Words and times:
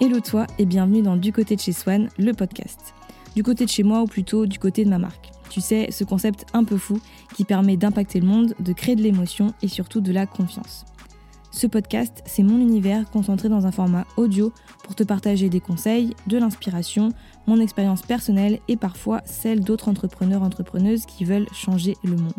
Hello 0.00 0.18
toi 0.18 0.48
et 0.58 0.66
bienvenue 0.66 1.02
dans 1.02 1.16
Du 1.16 1.32
côté 1.32 1.54
de 1.54 1.60
chez 1.60 1.70
Swan, 1.70 2.08
le 2.18 2.32
podcast. 2.32 2.94
Du 3.36 3.44
côté 3.44 3.64
de 3.64 3.70
chez 3.70 3.84
moi 3.84 4.02
ou 4.02 4.06
plutôt 4.06 4.44
du 4.44 4.58
côté 4.58 4.84
de 4.84 4.90
ma 4.90 4.98
marque. 4.98 5.30
Tu 5.50 5.60
sais, 5.60 5.92
ce 5.92 6.02
concept 6.02 6.46
un 6.52 6.64
peu 6.64 6.76
fou 6.76 7.00
qui 7.36 7.44
permet 7.44 7.76
d'impacter 7.76 8.18
le 8.18 8.26
monde, 8.26 8.54
de 8.58 8.72
créer 8.72 8.96
de 8.96 9.02
l'émotion 9.02 9.54
et 9.62 9.68
surtout 9.68 10.00
de 10.00 10.10
la 10.10 10.26
confiance. 10.26 10.84
Ce 11.52 11.68
podcast, 11.68 12.24
c'est 12.26 12.42
mon 12.42 12.58
univers 12.58 13.08
concentré 13.08 13.48
dans 13.48 13.66
un 13.66 13.70
format 13.70 14.04
audio 14.16 14.52
pour 14.82 14.96
te 14.96 15.04
partager 15.04 15.48
des 15.48 15.60
conseils, 15.60 16.14
de 16.26 16.38
l'inspiration, 16.38 17.10
mon 17.46 17.60
expérience 17.60 18.02
personnelle 18.02 18.58
et 18.66 18.76
parfois 18.76 19.22
celle 19.24 19.60
d'autres 19.60 19.88
entrepreneurs 19.88 20.42
entrepreneuses 20.42 21.06
qui 21.06 21.24
veulent 21.24 21.48
changer 21.52 21.94
le 22.02 22.16
monde. 22.16 22.32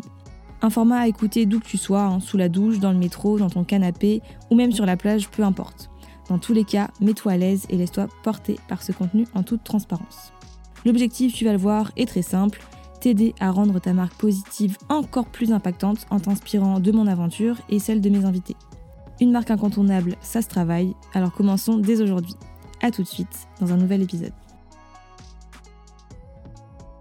Un 0.60 0.68
format 0.68 1.00
à 1.00 1.08
écouter 1.08 1.46
d'où 1.46 1.60
que 1.60 1.66
tu 1.66 1.78
sois, 1.78 2.02
hein, 2.02 2.20
sous 2.20 2.36
la 2.36 2.50
douche, 2.50 2.80
dans 2.80 2.92
le 2.92 2.98
métro, 2.98 3.38
dans 3.38 3.50
ton 3.50 3.64
canapé 3.64 4.20
ou 4.50 4.56
même 4.56 4.72
sur 4.72 4.84
la 4.84 4.98
plage, 4.98 5.30
peu 5.30 5.42
importe. 5.42 5.90
Dans 6.28 6.38
tous 6.38 6.52
les 6.52 6.64
cas, 6.64 6.90
mets-toi 7.00 7.32
à 7.32 7.36
l'aise 7.36 7.66
et 7.68 7.76
laisse-toi 7.76 8.08
porter 8.22 8.58
par 8.68 8.82
ce 8.82 8.92
contenu 8.92 9.26
en 9.34 9.42
toute 9.42 9.62
transparence. 9.62 10.32
L'objectif, 10.84 11.32
tu 11.34 11.44
vas 11.44 11.52
le 11.52 11.58
voir, 11.58 11.92
est 11.96 12.06
très 12.06 12.22
simple, 12.22 12.60
t'aider 13.00 13.34
à 13.40 13.50
rendre 13.50 13.80
ta 13.80 13.92
marque 13.92 14.14
positive 14.14 14.76
encore 14.88 15.26
plus 15.26 15.52
impactante 15.52 16.06
en 16.10 16.20
t'inspirant 16.20 16.80
de 16.80 16.92
mon 16.92 17.06
aventure 17.06 17.56
et 17.68 17.78
celle 17.78 18.00
de 18.00 18.10
mes 18.10 18.24
invités. 18.24 18.56
Une 19.20 19.30
marque 19.30 19.50
incontournable, 19.50 20.16
ça 20.20 20.42
se 20.42 20.48
travaille, 20.48 20.94
alors 21.14 21.32
commençons 21.32 21.78
dès 21.78 22.00
aujourd'hui. 22.02 22.34
A 22.82 22.90
tout 22.90 23.02
de 23.02 23.08
suite 23.08 23.48
dans 23.60 23.72
un 23.72 23.76
nouvel 23.76 24.02
épisode. 24.02 24.32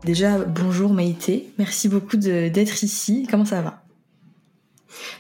Déjà, 0.03 0.37
bonjour 0.37 0.93
Maïté, 0.93 1.51
merci 1.57 1.89
beaucoup 1.89 2.17
d'être 2.17 2.83
ici. 2.83 3.27
Comment 3.29 3.45
ça 3.45 3.61
va? 3.61 3.81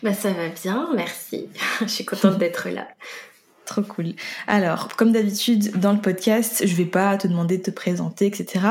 Bah 0.03 0.13
ça 0.13 0.31
va 0.31 0.49
bien, 0.49 0.89
merci. 0.95 1.47
Je 1.81 1.87
suis 1.87 2.05
contente 2.05 2.37
d'être 2.37 2.69
là. 2.69 2.87
Trop 3.65 3.81
cool. 3.81 4.13
Alors, 4.47 4.89
comme 4.95 5.11
d'habitude 5.11 5.79
dans 5.79 5.91
le 5.91 5.99
podcast, 5.99 6.61
je 6.67 6.75
vais 6.75 6.85
pas 6.85 7.17
te 7.17 7.27
demander 7.27 7.57
de 7.57 7.63
te 7.63 7.71
présenter, 7.71 8.27
etc. 8.27 8.65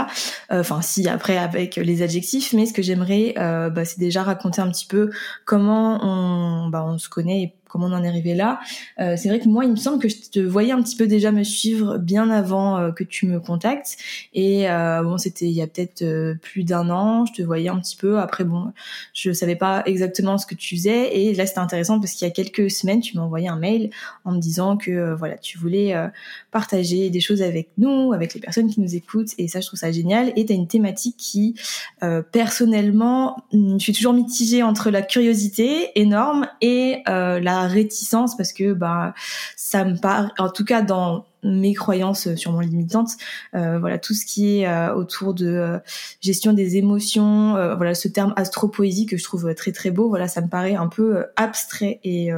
Euh, 0.53 0.61
enfin, 0.61 0.83
si 0.83 1.09
après 1.09 1.37
avec 1.37 1.77
les 1.77 2.03
adjectifs, 2.03 2.53
mais 2.53 2.65
ce 2.67 2.73
que 2.73 2.83
j'aimerais, 2.83 3.35
euh, 3.37 3.71
bah, 3.71 3.85
c'est 3.85 3.99
déjà 3.99 4.23
raconter 4.23 4.63
un 4.63 4.71
petit 4.71 4.87
peu 4.87 5.11
comment 5.47 5.99
on, 6.03 6.69
bah, 6.69 6.85
on 6.87 6.99
se 6.99 7.09
connaît 7.09 7.55
comment 7.75 7.87
on 7.87 7.93
en 7.93 8.05
est 8.05 8.09
arrivé 8.09 8.35
là. 8.37 8.61
Euh, 9.01 9.17
c'est 9.17 9.29
vrai 9.29 9.41
que 9.41 9.49
moi, 9.49 9.65
il 9.65 9.73
me 9.73 9.77
semble 9.77 10.01
que 10.01 10.09
je 10.09 10.31
te 10.31 10.39
voyais 10.39 10.71
un 10.71 10.81
petit 10.81 10.95
peu 10.95 11.09
déjà 11.09 11.33
me 11.33 11.43
suivre 11.43 11.99
bien 11.99 12.31
avant 12.31 12.79
euh, 12.79 12.93
que 12.93 13.03
tu 13.03 13.27
me 13.27 13.41
contactes. 13.41 13.97
Et 14.33 14.71
euh, 14.71 15.03
bon, 15.03 15.19
c'était 15.19 15.47
il 15.47 15.51
y 15.51 15.61
a 15.61 15.67
peut-être 15.67 16.35
plus 16.41 16.63
d'un 16.63 16.89
an. 16.89 17.27
Je 17.27 17.33
te 17.33 17.43
voyais 17.43 17.69
un 17.69 17.81
petit 17.81 17.97
peu. 17.97 18.21
Après, 18.21 18.45
bon, 18.45 18.73
je 19.13 19.33
savais 19.33 19.57
pas 19.57 19.83
exactement 19.87 20.39
ce 20.39 20.47
que 20.47 20.55
tu 20.55 20.77
faisais. 20.77 21.17
Et 21.17 21.35
là, 21.35 21.47
c'était 21.47 21.59
intéressant 21.59 21.99
parce 21.99 22.13
qu'il 22.13 22.29
y 22.29 22.31
a 22.31 22.33
quelques 22.33 22.71
semaines, 22.71 23.01
tu 23.01 23.17
m'as 23.17 23.25
envoyé 23.25 23.49
un 23.49 23.57
mail 23.57 23.91
en 24.25 24.31
me 24.31 24.39
disant 24.39 24.77
que 24.77 25.13
voilà, 25.15 25.37
tu 25.37 25.59
voulais 25.59 25.97
partager 26.53 27.11
des 27.11 27.21
choses 27.21 27.43
avec 27.43 27.71
nous, 27.77 28.13
avec 28.13 28.35
les 28.35 28.41
personnes 28.41 28.71
qui 28.71 28.81
nous 28.81 28.95
écoutent. 28.95 29.33
Et 29.39 29.49
ça, 29.49 29.61
je 29.61 29.67
trouve 29.67 29.81
ça 29.81 29.91
génial. 29.91 30.33
Et 30.37 30.47
tu 30.47 30.53
as 30.53 30.57
une 30.57 30.69
thématique 30.69 31.17
qui, 31.17 31.57
personnellement, 32.31 33.43
je 33.53 33.79
suis 33.79 33.93
toujours 33.93 34.13
mitigée 34.13 34.63
entre 34.63 34.91
la 34.91 35.03
curiosité 35.03 35.91
énorme 36.01 36.47
et 36.61 37.03
la 37.07 37.64
réticence 37.67 38.37
parce 38.37 38.53
que 38.53 38.73
bah 38.73 39.15
ça 39.57 39.85
me 39.85 39.97
parle 39.97 40.31
en 40.39 40.51
tout 40.51 40.65
cas 40.65 40.83
dans 40.83 41.27
mes 41.45 41.75
croyances 41.75 42.27
euh, 42.27 42.37
sûrement 42.37 42.61
limitantes 42.61 43.13
euh, 43.55 43.79
voilà 43.79 43.99
tout 43.99 44.15
ce 44.15 44.25
qui 44.25 44.59
est 44.59 44.67
euh, 44.67 44.95
autour 44.95 45.35
de 45.35 45.47
euh, 45.47 45.79
gestion 46.21 46.53
des 46.53 46.77
émotions 46.77 47.55
voilà 47.77 47.95
ce 47.95 48.09
terme 48.09 48.33
astropoésie 48.37 49.07
que 49.07 49.17
je 49.17 49.25
trouve 49.25 49.55
très 49.55 49.73
très 49.73 49.91
beau 49.91 50.09
voilà 50.09 50.29
ça 50.29 50.41
me 50.41 50.49
paraît 50.49 50.75
un 50.75 50.89
peu 50.89 51.27
abstrait 51.37 52.01
et 52.05 52.31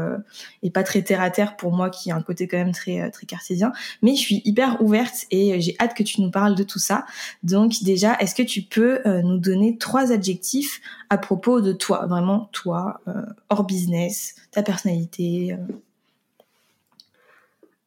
et 0.63 0.71
pas 0.71 0.83
très 0.83 1.03
terre 1.03 1.21
à 1.21 1.31
terre 1.31 1.57
pour 1.57 1.73
moi 1.73 1.91
qui 1.91 2.11
a 2.11 2.17
un 2.17 2.23
côté 2.23 2.49
quand 2.49 2.57
même 2.57 2.73
très 2.73 3.11
très 3.11 3.27
cartésien. 3.27 3.73
Mais 4.03 4.15
je 4.15 4.21
suis 4.21 4.43
hyper 4.45 4.83
ouverte 4.83 5.27
et 5.31 5.61
j'ai 5.61 5.77
hâte 5.81 5.95
que 5.95 6.03
tu 6.03 6.21
nous 6.21 6.31
parles 6.31 6.55
de 6.55 6.63
tout 6.63 6.79
ça. 6.79 7.07
Donc 7.43 7.83
déjà 7.83 8.17
est-ce 8.17 8.35
que 8.35 8.43
tu 8.43 8.63
peux 8.63 9.01
nous 9.23 9.39
donner 9.39 9.79
trois 9.79 10.13
adjectifs 10.13 10.81
à 11.11 11.19
propos 11.19 11.61
de 11.61 11.73
toi 11.73 12.07
vraiment 12.07 12.49
toi 12.53 13.01
hors 13.49 13.65
business 13.65 14.35
ta 14.57 14.63
personnalité 14.63 15.55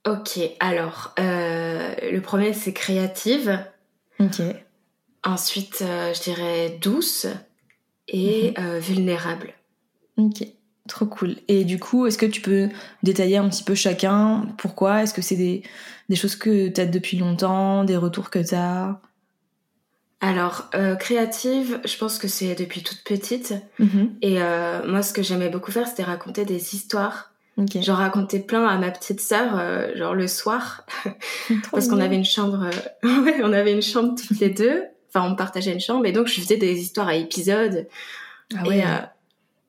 Ok, 0.07 0.39
alors, 0.59 1.13
euh, 1.19 1.93
le 2.11 2.21
premier, 2.21 2.53
c'est 2.53 2.73
créative. 2.73 3.59
Ok. 4.19 4.41
Ensuite, 5.23 5.79
euh, 5.81 6.13
je 6.13 6.21
dirais 6.21 6.77
douce 6.79 7.27
et 8.07 8.51
mhm. 8.51 8.65
euh, 8.65 8.79
vulnérable. 8.79 9.53
Ok, 10.17 10.45
trop 10.87 11.05
cool. 11.05 11.37
Et 11.47 11.65
du 11.65 11.79
coup, 11.79 12.05
est-ce 12.05 12.17
que 12.17 12.25
tu 12.27 12.41
peux 12.41 12.69
détailler 13.03 13.37
un 13.37 13.49
petit 13.49 13.63
peu 13.63 13.75
chacun? 13.75 14.47
Pourquoi? 14.57 15.03
Est-ce 15.03 15.13
que 15.13 15.21
c'est 15.21 15.35
des, 15.35 15.63
des, 16.07 16.15
choses 16.15 16.35
que 16.35 16.69
tu 16.69 16.79
as 16.79 16.85
depuis 16.85 17.17
longtemps, 17.17 17.83
des 17.83 17.97
retours 17.97 18.29
que 18.29 18.39
tu 18.39 18.55
as 18.55 19.01
alors, 20.21 20.69
créative, 20.99 21.79
je 21.85 21.97
pense 21.97 22.17
que 22.17 22.27
c'est 22.27 22.53
depuis 22.55 22.83
toute 22.83 23.03
petite. 23.03 23.53
Mhm. 23.79 24.15
Et 24.21 24.39
moi, 24.85 25.01
ce 25.01 25.13
que 25.13 25.23
j'aimais 25.23 25.49
beaucoup 25.49 25.71
faire, 25.71 25.87
c'était 25.87 26.03
raconter 26.03 26.45
des 26.45 26.75
histoires 26.75 27.29
J'en 27.81 27.95
racontais 27.95 28.39
plein 28.39 28.65
à 28.65 28.77
ma 28.77 28.91
petite 28.91 29.21
sœur, 29.21 29.57
euh, 29.57 29.95
genre 29.95 30.13
le 30.13 30.27
soir, 30.27 30.85
parce 31.71 31.87
qu'on 31.87 31.99
avait 31.99 32.15
une 32.15 32.25
chambre, 32.25 32.69
euh, 33.03 33.21
ouais, 33.23 33.41
on 33.43 33.53
avait 33.53 33.73
une 33.73 33.81
chambre 33.81 34.15
toutes 34.15 34.39
les 34.39 34.49
deux. 34.49 34.83
Enfin, 35.09 35.29
on 35.29 35.35
partageait 35.35 35.73
une 35.73 35.79
chambre, 35.79 36.05
et 36.05 36.11
donc 36.11 36.27
je 36.27 36.39
faisais 36.39 36.57
des 36.57 36.79
histoires 36.79 37.07
à 37.07 37.15
épisodes. 37.15 37.87
Ah 38.55 38.67
ouais. 38.67 38.77
Et, 38.77 38.83
euh, 38.83 38.99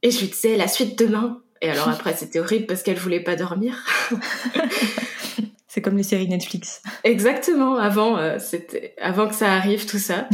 et 0.03 0.11
je 0.11 0.21
lui 0.21 0.28
disais 0.28 0.56
la 0.56 0.69
suite 0.69 0.99
demain. 0.99 1.41
Et 1.62 1.71
alors 1.71 1.88
après, 1.88 2.15
c'était 2.15 2.41
horrible 2.41 2.67
parce 2.67 2.82
qu'elle 2.82 2.97
voulait 2.97 3.21
pas 3.21 3.37
dormir. 3.37 3.84
C'est 5.72 5.81
comme 5.81 5.97
les 5.97 6.03
séries 6.03 6.26
Netflix. 6.26 6.82
Exactement. 7.04 7.76
Avant, 7.76 8.41
c'était 8.41 8.97
avant 9.00 9.28
que 9.28 9.36
ça 9.36 9.53
arrive 9.53 9.86
tout 9.86 10.00
ça, 10.00 10.28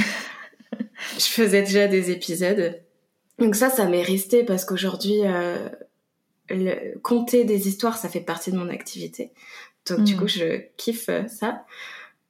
je 1.19 1.27
faisais 1.27 1.61
déjà 1.61 1.89
des 1.89 2.11
épisodes. 2.11 2.81
Donc 3.39 3.55
ça, 3.55 3.69
ça 3.69 3.85
m'est 3.85 4.03
resté 4.03 4.45
parce 4.45 4.65
qu'aujourd'hui, 4.65 5.21
le, 6.49 6.99
compter 7.01 7.45
des 7.45 7.69
histoires, 7.69 7.97
ça 7.97 8.09
fait 8.09 8.21
partie 8.21 8.53
de 8.53 8.57
mon 8.57 8.69
activité. 8.69 9.33
Donc 9.89 10.05
du 10.05 10.15
mm. 10.15 10.19
coup, 10.19 10.29
je 10.29 10.61
kiffe 10.77 11.09
euh, 11.09 11.27
ça. 11.29 11.65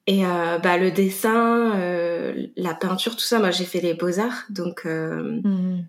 Et 0.07 0.25
euh, 0.25 0.59
bah 0.59 0.77
le 0.77 0.93
dessin, 0.93 1.75
euh, 1.77 2.47
la 2.57 2.75
peinture, 2.75 3.17
tout 3.17 3.25
ça, 3.25 3.41
moi 3.41 3.51
j'ai 3.51 3.65
fait 3.65 3.81
les 3.81 3.95
beaux 3.95 4.21
arts, 4.21 4.45
donc 4.51 4.85
mm. 4.85 5.83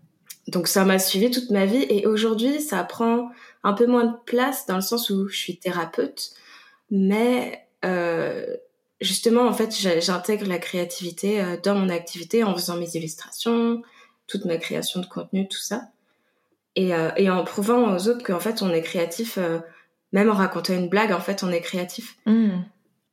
donc 0.47 0.67
ça 0.67 0.85
m'a 0.85 0.97
suivi 0.97 1.29
toute 1.29 1.51
ma 1.51 1.65
vie. 1.65 1.85
Et 1.89 2.07
aujourd'hui, 2.07 2.59
ça 2.59 2.83
prend 2.83 3.29
un 3.63 3.73
peu 3.73 3.85
moins 3.85 4.05
de 4.05 4.17
place 4.25 4.65
dans 4.65 4.75
le 4.75 4.81
sens 4.81 5.11
où 5.11 5.27
je 5.27 5.37
suis 5.37 5.57
thérapeute, 5.57 6.31
mais 6.91 7.65
justement 9.01 9.47
en 9.47 9.53
fait 9.53 9.75
j'intègre 10.01 10.47
la 10.47 10.57
créativité 10.57 11.43
dans 11.63 11.75
mon 11.75 11.89
activité 11.89 12.43
en 12.43 12.55
faisant 12.55 12.77
mes 12.77 12.95
illustrations, 12.95 13.81
toute 14.27 14.45
ma 14.45 14.57
création 14.57 14.99
de 15.01 15.05
contenu, 15.05 15.47
tout 15.47 15.59
ça 15.59 15.89
et, 16.77 16.93
euh, 16.93 17.09
et 17.17 17.29
en 17.29 17.43
prouvant 17.43 17.93
aux 17.95 18.07
autres 18.07 18.23
qu'en 18.23 18.39
fait 18.39 18.61
on 18.61 18.71
est 18.71 18.83
créatif, 18.83 19.37
euh, 19.37 19.59
même 20.13 20.29
en 20.29 20.35
racontant 20.35 20.75
une 20.75 20.87
blague, 20.87 21.11
en 21.11 21.19
fait 21.19 21.43
on 21.43 21.51
est 21.51 21.59
créatif. 21.59 22.17
Mm. 22.25 22.59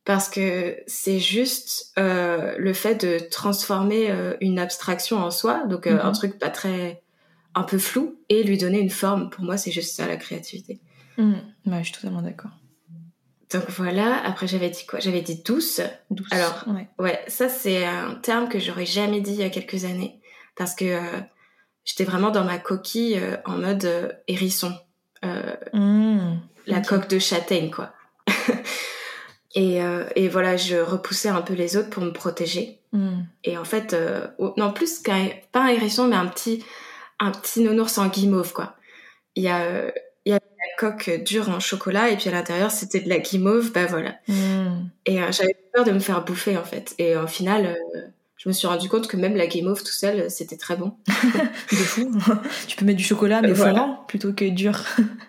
Parce 0.05 0.29
que 0.29 0.77
c'est 0.87 1.19
juste 1.19 1.95
euh, 1.99 2.55
le 2.59 2.75
fait 2.75 3.07
de 3.07 3.19
transformer 3.31 4.11
euh, 4.11 4.35
une 4.43 4.59
abstraction 4.59 5.17
en 5.17 5.31
soi, 5.31 5.65
donc 5.67 5.87
un 5.87 5.97
mm-hmm. 5.97 6.15
truc 6.15 6.39
pas 6.39 6.51
très, 6.51 7.03
un 7.55 7.63
peu 7.63 7.79
flou, 7.79 8.19
et 8.29 8.43
lui 8.43 8.59
donner 8.59 8.81
une 8.81 8.91
forme. 8.91 9.31
Pour 9.31 9.45
moi, 9.45 9.57
c'est 9.57 9.73
juste 9.73 9.97
ça 9.97 10.07
la 10.07 10.19
créativité. 10.19 10.79
Ouais, 11.17 11.79
je 11.79 11.85
suis 11.85 11.95
totalement 11.95 12.21
d'accord. 12.21 12.51
Donc 13.55 13.71
voilà, 13.71 14.23
après 14.25 14.47
j'avais 14.47 14.69
dit 14.69 14.85
quoi? 14.85 15.01
J'avais 15.01 15.23
dit 15.23 15.43
douce. 15.43 15.81
Douce. 16.11 16.29
Alors, 16.33 16.65
ouais, 16.67 16.89
ouais 16.99 17.25
ça 17.29 17.49
c'est 17.49 17.87
un 17.87 18.17
terme 18.17 18.49
que 18.49 18.59
j'aurais 18.59 18.85
jamais 18.85 19.21
dit 19.21 19.33
il 19.33 19.41
y 19.41 19.45
a 19.45 19.51
quelques 19.51 19.85
années. 19.85 20.21
Parce 20.57 20.75
que 20.75 20.99
j'étais 21.85 22.05
vraiment 22.05 22.31
dans 22.31 22.45
ma 22.45 22.59
coquille 22.59 23.19
euh, 23.19 23.37
en 23.45 23.59
mode 23.59 23.85
euh, 23.85 24.09
hérisson. 24.29 24.75
Euh, 25.25 25.57
mmh, 25.73 26.39
la 26.67 26.81
coque 26.81 27.09
de 27.09 27.19
châtaigne, 27.19 27.71
quoi. 27.71 27.93
et, 29.55 29.81
et, 30.17 30.29
voilà, 30.29 30.57
je 30.57 30.77
repoussais 30.77 31.31
un 31.31 31.41
peu 31.41 31.55
les 31.55 31.79
autres 31.79 31.89
pour 31.89 32.03
me 32.03 32.13
protéger. 32.13 32.81
Mmh. 32.93 33.23
Et 33.45 33.57
en 33.57 33.65
fait, 33.65 33.97
non 34.59 34.73
plus 34.73 34.99
qu'un, 34.99 35.31
pas 35.53 35.63
un 35.63 35.69
hérisson, 35.69 36.09
mais 36.09 36.17
un 36.17 36.27
petit, 36.27 36.63
un 37.21 37.31
petit 37.31 37.61
nounours 37.61 37.97
en 37.97 38.09
guimauve, 38.09 38.53
quoi. 38.53 38.77
Il 39.35 39.45
y 39.45 39.49
a, 39.49 39.93
coque 40.79 41.11
dure 41.25 41.49
en 41.49 41.61
chocolat 41.61 42.11
et 42.11 42.17
puis 42.17 42.29
à 42.29 42.33
l'intérieur 42.33 42.71
c'était 42.71 43.01
de 43.01 43.09
la 43.09 43.19
guimauve, 43.19 43.73
bah 43.73 43.87
voilà. 43.87 44.17
Mmh. 44.29 44.89
Et 45.07 45.17
j'avais 45.31 45.57
peur 45.73 45.85
de 45.85 45.93
me 45.93 46.01
faire 46.01 46.25
bouffer 46.25 46.57
en 46.57 46.65
fait. 46.65 46.95
Et 46.99 47.17
au 47.17 47.27
final, 47.27 47.77
je 48.45 48.51
me 48.51 48.53
suis 48.53 48.67
rendu 48.67 48.91
compte 48.91 49.09
que 49.09 49.17
même 49.17 49.37
la 49.37 49.47
Game 49.47 49.73
tout 49.75 49.87
seul, 49.87 50.31
c'était 50.31 50.59
très 50.59 50.77
bon. 50.77 50.93
de 51.71 51.77
fou. 51.77 52.13
tu 52.69 52.77
peux 52.77 52.85
mettre 52.85 52.99
du 52.99 53.05
chocolat, 53.05 53.41
mais 53.41 53.55
fondant 53.55 54.05
plutôt 54.07 54.35
que 54.35 54.45
dur. 54.45 54.79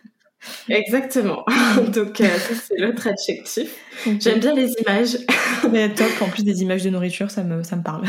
Exactement. 0.69 1.45
Donc, 1.93 2.19
euh, 2.19 2.27
ça, 2.27 2.53
c'est 2.55 2.77
l'autre 2.77 3.07
adjectif. 3.07 3.73
J'aime 4.19 4.39
bien 4.39 4.53
les 4.53 4.69
images. 4.81 5.17
mais 5.71 5.93
top, 5.93 6.11
en 6.21 6.27
plus 6.27 6.43
des 6.43 6.61
images 6.61 6.83
de 6.83 6.89
nourriture, 6.89 7.31
ça 7.31 7.43
me, 7.43 7.63
ça 7.63 7.77
me 7.77 7.83
parle. 7.83 8.03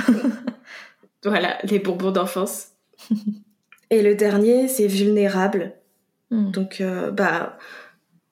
voilà, 1.25 1.57
les 1.63 1.79
bonbons 1.79 2.11
d'enfance. 2.11 2.71
Et 3.91 4.03
le 4.03 4.17
dernier, 4.17 4.67
c'est 4.67 4.89
vulnérable. 4.89 5.73
Hmm. 6.31 6.51
Donc, 6.51 6.81
euh, 6.81 7.11
bah, 7.11 7.59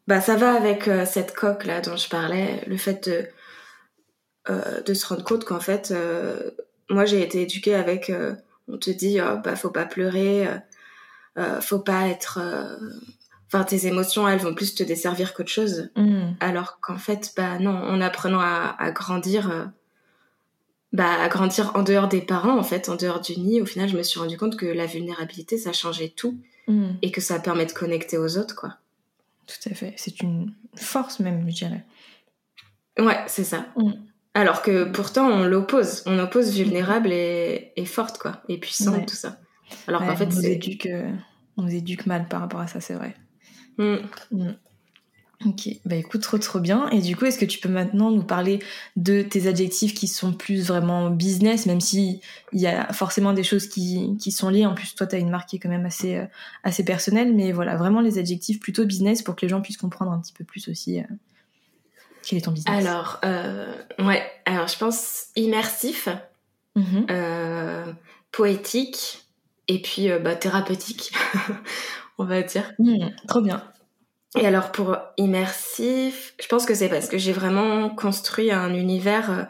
bah 0.06 0.20
ça 0.20 0.36
va 0.36 0.54
avec 0.54 0.90
cette 1.06 1.34
coque 1.34 1.64
là 1.64 1.80
dont 1.80 1.96
je 1.96 2.08
parlais, 2.08 2.62
le 2.66 2.76
fait 2.76 3.08
de 3.08 3.26
de 4.84 4.92
se 4.92 5.06
rendre 5.06 5.24
compte 5.24 5.46
qu'en 5.46 5.60
fait 5.60 5.94
moi 6.90 7.06
j'ai 7.06 7.22
été 7.22 7.40
éduquée 7.40 7.74
avec 7.74 8.12
on 8.68 8.76
te 8.76 8.90
dit 8.90 9.18
oh, 9.22 9.38
bah 9.42 9.56
faut 9.56 9.70
pas 9.70 9.86
pleurer 9.86 10.46
euh, 11.36 11.60
faut 11.60 11.80
pas 11.80 12.06
être 12.06 12.38
enfin 13.46 13.64
tes 13.64 13.88
émotions 13.88 14.28
elles 14.28 14.38
vont 14.38 14.54
plus 14.54 14.76
te 14.76 14.84
desservir 14.84 15.34
qu'autre 15.34 15.50
chose 15.50 15.90
mm. 15.96 16.34
alors 16.38 16.78
qu'en 16.80 16.96
fait 16.96 17.32
bah 17.36 17.58
non 17.58 17.76
en 17.76 18.00
apprenant 18.00 18.38
à, 18.40 18.76
à 18.78 18.92
grandir 18.92 19.50
euh, 19.50 19.64
bah 20.92 21.12
à 21.20 21.28
grandir 21.28 21.72
en 21.74 21.82
dehors 21.82 22.06
des 22.06 22.20
parents 22.20 22.56
en 22.56 22.62
fait 22.62 22.88
en 22.88 22.94
dehors 22.94 23.20
du 23.20 23.36
nid 23.36 23.60
au 23.60 23.66
final 23.66 23.88
je 23.88 23.96
me 23.96 24.04
suis 24.04 24.20
rendu 24.20 24.38
compte 24.38 24.56
que 24.56 24.66
la 24.66 24.86
vulnérabilité 24.86 25.58
ça 25.58 25.72
changeait 25.72 26.12
tout 26.14 26.38
mm. 26.66 26.90
et 27.02 27.10
que 27.10 27.20
ça 27.20 27.38
permet 27.38 27.66
de 27.66 27.72
connecter 27.72 28.18
aux 28.18 28.38
autres 28.38 28.54
quoi. 28.54 28.76
Tout 29.46 29.68
à 29.70 29.74
fait. 29.74 29.94
C'est 29.96 30.20
une 30.20 30.54
force 30.74 31.20
même 31.20 31.48
je 31.48 31.54
dirais. 31.54 31.84
Ouais 32.98 33.18
c'est 33.26 33.44
ça. 33.44 33.66
Mm. 33.76 33.92
alors 34.34 34.62
que 34.62 34.84
pourtant 34.84 35.26
on 35.28 35.44
l'oppose. 35.44 36.02
On 36.06 36.18
oppose 36.18 36.54
vulnérable 36.54 37.12
et, 37.12 37.72
et 37.76 37.84
forte 37.84 38.18
quoi. 38.18 38.42
Et 38.48 38.58
puissante 38.58 39.06
tout 39.06 39.16
ça. 39.16 39.38
Alors 39.86 40.04
qu'en 40.04 40.16
fait 40.16 40.32
c'est 40.32 40.60
euh, 40.86 41.10
on 41.56 41.62
nous 41.62 41.74
éduque 41.74 42.06
mal 42.06 42.28
par 42.28 42.40
rapport 42.40 42.60
à 42.60 42.66
ça 42.66 42.80
c'est 42.80 42.94
vrai. 42.94 43.14
Mm. 43.78 43.96
Ok, 45.46 45.68
bah 45.84 45.96
écoute, 45.96 46.22
trop 46.22 46.38
trop 46.38 46.58
bien. 46.58 46.88
Et 46.90 47.00
du 47.00 47.16
coup, 47.16 47.26
est-ce 47.26 47.38
que 47.38 47.44
tu 47.44 47.58
peux 47.58 47.68
maintenant 47.68 48.10
nous 48.10 48.22
parler 48.22 48.60
de 48.96 49.22
tes 49.22 49.46
adjectifs 49.46 49.92
qui 49.92 50.08
sont 50.08 50.32
plus 50.32 50.66
vraiment 50.66 51.10
business, 51.10 51.66
même 51.66 51.80
si 51.80 52.20
il 52.52 52.60
y 52.60 52.66
a 52.66 52.92
forcément 52.92 53.32
des 53.32 53.42
choses 53.42 53.68
qui, 53.68 54.16
qui 54.18 54.32
sont 54.32 54.48
liées. 54.48 54.64
En 54.64 54.74
plus, 54.74 54.94
toi, 54.94 55.06
tu 55.06 55.16
as 55.16 55.18
une 55.18 55.30
marque 55.30 55.50
qui 55.50 55.56
est 55.56 55.58
quand 55.58 55.68
même 55.68 55.84
assez, 55.84 56.16
euh, 56.16 56.24
assez 56.62 56.84
personnelle, 56.84 57.34
mais 57.34 57.52
voilà, 57.52 57.76
vraiment 57.76 58.00
les 58.00 58.18
adjectifs 58.18 58.58
plutôt 58.58 58.86
business 58.86 59.22
pour 59.22 59.36
que 59.36 59.42
les 59.42 59.48
gens 59.48 59.60
puissent 59.60 59.76
comprendre 59.76 60.12
un 60.12 60.20
petit 60.20 60.32
peu 60.32 60.44
plus 60.44 60.68
aussi 60.68 61.00
euh, 61.00 61.04
quel 62.22 62.38
est 62.38 62.42
ton 62.42 62.52
business. 62.52 62.86
Alors, 62.86 63.20
euh, 63.24 63.74
ouais, 63.98 64.22
alors 64.46 64.68
je 64.68 64.78
pense 64.78 65.26
immersif, 65.36 66.08
mm-hmm. 66.76 67.94
poétique 68.32 69.24
et 69.68 69.82
puis 69.82 70.08
bah, 70.22 70.36
thérapeutique. 70.36 71.12
on 72.18 72.24
va 72.24 72.42
dire. 72.42 72.72
Hmm, 72.78 73.08
trop 73.26 73.40
bien. 73.40 73.62
Et 74.36 74.46
alors 74.46 74.72
pour 74.72 74.96
immersif, 75.16 76.34
je 76.42 76.48
pense 76.48 76.66
que 76.66 76.74
c'est 76.74 76.88
parce 76.88 77.08
que 77.08 77.18
j'ai 77.18 77.32
vraiment 77.32 77.88
construit 77.88 78.50
un 78.50 78.74
univers 78.74 79.30
euh, 79.30 79.44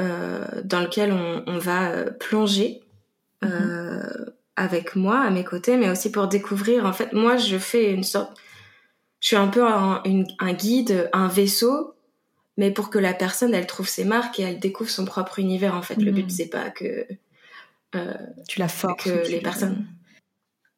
euh 0.00 0.62
dans 0.64 0.80
lequel 0.80 1.12
on, 1.12 1.42
on 1.46 1.58
va 1.58 1.90
euh, 1.90 2.10
plonger 2.10 2.80
euh, 3.44 3.48
mhm. 3.48 4.32
avec 4.56 4.96
moi, 4.96 5.20
à 5.20 5.30
mes 5.30 5.44
côtés, 5.44 5.76
mais 5.76 5.90
aussi 5.90 6.10
pour 6.10 6.28
découvrir. 6.28 6.86
En 6.86 6.92
fait, 6.92 7.12
moi, 7.12 7.36
je 7.36 7.58
fais 7.58 7.92
une 7.92 8.04
sorte... 8.04 8.32
Je 9.20 9.28
suis 9.28 9.36
un 9.36 9.48
peu 9.48 9.66
un, 9.66 10.02
un 10.38 10.52
guide, 10.54 11.10
un 11.12 11.28
vaisseau, 11.28 11.94
mais 12.56 12.70
pour 12.70 12.88
que 12.88 12.98
la 12.98 13.12
personne, 13.12 13.52
elle 13.54 13.66
trouve 13.66 13.86
ses 13.86 14.04
marques 14.04 14.40
et 14.40 14.44
elle 14.44 14.58
découvre 14.58 14.88
son 14.88 15.04
propre 15.04 15.38
univers. 15.38 15.74
En 15.74 15.82
fait, 15.82 15.96
le 15.96 16.10
but, 16.10 16.24
mhm. 16.24 16.30
c'est 16.30 16.48
pas 16.48 16.70
que... 16.70 17.06
tu 18.48 18.58
la 18.58 18.68
forces. 18.68 19.04
Que 19.04 19.28
les 19.30 19.40
personnes... 19.40 19.84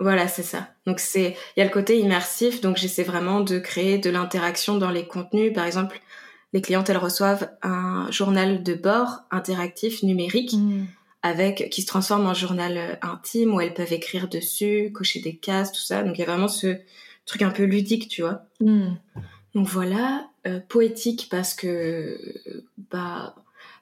Voilà, 0.03 0.27
c'est 0.27 0.43
ça. 0.43 0.69
Donc 0.85 0.99
c'est 0.99 1.37
il 1.57 1.61
y 1.61 1.63
a 1.63 1.65
le 1.65 1.71
côté 1.71 1.99
immersif, 2.01 2.61
donc 2.61 2.77
j'essaie 2.77 3.05
vraiment 3.05 3.41
de 3.41 3.61
créer 3.61 3.99
de 3.99 4.11
l'interaction 4.11 4.77
dans 4.77 4.91
les 4.91 5.07
contenus. 5.07 5.53
Par 5.53 5.65
exemple, 5.65 6.01
les 6.53 6.61
clientes 6.61 6.91
elles 6.91 6.99
reçoivent 6.99 7.51
un 7.63 8.11
journal 8.11 8.65
de 8.65 8.75
bord 8.75 9.21
interactif 9.31 10.03
numérique 10.03 10.55
mm. 10.55 10.87
avec 11.23 11.71
qui 11.71 11.83
se 11.83 11.87
transforme 11.87 12.27
en 12.27 12.35
journal 12.35 12.77
euh, 12.77 12.95
intime 13.03 13.55
où 13.55 13.61
elles 13.61 13.75
peuvent 13.75 13.93
écrire 13.93 14.29
dessus, 14.29 14.91
cocher 14.93 15.21
des 15.21 15.37
cases, 15.37 15.71
tout 15.71 15.81
ça. 15.81 16.03
Donc 16.03 16.19
il 16.19 16.21
y 16.21 16.25
a 16.25 16.27
vraiment 16.27 16.49
ce 16.49 16.79
truc 17.25 17.43
un 17.43 17.51
peu 17.51 17.63
ludique, 17.63 18.09
tu 18.09 18.23
vois. 18.23 18.43
Mm. 18.61 18.95
Donc 19.55 19.69
voilà, 19.69 20.27
euh, 20.49 20.59
poétique 20.69 21.29
parce 21.31 21.55
que 21.55 22.19
bah 22.91 23.37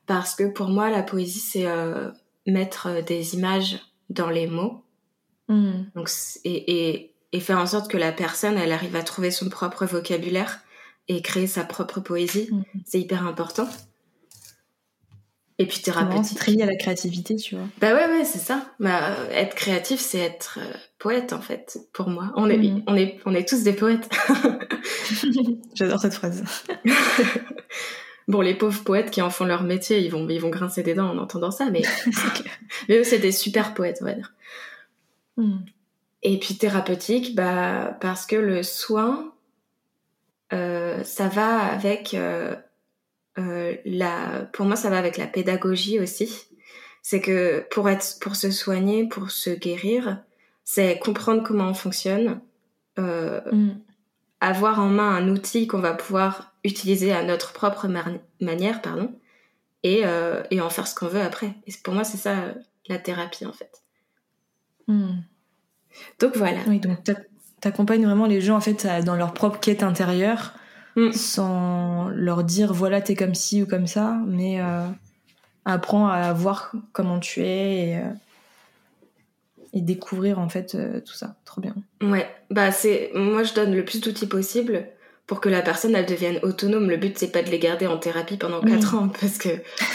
parce 0.07 0.35
que 0.35 0.45
pour 0.45 0.69
moi 0.69 0.91
la 0.91 1.03
poésie 1.03 1.41
c'est 1.41 1.67
euh, 1.67 2.11
mettre 2.47 3.03
des 3.07 3.37
images 3.37 3.79
dans 4.11 4.29
les 4.29 4.47
mots 4.47 4.85
Mm. 5.51 5.91
Donc, 5.95 6.09
et, 6.45 7.13
et, 7.33 7.41
faire 7.41 7.59
en 7.59 7.67
sorte 7.67 7.91
que 7.91 7.97
la 7.97 8.13
personne, 8.13 8.57
elle 8.57 8.73
arrive 8.73 8.97
à 8.97 9.03
trouver 9.03 9.31
son 9.31 9.49
propre 9.49 9.85
vocabulaire 9.85 10.61
et 11.09 11.23
créer 11.23 11.47
sa 11.47 11.65
propre 11.65 12.01
poésie, 12.01 12.49
mm. 12.51 12.63
c'est 12.87 13.01
hyper 13.01 13.27
important. 13.27 13.69
Et 15.59 15.67
puis 15.67 15.81
thérapeutique. 15.81 16.39
C'est 16.43 16.53
lié 16.53 16.63
à 16.63 16.67
la 16.67 16.77
créativité, 16.77 17.37
tu 17.37 17.55
vois. 17.55 17.67
Bah 17.83 17.93
ouais, 17.93 18.07
ouais, 18.07 18.25
c'est 18.25 18.39
ça. 18.39 18.65
Bah, 18.79 19.15
être 19.31 19.55
créatif, 19.55 20.01
c'est 20.01 20.21
être 20.21 20.59
euh, 20.59 20.73
poète, 20.99 21.35
en 21.35 21.43
fait, 21.43 21.79
pour 21.93 22.09
moi. 22.09 22.33
On 22.37 22.49
est, 22.49 22.57
mm. 22.57 22.85
on 22.87 22.97
est, 22.97 23.19
on 23.27 23.35
est 23.35 23.47
tous 23.47 23.63
des 23.63 23.75
poètes. 23.75 24.09
J'adore 25.75 26.01
cette 26.01 26.15
phrase. 26.15 26.45
bon, 28.29 28.41
les 28.41 28.55
pauvres 28.55 28.83
poètes 28.85 29.11
qui 29.11 29.21
en 29.21 29.29
font 29.29 29.45
leur 29.45 29.63
métier, 29.63 29.99
ils 29.99 30.11
vont, 30.11 30.27
ils 30.31 30.41
vont 30.41 30.49
grincer 30.49 30.83
des 30.83 30.95
dents 30.95 31.11
en 31.11 31.19
entendant 31.19 31.51
ça, 31.51 31.69
mais, 31.71 31.83
mais 32.89 32.97
eux, 32.97 33.05
c'est 33.05 33.19
des 33.19 33.33
super 33.33 33.75
poètes, 33.75 33.99
on 34.01 34.07
va 34.07 34.15
dire. 34.15 34.33
Hmm. 35.41 35.61
Et 36.23 36.39
puis 36.39 36.59
thérapeutique, 36.59 37.35
bah, 37.35 37.97
parce 38.01 38.27
que 38.27 38.37
le 38.37 38.63
soin, 38.63 39.33
euh, 40.53 41.03
ça 41.03 41.29
va 41.29 41.65
avec 41.65 42.13
euh, 42.13 42.55
euh, 43.39 43.75
la. 43.87 44.49
Pour 44.53 44.67
moi, 44.67 44.77
ça 44.77 44.91
va 44.91 44.99
avec 44.99 45.17
la 45.17 45.27
pédagogie 45.27 45.99
aussi. 45.99 46.47
C'est 47.01 47.23
que 47.23 47.67
pour 47.71 47.89
être, 47.89 48.19
pour 48.21 48.37
se 48.37 48.51
soigner, 48.51 49.09
pour 49.09 49.31
se 49.31 49.49
guérir, 49.49 50.23
c'est 50.65 50.99
comprendre 50.99 51.43
comment 51.43 51.69
on 51.69 51.75
fonctionne, 51.75 52.43
hmm. 52.99 53.71
avoir 54.41 54.81
en 54.81 54.91
main 54.91 55.09
un 55.17 55.29
outil 55.31 55.67
qu'on 55.67 55.81
va 55.81 55.95
pouvoir 55.95 56.53
utiliser 56.65 57.13
à 57.13 57.23
notre 57.23 57.55
propre 57.55 57.89
manière, 58.43 58.83
pardon, 58.83 59.19
et, 59.83 60.03
et 60.51 60.61
en 60.61 60.69
faire 60.69 60.87
ce 60.87 60.95
qu'on 60.95 61.07
veut 61.07 61.23
après. 61.23 61.55
Et 61.67 61.73
pour 61.83 61.95
moi, 61.95 62.05
c'est 62.05 62.19
ça 62.19 62.55
la 62.89 62.99
thérapie 62.99 63.47
en 63.47 63.53
fait. 63.55 63.83
Hmm. 64.87 65.21
Donc 66.19 66.37
voilà. 66.37 66.59
Oui, 66.67 66.81
donc 66.81 66.99
t'accompagnes 67.61 68.05
vraiment 68.05 68.27
les 68.27 68.41
gens 68.41 68.57
en 68.57 68.61
fait 68.61 68.87
dans 69.05 69.17
leur 69.17 69.33
propre 69.33 69.61
quête 69.61 69.83
intérieure, 69.83 70.55
hmm. 70.97 71.13
sans 71.13 72.09
leur 72.09 72.45
dire 72.45 72.73
voilà 72.73 73.01
t'es 73.01 73.15
comme 73.15 73.35
ci 73.35 73.63
ou 73.63 73.67
comme 73.67 73.87
ça, 73.87 74.19
mais 74.27 74.61
euh, 74.61 74.87
apprends 75.65 76.09
à 76.09 76.33
voir 76.33 76.73
comment 76.93 77.21
tu 77.21 77.43
es 77.43 77.89
et, 77.89 77.97
euh, 77.97 78.11
et 79.73 79.81
découvrir 79.81 80.39
en 80.39 80.49
fait 80.49 80.75
euh, 80.75 81.01
tout 81.01 81.15
ça. 81.15 81.37
Trop 81.45 81.61
bien. 81.61 81.75
Ouais, 82.03 82.29
bah 82.51 82.73
c'est 82.73 83.11
moi 83.15 83.43
je 83.43 83.55
donne 83.55 83.75
le 83.75 83.85
plus 83.85 84.01
d'outils 84.01 84.27
possible 84.27 84.87
pour 85.27 85.41
que 85.41 85.49
la 85.49 85.63
personne 85.63 85.95
elle 85.95 86.07
devienne 86.07 86.39
autonome. 86.43 86.89
Le 86.89 86.97
but 86.97 87.19
c'est 87.19 87.31
pas 87.31 87.43
de 87.43 87.51
les 87.51 87.59
garder 87.59 87.87
en 87.87 87.99
thérapie 87.99 88.37
pendant 88.37 88.61
4 88.61 88.95
ans 88.95 89.09
parce 89.21 89.39
que 89.39 89.49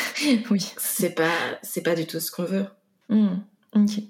oui, 0.51 0.73
c'est 0.77 1.15
pas 1.15 1.33
c'est 1.61 1.81
pas 1.81 1.95
du 1.95 2.05
tout 2.05 2.19
ce 2.19 2.31
qu'on 2.31 2.45
veut. 2.45 2.65
Hmm. 3.09 3.37
Ok. 3.75 4.01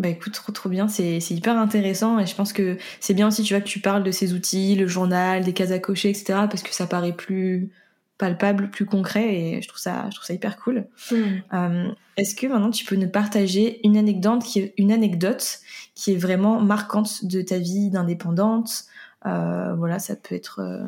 Bah 0.00 0.08
écoute, 0.08 0.32
trop 0.32 0.50
trop 0.50 0.68
bien, 0.68 0.88
c'est 0.88 1.18
hyper 1.30 1.56
intéressant 1.56 2.18
et 2.18 2.26
je 2.26 2.34
pense 2.34 2.52
que 2.52 2.76
c'est 2.98 3.14
bien 3.14 3.28
aussi, 3.28 3.44
tu 3.44 3.54
vois, 3.54 3.60
que 3.60 3.68
tu 3.68 3.78
parles 3.78 4.02
de 4.02 4.10
ces 4.10 4.32
outils, 4.32 4.74
le 4.74 4.88
journal, 4.88 5.44
des 5.44 5.52
cases 5.52 5.70
à 5.70 5.78
cocher, 5.78 6.10
etc. 6.10 6.48
parce 6.50 6.62
que 6.62 6.74
ça 6.74 6.86
paraît 6.86 7.12
plus 7.12 7.70
palpable, 8.18 8.70
plus 8.70 8.86
concret 8.86 9.34
et 9.34 9.62
je 9.62 9.68
trouve 9.68 9.80
ça, 9.80 10.06
je 10.10 10.16
trouve 10.16 10.26
ça 10.26 10.34
hyper 10.34 10.56
cool. 10.58 10.86
Hmm. 11.10 11.38
Euh, 11.52 11.88
est-ce 12.16 12.34
que 12.34 12.46
maintenant 12.46 12.70
tu 12.70 12.84
peux 12.84 12.96
nous 12.96 13.08
partager 13.08 13.80
une 13.86 13.96
anecdote 13.96 14.42
qui 14.42 14.60
est, 14.60 14.74
une 14.78 14.90
anecdote 14.92 15.60
qui 15.94 16.12
est 16.12 16.16
vraiment 16.16 16.60
marquante 16.60 17.24
de 17.24 17.42
ta 17.42 17.58
vie 17.58 17.90
d'indépendante? 17.90 18.84
Euh, 19.26 19.74
Voilà, 19.76 19.98
ça 20.00 20.16
peut 20.16 20.34
être 20.34 20.60
euh, 20.60 20.84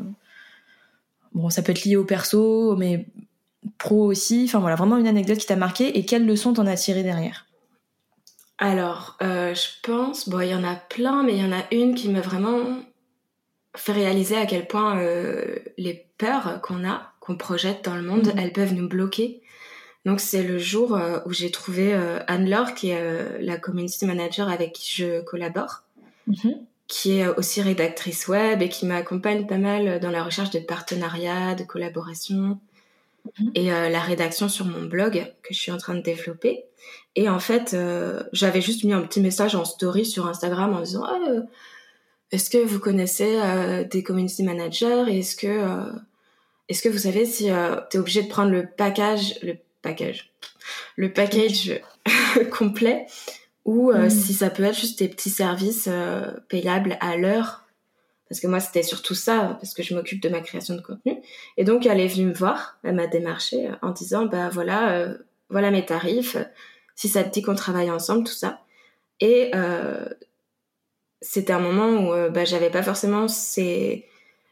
bon, 1.33 1.49
ça 1.51 1.63
peut 1.63 1.73
être 1.73 1.85
lié 1.85 1.97
au 1.97 2.05
perso, 2.05 2.75
mais 2.77 3.07
pro 3.79 4.05
aussi. 4.05 4.45
Enfin 4.47 4.59
voilà, 4.59 4.77
vraiment 4.77 4.97
une 4.97 5.07
anecdote 5.07 5.39
qui 5.39 5.47
t'a 5.47 5.57
marqué 5.57 5.99
et 5.99 6.05
quelles 6.05 6.27
leçons 6.27 6.55
t'en 6.55 6.67
as 6.67 6.77
tiré 6.77 7.03
derrière? 7.03 7.46
Alors, 8.59 9.17
euh, 9.23 9.55
je 9.55 9.69
pense, 9.83 10.29
bon, 10.29 10.41
il 10.41 10.49
y 10.49 10.55
en 10.55 10.65
a 10.65 10.77
plein, 10.77 11.23
mais 11.23 11.35
il 11.35 11.43
y 11.43 11.45
en 11.45 11.53
a 11.53 11.65
une 11.73 11.95
qui 11.95 12.09
m'a 12.09 12.21
vraiment 12.21 12.81
fait 13.77 13.93
réaliser 13.93 14.37
à 14.37 14.47
quel 14.47 14.67
point 14.67 14.99
euh, 14.99 15.57
les 15.77 16.07
peurs 16.17 16.61
qu'on 16.63 16.89
a, 16.89 17.13
qu'on 17.21 17.37
projette 17.37 17.85
dans 17.85 17.97
le 17.97 18.03
monde, 18.03 18.29
mhm. 18.29 18.39
elles 18.39 18.53
peuvent 18.53 18.73
nous 18.73 18.89
bloquer. 18.89 19.43
Donc 20.07 20.21
c'est 20.21 20.43
le 20.43 20.59
jour 20.59 20.97
euh, 20.97 21.19
où 21.27 21.33
j'ai 21.33 21.51
trouvé 21.51 21.93
Anne-Laure, 22.29 22.75
qui 22.75 22.91
est 22.91 23.41
la 23.41 23.59
community 23.59 24.07
manager 24.07 24.49
avec 24.49 24.73
qui 24.73 25.03
je 25.03 25.21
collabore, 25.21 25.83
mhm. 26.27 26.55
qui 26.89 27.19
est 27.19 27.29
aussi 27.29 27.61
rédactrice 27.61 28.27
web 28.27 28.63
et 28.63 28.71
qui 28.71 28.87
m'accompagne 28.87 29.47
pas 29.47 29.59
mal 29.59 30.01
dans 30.01 30.11
la 30.11 30.25
recherche 30.25 30.51
de 30.51 30.61
partenariats, 30.61 31.55
de 31.55 31.65
collaborations 31.65 32.59
mhm. 33.39 33.51
et 33.55 33.67
la 33.67 34.01
rédaction 34.01 34.49
sur 34.49 34.65
mon 34.65 34.87
blog 34.87 35.31
que 35.43 35.53
je 35.53 35.59
suis 35.59 35.73
en 35.73 35.79
train 35.79 35.95
de 35.95 36.01
développer. 36.03 36.65
Et 37.17 37.31
en 37.31 37.41
fait, 37.41 37.73
euh, 37.73 38.23
j'avais 38.33 38.61
juste 38.61 38.85
mis 38.85 38.93
un 38.93 39.01
petit 39.01 39.21
message 39.21 39.55
en 39.55 39.65
story 39.65 40.05
sur 40.05 40.27
Instagram 40.27 40.75
en 40.75 40.81
disant 40.81 41.05
ah, 41.05 41.19
euh, 41.31 41.41
Est-ce 42.31 42.51
que 42.51 42.59
vous 42.59 42.79
connaissez 42.79 43.41
euh, 43.43 43.85
des 43.85 44.03
community 44.03 44.43
managers 44.43 45.05
est-ce 45.09 45.35
que, 45.35 45.93
est-ce 46.69 46.83
que 46.83 46.91
vous 46.91 46.99
savez 46.99 47.25
si 47.25 47.45
tu 47.91 47.97
es 47.97 47.99
obligé 47.99 48.23
de 48.23 48.29
prendre 48.29 48.51
le 48.51 48.67
package, 48.67 49.41
le 49.43 49.57
package, 49.81 50.31
le 50.97 51.11
package 51.11 51.81
complet 52.53 53.07
ou 53.65 53.93
mm. 53.93 54.11
si 54.11 54.35
ça 54.35 54.51
peut 54.51 54.63
être 54.65 54.79
juste 54.79 54.99
des 54.99 55.09
petits 55.09 55.31
services 55.31 55.89
payables 56.49 56.99
à 57.01 57.17
l'heure? 57.17 57.63
Parce 58.29 58.41
que 58.41 58.49
moi 58.49 58.61
c'était 58.61 58.83
surtout 58.83 59.15
ça, 59.15 59.57
parce 59.61 59.73
que 59.73 59.83
je 59.83 59.95
m'occupe 59.95 60.21
de 60.21 60.29
ma 60.29 60.41
création 60.41 60.75
de 60.75 60.81
contenu. 60.83 61.17
Et 61.57 61.65
donc 61.65 61.87
elle 61.87 62.01
est 62.01 62.09
venue 62.09 62.27
me 62.27 62.35
voir, 62.35 62.77
elle 62.83 62.97
m'a 62.97 63.07
démarché 63.07 63.71
en 63.81 63.91
disant 63.91 64.27
bah 64.27 64.51
voilà, 64.51 65.15
voilà 65.49 65.71
mes 65.71 65.87
tarifs, 65.87 66.37
si 66.97 67.09
ça 67.09 67.23
te 67.23 67.33
dit 67.33 67.43
qu'on 67.43 67.55
travaille 67.55 67.91
ensemble, 67.91 68.25
tout 68.25 68.33
ça. 68.33 68.61
Et 69.21 69.51
euh, 69.55 70.05
c'était 71.21 71.53
un 71.53 71.61
moment 71.61 72.09
où 72.09 72.13
euh, 72.13 72.29
bah, 72.29 72.45
j'avais 72.45 72.71
pas 72.71 72.83
forcément 72.83 73.29
c'est 73.29 74.05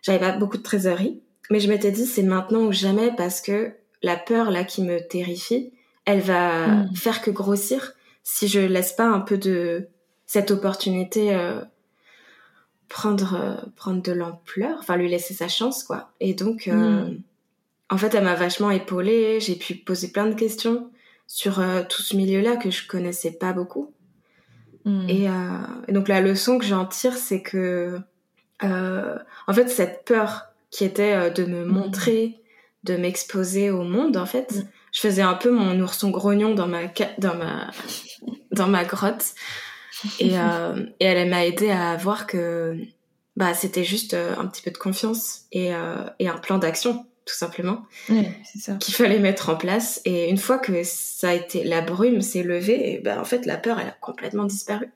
j'avais 0.03 0.21
pas 0.21 0.33
beaucoup 0.33 0.59
de 0.59 0.63
trésorerie, 0.63 1.21
mais 1.51 1.59
je 1.61 1.69
m'étais 1.69 1.91
dit 1.91 2.07
c'est 2.07 2.23
maintenant 2.23 2.61
ou 2.61 2.73
jamais 2.73 3.11
parce 3.17 3.41
que 3.41 3.73
la 4.03 4.17
peur 4.17 4.51
là 4.51 4.65
qui 4.65 4.83
me 4.83 5.01
terrifie, 5.01 5.73
elle 6.05 6.21
va 6.21 6.69
hmm. 6.69 6.95
faire 6.95 7.23
que 7.23 7.31
grossir 7.31 7.95
si 8.23 8.49
je 8.49 8.61
laisse 8.61 8.93
pas 8.93 9.07
un 9.07 9.21
peu 9.21 9.39
de 9.39 9.89
cette 10.27 10.51
opportunité 10.51 11.35
euh, 11.35 11.61
prendre 12.89 13.35
euh, 13.35 13.71
prendre 13.77 14.03
de 14.03 14.13
l'ampleur, 14.13 14.79
enfin 14.79 14.97
lui 14.97 15.09
laisser 15.09 15.35
sa 15.35 15.49
chance 15.49 15.85
quoi. 15.85 16.11
Et 16.21 16.35
donc 16.35 16.69
euh, 16.69 17.07
hmm. 17.07 17.21
en 17.91 17.99
fait 17.99 18.15
elle 18.15 18.25
m'a 18.25 18.35
vachement 18.35 18.71
épaulée, 18.71 19.41
j'ai 19.41 19.57
pu 19.57 19.75
poser 19.75 20.09
plein 20.09 20.27
de 20.27 20.35
questions 20.35 20.91
sur 21.27 21.63
tout 21.89 22.03
ce 22.03 22.17
milieu-là 22.17 22.57
que 22.57 22.71
je 22.71 22.87
connaissais 22.87 23.33
pas 23.33 23.53
beaucoup. 23.53 23.93
Hmm. 24.85 25.09
Et, 25.09 25.29
et, 25.89 25.93
donc 25.93 26.09
la 26.09 26.21
leçon 26.21 26.59
que 26.59 26.65
j'en 26.65 26.85
tire 26.85 27.17
c'est 27.17 27.43
que 27.43 27.99
en 28.61 29.53
fait 29.53 29.69
cette 29.69 30.05
peur 30.05 30.47
qui 30.71 30.85
était 30.85 31.31
de 31.31 31.45
me 31.45 31.65
hmm. 31.65 31.69
montrer, 31.69 32.41
de 32.85 32.97
m'exposer 32.97 33.71
au 33.71 33.83
monde 33.83 34.17
en 34.17 34.27
fait, 34.27 34.65
je 34.95 35.01
faisais 35.01 35.23
un 35.23 35.35
peu 35.35 35.51
mon 35.51 35.79
ourson 35.81 36.11
grognon 36.11 36.55
dans 36.55 36.69
ma 36.69 36.83
dans 37.19 37.35
ma 37.35 37.71
dans 38.53 38.69
ma 38.69 38.85
grotte 38.85 39.35
et, 40.21 40.39
euh, 40.39 40.87
et 41.01 41.05
elle 41.05 41.29
m'a 41.29 41.45
aidé 41.45 41.71
à 41.71 41.97
voir 41.97 42.27
que 42.27 42.79
bah 43.37 43.53
c'était 43.53 43.85
juste 43.85 44.15
euh, 44.15 44.35
un 44.39 44.47
petit 44.47 44.63
peu 44.63 44.71
de 44.71 44.79
confiance 44.79 45.43
et, 45.51 45.75
euh, 45.75 46.05
et 46.21 46.29
un 46.29 46.39
plan 46.39 46.59
d'action 46.59 47.07
tout 47.25 47.35
simplement 47.35 47.87
qu'il 48.07 48.95
fallait 48.95 49.19
mettre 49.19 49.49
en 49.49 49.57
place 49.57 50.01
et 50.05 50.29
une 50.29 50.37
fois 50.37 50.59
que 50.59 50.83
ça 50.85 51.31
a 51.31 51.33
été 51.33 51.65
la 51.65 51.81
brume 51.81 52.21
s'est 52.21 52.43
levée 52.43 52.93
et 52.93 52.99
bah 52.99 53.19
en 53.21 53.25
fait 53.25 53.47
la 53.47 53.57
peur 53.57 53.81
elle 53.81 53.89
a 53.89 53.97
complètement 54.01 54.45
disparu 54.45 54.91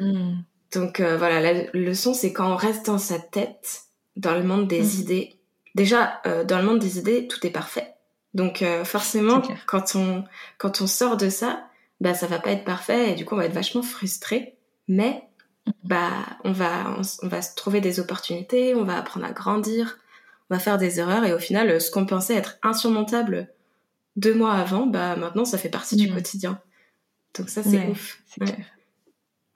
hmm. 0.00 0.34
donc 0.72 1.00
euh, 1.00 1.16
voilà 1.16 1.40
la 1.40 1.64
leçon 1.72 2.14
c'est 2.14 2.32
quand 2.32 2.52
on 2.52 2.56
reste 2.56 2.86
dans 2.86 2.98
sa 2.98 3.18
tête 3.18 3.82
dans 4.14 4.34
le 4.34 4.44
monde 4.44 4.68
des 4.68 4.82
hmm. 4.82 5.00
idées 5.00 5.34
déjà 5.74 6.20
euh, 6.26 6.44
dans 6.44 6.58
le 6.58 6.64
monde 6.64 6.78
des 6.78 6.98
idées 6.98 7.26
tout 7.26 7.44
est 7.44 7.50
parfait 7.50 7.96
donc 8.36 8.60
euh, 8.60 8.84
forcément, 8.84 9.40
quand 9.66 9.96
on 9.96 10.22
quand 10.58 10.82
on 10.82 10.86
sort 10.86 11.16
de 11.16 11.30
ça, 11.30 11.70
bah 12.02 12.12
ça 12.12 12.26
va 12.26 12.38
pas 12.38 12.50
être 12.50 12.66
parfait 12.66 13.12
et 13.12 13.14
du 13.14 13.24
coup 13.24 13.34
on 13.34 13.38
va 13.38 13.46
être 13.46 13.54
vachement 13.54 13.82
frustré. 13.82 14.58
Mais 14.88 15.22
mm. 15.66 15.70
bah 15.84 16.12
on 16.44 16.52
va 16.52 16.98
on, 17.22 17.28
va 17.28 17.40
se 17.40 17.54
trouver 17.54 17.80
des 17.80 17.98
opportunités, 17.98 18.74
on 18.74 18.84
va 18.84 18.98
apprendre 18.98 19.24
à 19.24 19.32
grandir, 19.32 19.98
on 20.05 20.05
va 20.50 20.58
faire 20.58 20.78
des 20.78 21.00
erreurs 21.00 21.24
et 21.24 21.32
au 21.32 21.38
final 21.38 21.80
ce 21.80 21.90
qu'on 21.90 22.06
pensait 22.06 22.34
être 22.34 22.58
insurmontable 22.62 23.48
deux 24.16 24.34
mois 24.34 24.54
avant, 24.54 24.86
bah 24.86 25.16
maintenant 25.16 25.44
ça 25.44 25.58
fait 25.58 25.68
partie 25.68 25.96
du 25.96 26.10
mm. 26.10 26.14
quotidien. 26.14 26.60
Donc 27.38 27.48
ça 27.48 27.62
c'est 27.62 27.86
ouf. 27.88 28.22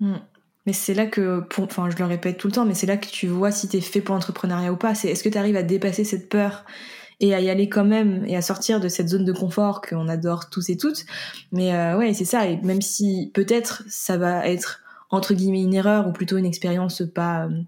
Mm. 0.00 0.16
Mais 0.66 0.72
c'est 0.72 0.94
là 0.94 1.06
que, 1.06 1.42
enfin 1.58 1.88
je 1.90 1.96
le 1.96 2.04
répète 2.04 2.36
tout 2.36 2.46
le 2.46 2.52
temps, 2.52 2.66
mais 2.66 2.74
c'est 2.74 2.86
là 2.86 2.98
que 2.98 3.08
tu 3.08 3.26
vois 3.26 3.50
si 3.50 3.68
t'es 3.68 3.80
fait 3.80 4.00
pour 4.00 4.14
l'entrepreneuriat 4.14 4.72
ou 4.72 4.76
pas. 4.76 4.94
C'est 4.94 5.08
est-ce 5.08 5.24
que 5.24 5.28
tu 5.28 5.38
arrives 5.38 5.56
à 5.56 5.62
dépasser 5.62 6.04
cette 6.04 6.28
peur 6.28 6.64
et 7.20 7.34
à 7.34 7.40
y 7.40 7.48
aller 7.48 7.68
quand 7.68 7.84
même 7.84 8.24
et 8.26 8.36
à 8.36 8.42
sortir 8.42 8.80
de 8.80 8.88
cette 8.88 9.08
zone 9.08 9.24
de 9.24 9.32
confort 9.32 9.80
qu'on 9.80 10.08
adore 10.08 10.50
tous 10.50 10.68
et 10.68 10.76
toutes? 10.76 11.06
Mais 11.52 11.74
euh, 11.74 11.96
ouais, 11.96 12.12
c'est 12.12 12.26
ça. 12.26 12.46
Et 12.46 12.58
même 12.58 12.82
si 12.82 13.30
peut-être 13.32 13.82
ça 13.88 14.18
va 14.18 14.46
être 14.46 14.82
entre 15.08 15.32
guillemets 15.32 15.62
une 15.62 15.74
erreur 15.74 16.06
ou 16.06 16.12
plutôt 16.12 16.36
une 16.36 16.46
expérience 16.46 17.02
pas 17.14 17.46
euh, 17.46 17.62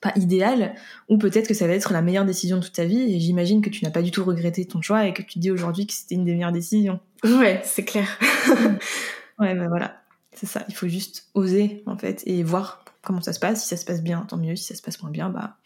pas 0.00 0.12
idéale, 0.16 0.74
ou 1.08 1.18
peut-être 1.18 1.48
que 1.48 1.54
ça 1.54 1.66
va 1.66 1.74
être 1.74 1.92
la 1.92 2.02
meilleure 2.02 2.24
décision 2.24 2.58
de 2.58 2.62
toute 2.62 2.72
ta 2.72 2.84
vie. 2.84 3.14
Et 3.14 3.20
j'imagine 3.20 3.62
que 3.62 3.70
tu 3.70 3.84
n'as 3.84 3.90
pas 3.90 4.02
du 4.02 4.10
tout 4.10 4.24
regretté 4.24 4.64
ton 4.66 4.82
choix 4.82 5.06
et 5.06 5.12
que 5.12 5.22
tu 5.22 5.38
dis 5.38 5.50
aujourd'hui 5.50 5.86
que 5.86 5.92
c'était 5.92 6.14
une 6.14 6.24
des 6.24 6.34
meilleures 6.34 6.52
décisions. 6.52 7.00
Ouais, 7.24 7.60
c'est 7.64 7.84
clair. 7.84 8.08
ouais, 9.38 9.54
ben 9.54 9.68
voilà, 9.68 10.00
c'est 10.32 10.46
ça. 10.46 10.64
Il 10.68 10.74
faut 10.74 10.88
juste 10.88 11.28
oser 11.34 11.82
en 11.86 11.96
fait 11.96 12.22
et 12.26 12.42
voir 12.42 12.84
comment 13.02 13.20
ça 13.20 13.32
se 13.32 13.40
passe. 13.40 13.62
Si 13.62 13.68
ça 13.68 13.76
se 13.76 13.84
passe 13.84 14.02
bien, 14.02 14.20
tant 14.28 14.36
mieux. 14.36 14.56
Si 14.56 14.64
ça 14.64 14.74
se 14.74 14.82
passe 14.82 15.02
moins 15.02 15.10
bien, 15.10 15.30
bah 15.30 15.56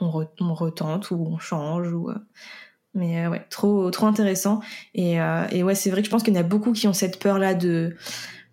on, 0.00 0.26
on 0.40 0.54
retente 0.54 1.10
ou 1.10 1.16
on 1.16 1.38
change 1.38 1.92
ou 1.92 2.10
euh, 2.10 2.14
mais 2.94 3.24
euh, 3.24 3.30
ouais, 3.30 3.44
trop, 3.50 3.90
trop 3.90 4.06
intéressant. 4.06 4.60
Et, 4.94 5.20
euh, 5.20 5.46
et 5.50 5.62
ouais, 5.62 5.74
c'est 5.74 5.90
vrai 5.90 6.02
que 6.02 6.06
je 6.06 6.10
pense 6.10 6.22
qu'il 6.22 6.34
y 6.34 6.36
en 6.36 6.40
a 6.40 6.44
beaucoup 6.44 6.72
qui 6.72 6.88
ont 6.88 6.92
cette 6.92 7.18
peur-là 7.18 7.54
de, 7.54 7.94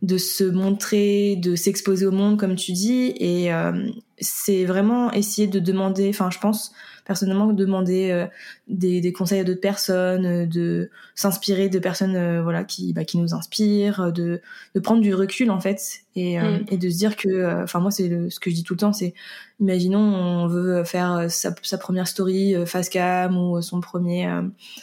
de 0.02 0.18
se 0.18 0.44
montrer, 0.44 1.36
de 1.36 1.56
s'exposer 1.56 2.06
au 2.06 2.12
monde, 2.12 2.40
comme 2.40 2.56
tu 2.56 2.72
dis. 2.72 3.14
Et 3.18 3.54
euh, 3.54 3.90
c'est 4.20 4.66
vraiment 4.66 5.12
essayer 5.12 5.48
de 5.48 5.60
demander, 5.60 6.10
enfin, 6.10 6.30
je 6.32 6.40
pense, 6.40 6.74
personnellement 7.06 7.54
demander 7.54 8.10
euh, 8.12 8.26
des, 8.68 9.00
des, 9.00 9.14
conseils 9.14 9.40
à 9.40 9.44
d'autres 9.44 9.62
personnes, 9.62 10.26
euh, 10.26 10.46
de 10.46 10.90
s'inspirer 11.14 11.70
de 11.70 11.80
personnes 11.80 12.16
euh, 12.16 12.42
voilà 12.42 12.64
qui 12.64 12.94
bah, 12.94 13.06
qui 13.06 13.20
nous 13.20 13.34
inspirent, 13.34 14.12
de, 14.12 14.42
de 14.74 14.80
prendre 14.80 15.02
du 15.02 15.14
recul 15.14 15.52
en 15.52 15.60
fait 15.60 16.02
et, 16.16 16.40
mm. 16.40 16.66
et 16.70 16.78
de 16.78 16.90
se 16.90 16.98
dire 16.98 17.16
que 17.16 17.64
enfin 17.64 17.80
moi 17.80 17.92
c'est 17.92 18.30
ce 18.30 18.40
que 18.40 18.50
je 18.50 18.56
dis 18.56 18.64
tout 18.64 18.74
le 18.74 18.80
temps 18.80 18.94
c'est 18.94 19.14
imaginons 19.60 20.00
on 20.00 20.48
veut 20.48 20.84
faire 20.84 21.30
sa, 21.30 21.54
sa 21.62 21.78
première 21.78 22.08
story 22.08 22.56
face 22.66 22.90
cam 22.90 23.38
ou 23.38 23.62
son 23.62 23.82
premier 23.82 24.28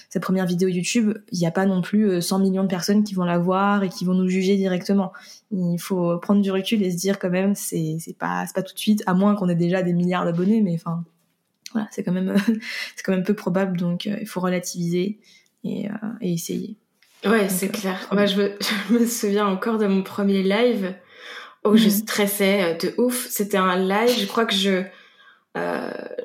sa 0.09 0.21
première 0.21 0.47
vidéo 0.47 0.69
YouTube, 0.69 1.15
il 1.33 1.39
n'y 1.39 1.47
a 1.47 1.51
pas 1.51 1.67
non 1.67 1.83
plus 1.83 2.23
100 2.23 2.39
millions 2.39 2.62
de 2.62 2.69
personnes 2.69 3.03
qui 3.03 3.15
vont 3.15 3.25
la 3.25 3.39
voir 3.39 3.83
et 3.83 3.89
qui 3.89 4.05
vont 4.05 4.15
nous 4.15 4.29
juger 4.29 4.57
directement. 4.57 5.12
Il 5.52 5.78
faut 5.78 6.18
prendre 6.18 6.40
du 6.40 6.50
recul 6.50 6.82
et 6.82 6.90
se 6.90 6.97
dire 6.97 7.18
quand 7.18 7.30
même 7.30 7.54
c'est 7.54 7.99
c'est 8.00 8.16
pas 8.16 8.44
c'est 8.47 8.54
pas 8.54 8.62
tout 8.62 8.75
de 8.75 8.78
suite 8.78 9.02
à 9.06 9.14
moins 9.14 9.35
qu'on 9.35 9.49
ait 9.49 9.54
déjà 9.54 9.82
des 9.82 9.92
milliards 9.92 10.25
d'abonnés 10.25 10.62
mais 10.62 10.75
enfin 10.75 11.04
voilà, 11.73 11.88
c'est 11.90 12.02
quand 12.02 12.12
même 12.12 12.35
c'est 12.97 13.02
quand 13.02 13.12
même 13.12 13.25
peu 13.25 13.35
probable, 13.35 13.76
donc 13.76 14.06
euh, 14.06 14.16
il 14.21 14.26
faut 14.26 14.40
relativiser 14.40 15.18
et, 15.64 15.88
euh, 15.88 16.09
et 16.21 16.32
essayer. 16.32 16.76
Ouais, 17.25 17.49
c'est 17.49 17.68
euh, 17.68 17.73
clair. 17.73 18.09
Moi, 18.12 18.26
je 18.26 18.40
me, 18.40 18.59
je 18.88 18.94
me, 18.94 19.06
souviens 19.06 19.47
encore 19.47 19.78
de 19.78 19.87
mon 19.87 20.02
premier 20.02 20.42
live 20.42 20.94
où 21.64 21.76
je 21.76 21.85
mhm. 21.85 21.90
stressais 21.90 22.76
de 22.76 22.94
ouf. 22.99 23.26
C'était 23.28 23.56
un 23.56 23.76
live, 23.76 24.18
je 24.18 24.26
crois 24.26 24.44
que 24.44 24.54
je 24.54 24.82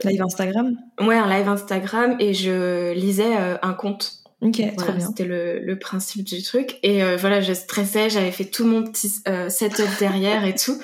live 0.03 0.22
Instagram? 0.22 0.75
Ouais, 1.01 1.17
un 1.17 1.29
live 1.29 1.48
Instagram 1.48 2.15
et 2.19 2.34
je 2.34 2.93
lisais 2.93 3.36
un 3.62 3.74
conte. 3.74 4.24
Ok, 4.41 4.62
trop 4.77 4.91
bien. 4.91 5.08
C'était 5.08 5.25
le, 5.25 5.60
le, 5.60 5.79
principe 5.79 6.24
du 6.24 6.44
truc. 6.44 6.77
Et 6.84 7.03
euh, 7.03 7.17
voilà, 7.17 7.41
je 7.41 7.53
stressais, 7.53 8.10
j'avais 8.12 8.32
fait 8.32 8.46
tout 8.46 8.67
mon 8.67 8.84
petit 8.84 9.12
euh, 9.27 9.50
setup 9.50 9.88
derrière 10.00 10.46
et 10.46 10.53
tout. 10.53 10.79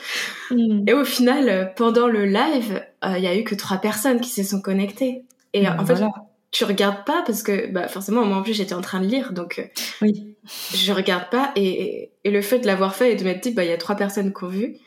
Hmm. 0.50 0.84
Et 0.88 0.94
au 0.94 1.06
final, 1.06 1.50
euh, 1.50 1.66
pendant 1.66 2.08
le 2.08 2.26
live, 2.26 2.84
il 3.06 3.20
y 3.20 3.28
a 3.28 3.38
eu 3.38 3.44
que 3.44 3.54
trois 3.54 3.78
personnes 3.78 4.22
qui 4.22 4.30
se 4.30 4.44
sont 4.44 4.60
connectées. 4.60 5.24
Et 5.54 5.68
en 5.70 5.86
fait, 5.86 6.04
tu 6.50 6.64
regardes 6.64 7.06
pas 7.06 7.24
parce 7.28 7.44
que 7.44 7.72
bah, 7.72 7.88
forcément, 7.88 8.26
moi 8.26 8.38
en 8.38 8.42
plus, 8.42 8.54
j'étais 8.54 8.74
en 8.74 8.82
train 8.82 9.02
de 9.02 9.06
lire, 9.06 9.34
donc 9.34 9.70
oui. 10.02 10.36
je 10.74 10.92
regarde 10.92 11.30
pas. 11.30 11.52
Et, 11.56 12.12
et 12.24 12.32
le 12.32 12.42
fait 12.42 12.58
de 12.58 12.66
l'avoir 12.66 12.96
fait 12.96 13.12
et 13.12 13.16
de 13.16 13.24
m'être 13.24 13.44
dit, 13.44 13.52
bah, 13.52 13.64
il 13.64 13.70
y 13.70 13.74
a 13.74 13.78
trois 13.78 13.96
personnes 13.96 14.34
qui 14.34 14.44
ont 14.44 14.48
vu, 14.48 14.78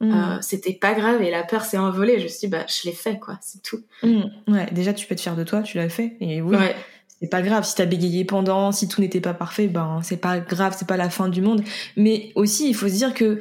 hmm. 0.00 0.38
c'était 0.40 0.72
pas 0.72 0.94
grave 0.94 1.20
et 1.20 1.30
la 1.30 1.42
peur 1.42 1.66
s'est 1.66 1.76
envolée. 1.76 2.18
Je 2.18 2.24
me 2.24 2.28
suis 2.28 2.40
dit, 2.40 2.48
bah, 2.48 2.64
je 2.66 2.88
l'ai 2.88 2.94
fait, 2.94 3.18
quoi, 3.18 3.36
c'est 3.42 3.62
tout. 3.62 3.80
Hmm. 4.02 4.22
Ouais, 4.48 4.66
déjà, 4.72 4.94
tu 4.94 5.06
peux 5.06 5.14
te 5.14 5.20
fier 5.20 5.36
de 5.36 5.44
toi, 5.44 5.60
tu 5.60 5.76
l'as 5.76 5.90
fait. 5.90 6.16
Et 6.20 6.40
oui. 6.40 6.56
Ouais 6.56 6.74
c'est 7.20 7.30
pas 7.30 7.42
grave 7.42 7.64
si 7.64 7.74
t'as 7.74 7.86
bégayé 7.86 8.24
pendant, 8.24 8.72
si 8.72 8.88
tout 8.88 9.00
n'était 9.00 9.20
pas 9.20 9.34
parfait, 9.34 9.68
ben 9.68 10.00
c'est 10.02 10.18
pas 10.18 10.38
grave, 10.40 10.74
c'est 10.78 10.86
pas 10.88 10.96
la 10.96 11.10
fin 11.10 11.28
du 11.28 11.40
monde. 11.40 11.62
Mais 11.96 12.32
aussi, 12.34 12.68
il 12.68 12.74
faut 12.74 12.88
se 12.88 12.94
dire 12.94 13.14
que 13.14 13.40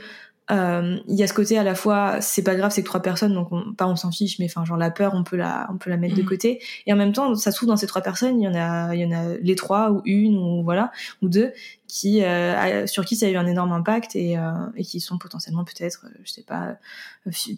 euh, 0.52 1.00
il 1.08 1.16
y 1.16 1.24
a 1.24 1.28
ce 1.28 1.34
côté 1.34 1.58
à 1.58 1.64
la 1.64 1.74
fois 1.74 2.22
c'est 2.22 2.44
pas 2.44 2.54
grave 2.54 2.70
c'est 2.70 2.84
que 2.84 2.88
trois 2.88 3.02
personnes 3.02 3.34
donc 3.34 3.52
on, 3.52 3.74
pas 3.74 3.88
on 3.88 3.96
s'en 3.96 4.12
fiche 4.12 4.38
mais 4.38 4.46
enfin 4.46 4.64
genre 4.64 4.78
la 4.78 4.92
peur 4.92 5.16
on 5.16 5.24
peut 5.24 5.38
la 5.38 5.68
on 5.74 5.78
peut 5.78 5.90
la 5.90 5.98
mettre 5.98 6.16
de 6.16 6.22
mm. 6.22 6.25
côté. 6.25 6.62
Et 6.86 6.94
en 6.94 6.96
même 6.96 7.14
temps 7.14 7.34
ça 7.34 7.52
se 7.52 7.58
trouve 7.58 7.70
dans 7.70 7.78
ces 7.78 7.88
trois 7.88 8.04
personnes 8.04 8.40
il 8.40 8.44
y 8.44 8.48
en 8.48 8.54
a 8.54 8.94
il 8.94 9.02
y 9.02 9.06
en 9.06 9.12
a 9.12 9.38
les 9.42 9.56
trois 9.56 9.92
ou 9.92 10.04
une 10.06 10.38
ou 10.38 10.64
voilà 10.64 10.92
ou 11.24 11.30
deux 11.30 11.52
qui 11.88 12.24
euh, 12.24 12.86
sur 12.86 13.06
qui 13.06 13.16
ça 13.16 13.25
a 13.25 13.30
eu 13.30 13.38
un 13.38 13.48
énorme 13.48 13.72
impact 13.72 14.16
et, 14.16 14.38
euh, 14.38 14.52
et 14.75 14.84
qui 14.84 15.00
sont 15.00 15.18
potentiellement 15.18 15.66
peut-être 15.66 16.06
je 16.24 16.32
sais 16.32 16.44
pas 16.44 16.78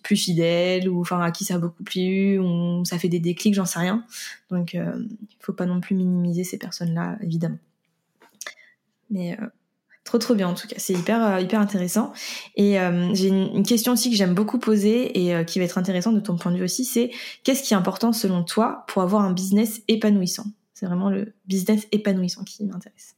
plus 0.01 0.15
fidèles 0.15 0.87
ou 0.87 1.01
enfin 1.01 1.19
à 1.19 1.31
qui 1.31 1.43
ça 1.43 1.55
a 1.55 1.57
beaucoup 1.57 1.83
plu 1.83 2.39
ou 2.39 2.85
ça 2.85 2.97
fait 2.97 3.09
des 3.09 3.19
déclics 3.19 3.53
j'en 3.53 3.65
sais 3.65 3.79
rien. 3.79 4.05
Donc 4.49 4.75
il 4.75 5.17
faut 5.41 5.53
pas 5.53 5.65
non 5.65 5.81
plus 5.81 5.95
minimiser 5.95 6.45
ces 6.45 6.57
personnes 6.57 6.93
là 6.93 7.17
évidemment. 7.21 7.59
Mais 9.09 9.37
Trop 10.07 10.19
trop 10.19 10.35
bien 10.35 10.47
en 10.47 10.53
tout 10.53 10.69
cas, 10.69 10.77
c'est 10.77 10.93
hyper 10.93 11.21
euh, 11.21 11.59
intéressant. 11.59 12.13
Et 12.55 12.79
euh, 12.79 13.13
j'ai 13.13 13.27
une, 13.27 13.63
question 13.63 13.91
aussi 13.91 14.09
que 14.09 14.15
j'aime 14.15 14.33
beaucoup 14.33 14.57
poser 14.57 15.21
et 15.21 15.35
euh, 15.35 15.43
qui 15.43 15.59
va 15.59 15.65
être 15.65 15.77
intéressante 15.77 16.15
de 16.15 16.21
ton 16.21 16.37
point 16.37 16.53
de 16.53 16.57
vue 16.57 16.63
aussi, 16.63 16.85
c'est 16.85 17.11
qu'est-ce 17.43 17.61
qui 17.61 17.73
est 17.73 17.77
important 17.77 18.13
selon 18.13 18.45
toi 18.45 18.85
pour 18.87 19.01
avoir 19.01 19.23
un 19.23 19.33
business 19.33 19.81
épanouissant? 19.89 20.45
C'est 20.73 20.85
vraiment 20.85 21.09
le 21.09 21.33
business 21.45 21.89
épanouissant 21.91 22.45
qui 22.45 22.63
m'intéresse. 22.63 23.17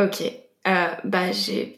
Ok, 0.00 0.24
bah 0.64 1.30
j'ai, 1.30 1.76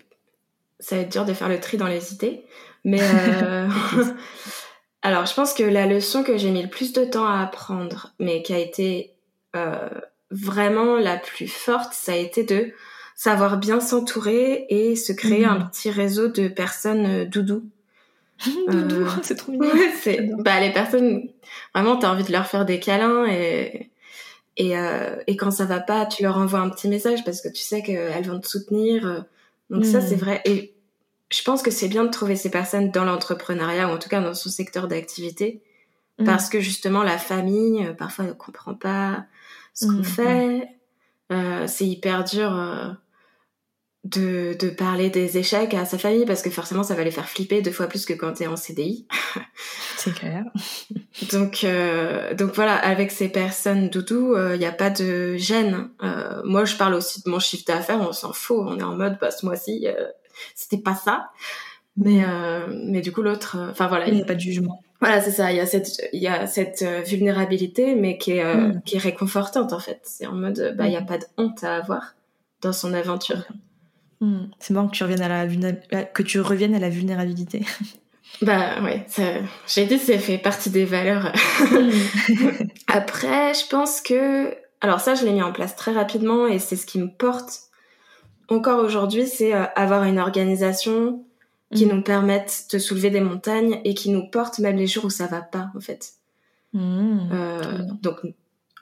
ça 0.81 0.97
va 0.97 1.03
être 1.03 1.13
dur 1.13 1.27
de 1.27 1.35
faire 1.35 1.51
le 1.51 1.61
tri 1.61 1.77
dans 1.77 1.87
les 1.87 2.15
idées, 2.15 2.43
mais 2.85 3.03
alors 5.03 5.27
je 5.27 5.35
pense 5.35 5.53
que 5.53 5.63
la 5.63 5.87
leçon 5.87 6.23
que 6.23 6.39
j'ai 6.39 6.51
mis 6.51 6.63
le 6.63 6.71
plus 6.71 6.95
de 6.95 7.05
temps 7.05 7.27
à 7.27 7.43
apprendre, 7.43 8.15
mais 8.19 8.43
qui 8.43 8.55
a 8.55 8.59
été 8.59 9.15
vraiment 10.31 10.97
la 10.97 11.19
plus 11.19 11.49
forte, 11.49 11.93
ça 11.93 12.13
a 12.13 12.17
été 12.17 12.45
de 12.45 12.73
savoir 13.15 13.59
bien 13.59 13.81
s'entourer 13.81 14.67
et 14.69 14.97
se 14.97 15.13
créer 15.13 15.45
un 15.45 15.59
mhm. 15.59 15.69
petit 15.69 15.91
réseau 15.91 16.29
de 16.29 16.49
personnes 16.49 17.07
euh, 17.07 17.25
doudou. 17.25 17.65
Doudou, 18.69 19.07
c'est 19.23 19.37
trop 19.37 19.53
mignon. 19.53 19.71
Ouais, 19.73 20.31
bah 20.39 20.61
les 20.61 20.73
personnes 20.73 21.29
vraiment 21.75 21.97
t'as 21.97 22.11
envie 22.11 22.25
de 22.25 22.33
leur 22.33 22.47
faire 22.47 22.65
des 22.65 22.81
câlins 22.81 23.27
et 23.27 23.91
et, 24.59 24.77
euh, 24.77 25.17
et 25.27 25.37
quand 25.37 25.51
ça 25.51 25.65
va 25.65 25.81
pas, 25.81 26.05
tu 26.05 26.23
leur 26.23 26.37
envoies 26.37 26.61
un 26.61 26.69
petit 26.69 26.87
message 26.87 27.25
parce 27.25 27.41
que 27.41 27.49
tu 27.49 27.63
sais 27.63 27.83
qu'elles 27.83 28.27
vont 28.27 28.39
te 28.39 28.47
soutenir. 28.47 29.25
Donc 29.71 29.87
ça, 29.87 30.03
c'est 30.03 30.15
vrai. 30.15 30.43
Et 30.45 30.75
je 31.31 31.43
pense 31.43 31.63
que 31.63 31.71
c'est 31.71 31.89
bien 31.89 32.05
de 32.05 32.11
trouver 32.11 32.37
ces 32.37 32.51
personnes 32.51 32.91
dans 32.91 33.07
l'entrepreneuriat 33.07 33.89
ou 33.89 33.93
en 33.93 33.99
tout 33.99 34.11
cas 34.11 34.21
dans 34.21 34.35
son 34.35 34.51
secteur 34.51 34.89
d'activité 34.89 35.63
parce 36.25 36.49
que 36.49 36.61
justement 36.61 37.03
la 37.03 37.19
famille, 37.19 37.85
euh, 37.87 37.93
parfois, 37.93 38.25
ne 38.25 38.33
comprend 38.33 38.75
pas 38.75 39.25
ce 39.75 39.87
qu'on 39.87 40.03
fait. 40.03 40.69
Euh, 41.31 41.67
c'est 41.67 41.87
hyper 41.87 42.25
dur 42.25 42.55
euh, 42.55 42.91
de, 44.05 44.57
de 44.59 44.69
parler 44.69 45.11
des 45.11 45.39
échecs 45.39 45.75
à 45.75 45.85
sa 45.85 45.97
famille 45.97 46.27
parce 46.27 46.43
que 46.43 46.51
forcément 46.51 46.83
ça 46.83 46.95
va 46.95 47.05
les 47.05 47.13
faire 47.13 47.29
flipper 47.29 47.63
deux 47.63 47.71
fois 47.71 47.87
plus 47.87 48.05
que 48.05 48.13
quand 48.13 48.33
t'es 48.33 48.49
en 48.49 48.57
CDI. 48.57 49.07
C'est 49.97 50.13
clair. 50.13 50.45
donc, 51.33 51.63
euh, 51.63 52.35
donc 52.35 52.55
voilà, 52.55 52.75
avec 52.75 53.13
ces 53.13 53.29
personnes 53.29 53.89
doudou, 53.89 54.35
il 54.35 54.41
euh, 54.41 54.57
n'y 54.57 54.67
a 54.67 54.73
pas 54.73 54.91
de 54.91 55.37
gêne. 55.37 55.89
Euh, 56.03 56.43
moi, 56.45 56.65
je 56.65 56.77
parle 56.77 56.95
aussi 56.95 57.23
de 57.23 57.31
mon 57.31 57.39
chiffre 57.39 57.65
d'affaires, 57.67 58.01
on 58.01 58.13
s'en 58.13 58.33
fout, 58.33 58.59
on 58.61 58.79
est 58.79 58.83
en 58.83 58.97
mode, 58.97 59.19
bah, 59.21 59.31
ce 59.31 59.47
mois-ci, 59.47 59.87
c'était 60.57 60.83
pas 60.83 60.97
ça. 60.97 61.31
Mais, 61.97 62.25
mais 62.71 63.03
du 63.03 63.13
coup, 63.13 63.23
l'autre, 63.23 63.59
enfin 63.71 63.87
voilà. 63.87 64.09
Il 64.09 64.15
n'y 64.15 64.23
a 64.23 64.25
pas 64.25 64.35
de 64.35 64.41
jugement. 64.41 64.83
Voilà, 64.99 65.21
c'est 65.21 65.31
ça. 65.31 65.53
Il 65.53 65.57
y 65.57 65.61
a 65.61 65.67
cette, 65.67 66.09
il 66.13 66.23
y 66.23 66.29
a 66.29 66.47
cette 66.47 66.83
vulnérabilité, 67.07 67.95
mais 67.95 68.19
qui 68.19 68.33
est, 68.33 68.45
mm. 68.45 68.83
qui 68.85 68.97
est 68.97 69.01
réconfortante 69.01 69.73
en 69.73 69.79
fait. 69.79 70.01
C'est 70.05 70.27
en 70.27 70.33
mode, 70.33 70.75
bah, 70.77 70.87
il 70.87 70.91
n'y 70.91 70.97
a 70.97 71.03
mm. 71.03 71.07
pas 71.07 71.19
de 71.19 71.25
honte 71.37 71.63
à 71.63 71.77
avoir 71.77 72.15
dans 72.63 72.73
son 72.73 72.95
aventure. 72.95 73.45
Mm. 73.51 73.72
C'est 74.59 74.73
bon 74.75 74.89
que 74.89 74.93
tu 74.93 75.03
reviennes 75.03 75.23
à 75.23 75.29
la 75.47 76.05
que 76.05 76.23
tu 76.23 76.41
reviennes 76.41 76.75
à 76.75 76.79
la 76.79 76.91
vulnérabilité. 76.91 77.65
Bah 78.41 78.83
ouais, 78.83 79.07
j'ai 79.69 79.85
dit 79.85 79.99
ça 79.99 80.19
fait 80.19 80.39
partie 80.39 80.71
des 80.71 80.87
valeurs. 80.87 81.33
Après, 82.89 83.53
je 83.53 83.69
pense 83.69 84.01
que, 84.01 84.57
alors 84.81 85.01
ça, 85.01 85.15
je 85.15 85.25
l'ai 85.25 85.33
mis 85.33 85.43
en 85.43 85.53
place 85.53 85.77
très 85.77 85.93
rapidement 85.93 86.47
et 86.47 86.59
c'est 86.59 86.75
ce 86.77 86.87
qui 86.87 86.99
me 86.99 87.09
porte 87.09 87.71
encore 88.49 88.85
aujourd'hui, 88.85 89.27
c'est 89.27 89.55
euh, 89.55 89.65
avoir 89.77 90.05
une 90.05 90.19
organisation 90.19 91.25
qui 91.75 91.87
mm. 91.87 91.89
nous 91.89 92.03
permette 92.03 92.67
de 92.73 92.79
soulever 92.79 93.11
des 93.11 93.21
montagnes 93.21 93.81
et 93.85 93.95
qui 93.95 94.11
nous 94.11 94.29
porte 94.29 94.59
même 94.59 94.77
les 94.77 94.87
jours 94.87 95.07
où 95.07 95.11
ça 95.11 95.27
va 95.27 95.41
pas, 95.41 95.71
en 95.77 95.81
fait. 95.81 96.13
Euh, 96.75 97.85
donc, 98.03 98.21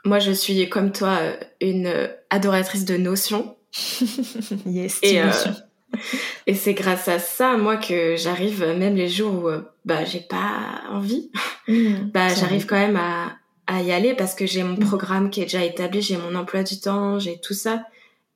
moi, 0.05 0.19
je 0.19 0.33
suis 0.33 0.69
comme 0.69 0.93
toi 0.93 1.19
une 1.61 1.93
adoratrice 2.31 2.85
de 2.85 2.97
notions. 2.97 3.57
yes, 4.67 4.99
et, 5.03 5.21
euh, 5.21 5.31
et 6.47 6.55
c'est 6.55 6.75
grâce 6.75 7.09
à 7.09 7.19
ça, 7.19 7.57
moi, 7.57 7.77
que 7.77 8.17
j'arrive, 8.17 8.65
même 8.65 8.95
les 8.95 9.09
jours 9.09 9.45
où 9.45 9.49
euh, 9.49 9.63
bah 9.85 10.05
j'ai 10.05 10.21
pas 10.21 10.83
envie, 10.91 11.31
mmh, 11.69 11.95
bah 12.15 12.29
j'arrive 12.35 12.67
quand 12.67 12.79
même 12.79 12.97
à, 12.97 13.37
à 13.67 13.83
y 13.83 13.93
aller 13.93 14.15
parce 14.15 14.35
que 14.35 14.47
j'ai 14.47 14.63
mon 14.63 14.75
mmh. 14.75 14.81
programme 14.81 15.31
qui 15.31 15.41
est 15.41 15.45
déjà 15.45 15.65
établi, 15.65 16.03
j'ai 16.03 16.17
mon 16.17 16.35
emploi 16.35 16.63
du 16.63 16.81
temps, 16.81 17.19
j'ai 17.19 17.41
tout 17.41 17.55
ça. 17.55 17.87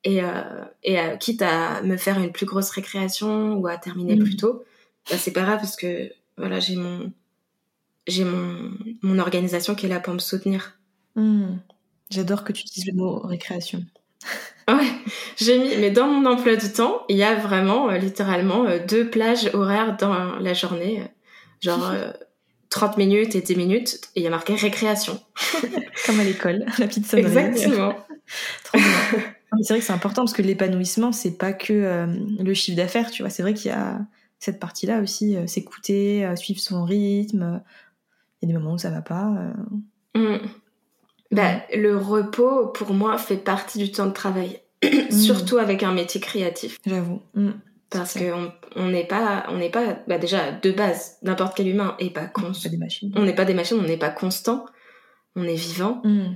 Et, 0.06 0.22
euh, 0.22 0.42
et 0.82 1.00
euh, 1.00 1.16
quitte 1.16 1.40
à 1.40 1.80
me 1.82 1.96
faire 1.96 2.18
une 2.20 2.30
plus 2.30 2.44
grosse 2.44 2.68
récréation 2.70 3.54
ou 3.54 3.66
à 3.66 3.78
terminer 3.78 4.16
plus 4.16 4.34
mmh. 4.34 4.38
tôt, 4.38 4.64
bah 5.10 5.16
c'est 5.16 5.32
pas 5.32 5.42
grave 5.42 5.60
parce 5.60 5.76
que 5.76 6.10
voilà, 6.36 6.60
j'ai 6.60 6.76
mon 6.76 7.10
j'ai 8.06 8.24
mon, 8.24 8.70
mon 9.00 9.18
organisation 9.18 9.74
qui 9.74 9.86
est 9.86 9.88
là 9.88 10.00
pour 10.00 10.12
me 10.12 10.18
soutenir. 10.18 10.78
J'adore 12.10 12.44
que 12.44 12.52
tu 12.52 12.62
utilises 12.62 12.86
le 12.86 12.92
mot 12.92 13.18
récréation. 13.20 13.82
Ouais, 14.68 14.90
j'ai 15.36 15.58
mis, 15.58 15.76
mais 15.76 15.90
dans 15.90 16.06
mon 16.06 16.24
emploi 16.24 16.56
du 16.56 16.72
temps, 16.72 17.02
il 17.08 17.16
y 17.16 17.22
a 17.22 17.34
vraiment 17.34 17.90
euh, 17.90 17.98
littéralement 17.98 18.64
euh, 18.64 18.78
deux 18.86 19.10
plages 19.10 19.50
horaires 19.52 19.96
dans 19.98 20.36
la 20.38 20.54
journée, 20.54 21.00
euh, 21.02 21.06
genre 21.60 21.92
30 22.70 22.96
minutes 22.96 23.34
et 23.34 23.42
10 23.42 23.56
minutes, 23.56 24.00
et 24.16 24.20
il 24.20 24.22
y 24.22 24.26
a 24.26 24.30
marqué 24.30 24.54
récréation. 24.54 25.20
Comme 26.06 26.20
à 26.20 26.24
l'école, 26.24 26.64
la 26.78 26.86
petite 26.86 27.06
sonnerie. 27.06 27.26
Exactement. 27.26 27.94
Trop 28.64 28.78
bien. 28.78 28.86
C'est 29.62 29.74
vrai 29.74 29.78
que 29.78 29.84
c'est 29.84 29.92
important 29.92 30.22
parce 30.22 30.32
que 30.32 30.42
l'épanouissement, 30.42 31.12
c'est 31.12 31.38
pas 31.38 31.52
que 31.52 32.08
le 32.42 32.54
chiffre 32.54 32.76
d'affaires, 32.76 33.12
tu 33.12 33.22
vois. 33.22 33.30
C'est 33.30 33.42
vrai 33.42 33.54
qu'il 33.54 33.70
y 33.70 33.74
a 33.74 34.00
cette 34.40 34.58
partie-là 34.58 34.98
aussi, 34.98 35.36
s'écouter, 35.46 36.28
suivre 36.34 36.58
son 36.58 36.84
rythme. 36.84 37.62
Il 38.42 38.48
y 38.48 38.50
a 38.50 38.52
des 38.52 38.58
moments 38.58 38.74
où 38.74 38.78
ça 38.78 38.90
va 38.90 39.00
pas. 39.00 39.32
Mmh. 40.16 40.38
Bah, 41.34 41.62
le 41.74 41.96
repos, 41.96 42.68
pour 42.68 42.94
moi, 42.94 43.18
fait 43.18 43.36
partie 43.36 43.78
du 43.78 43.90
temps 43.90 44.06
de 44.06 44.12
travail. 44.12 44.60
Mm. 44.84 45.10
Surtout 45.12 45.56
avec 45.56 45.82
un 45.82 45.92
métier 45.92 46.20
créatif. 46.20 46.78
J'avoue. 46.84 47.22
Mm. 47.34 47.52
Parce 47.88 48.18
qu'on 48.18 48.52
on 48.76 48.88
n'est 48.88 49.06
pas, 49.06 49.46
on 49.48 49.56
n'est 49.56 49.70
pas, 49.70 49.98
bah 50.06 50.18
déjà 50.18 50.52
de 50.52 50.72
base, 50.72 51.16
n'importe 51.22 51.56
quel 51.56 51.68
humain 51.68 51.96
est 52.00 52.10
pas 52.10 52.26
constant. 52.26 52.68
des 52.68 52.76
machines. 52.76 53.12
On 53.16 53.22
n'est 53.22 53.34
pas 53.34 53.44
des 53.44 53.54
machines, 53.54 53.78
on 53.78 53.86
n'est 53.86 53.96
pas 53.96 54.10
constant. 54.10 54.66
On 55.36 55.44
est 55.44 55.54
vivant. 55.54 56.02
Mm. 56.04 56.34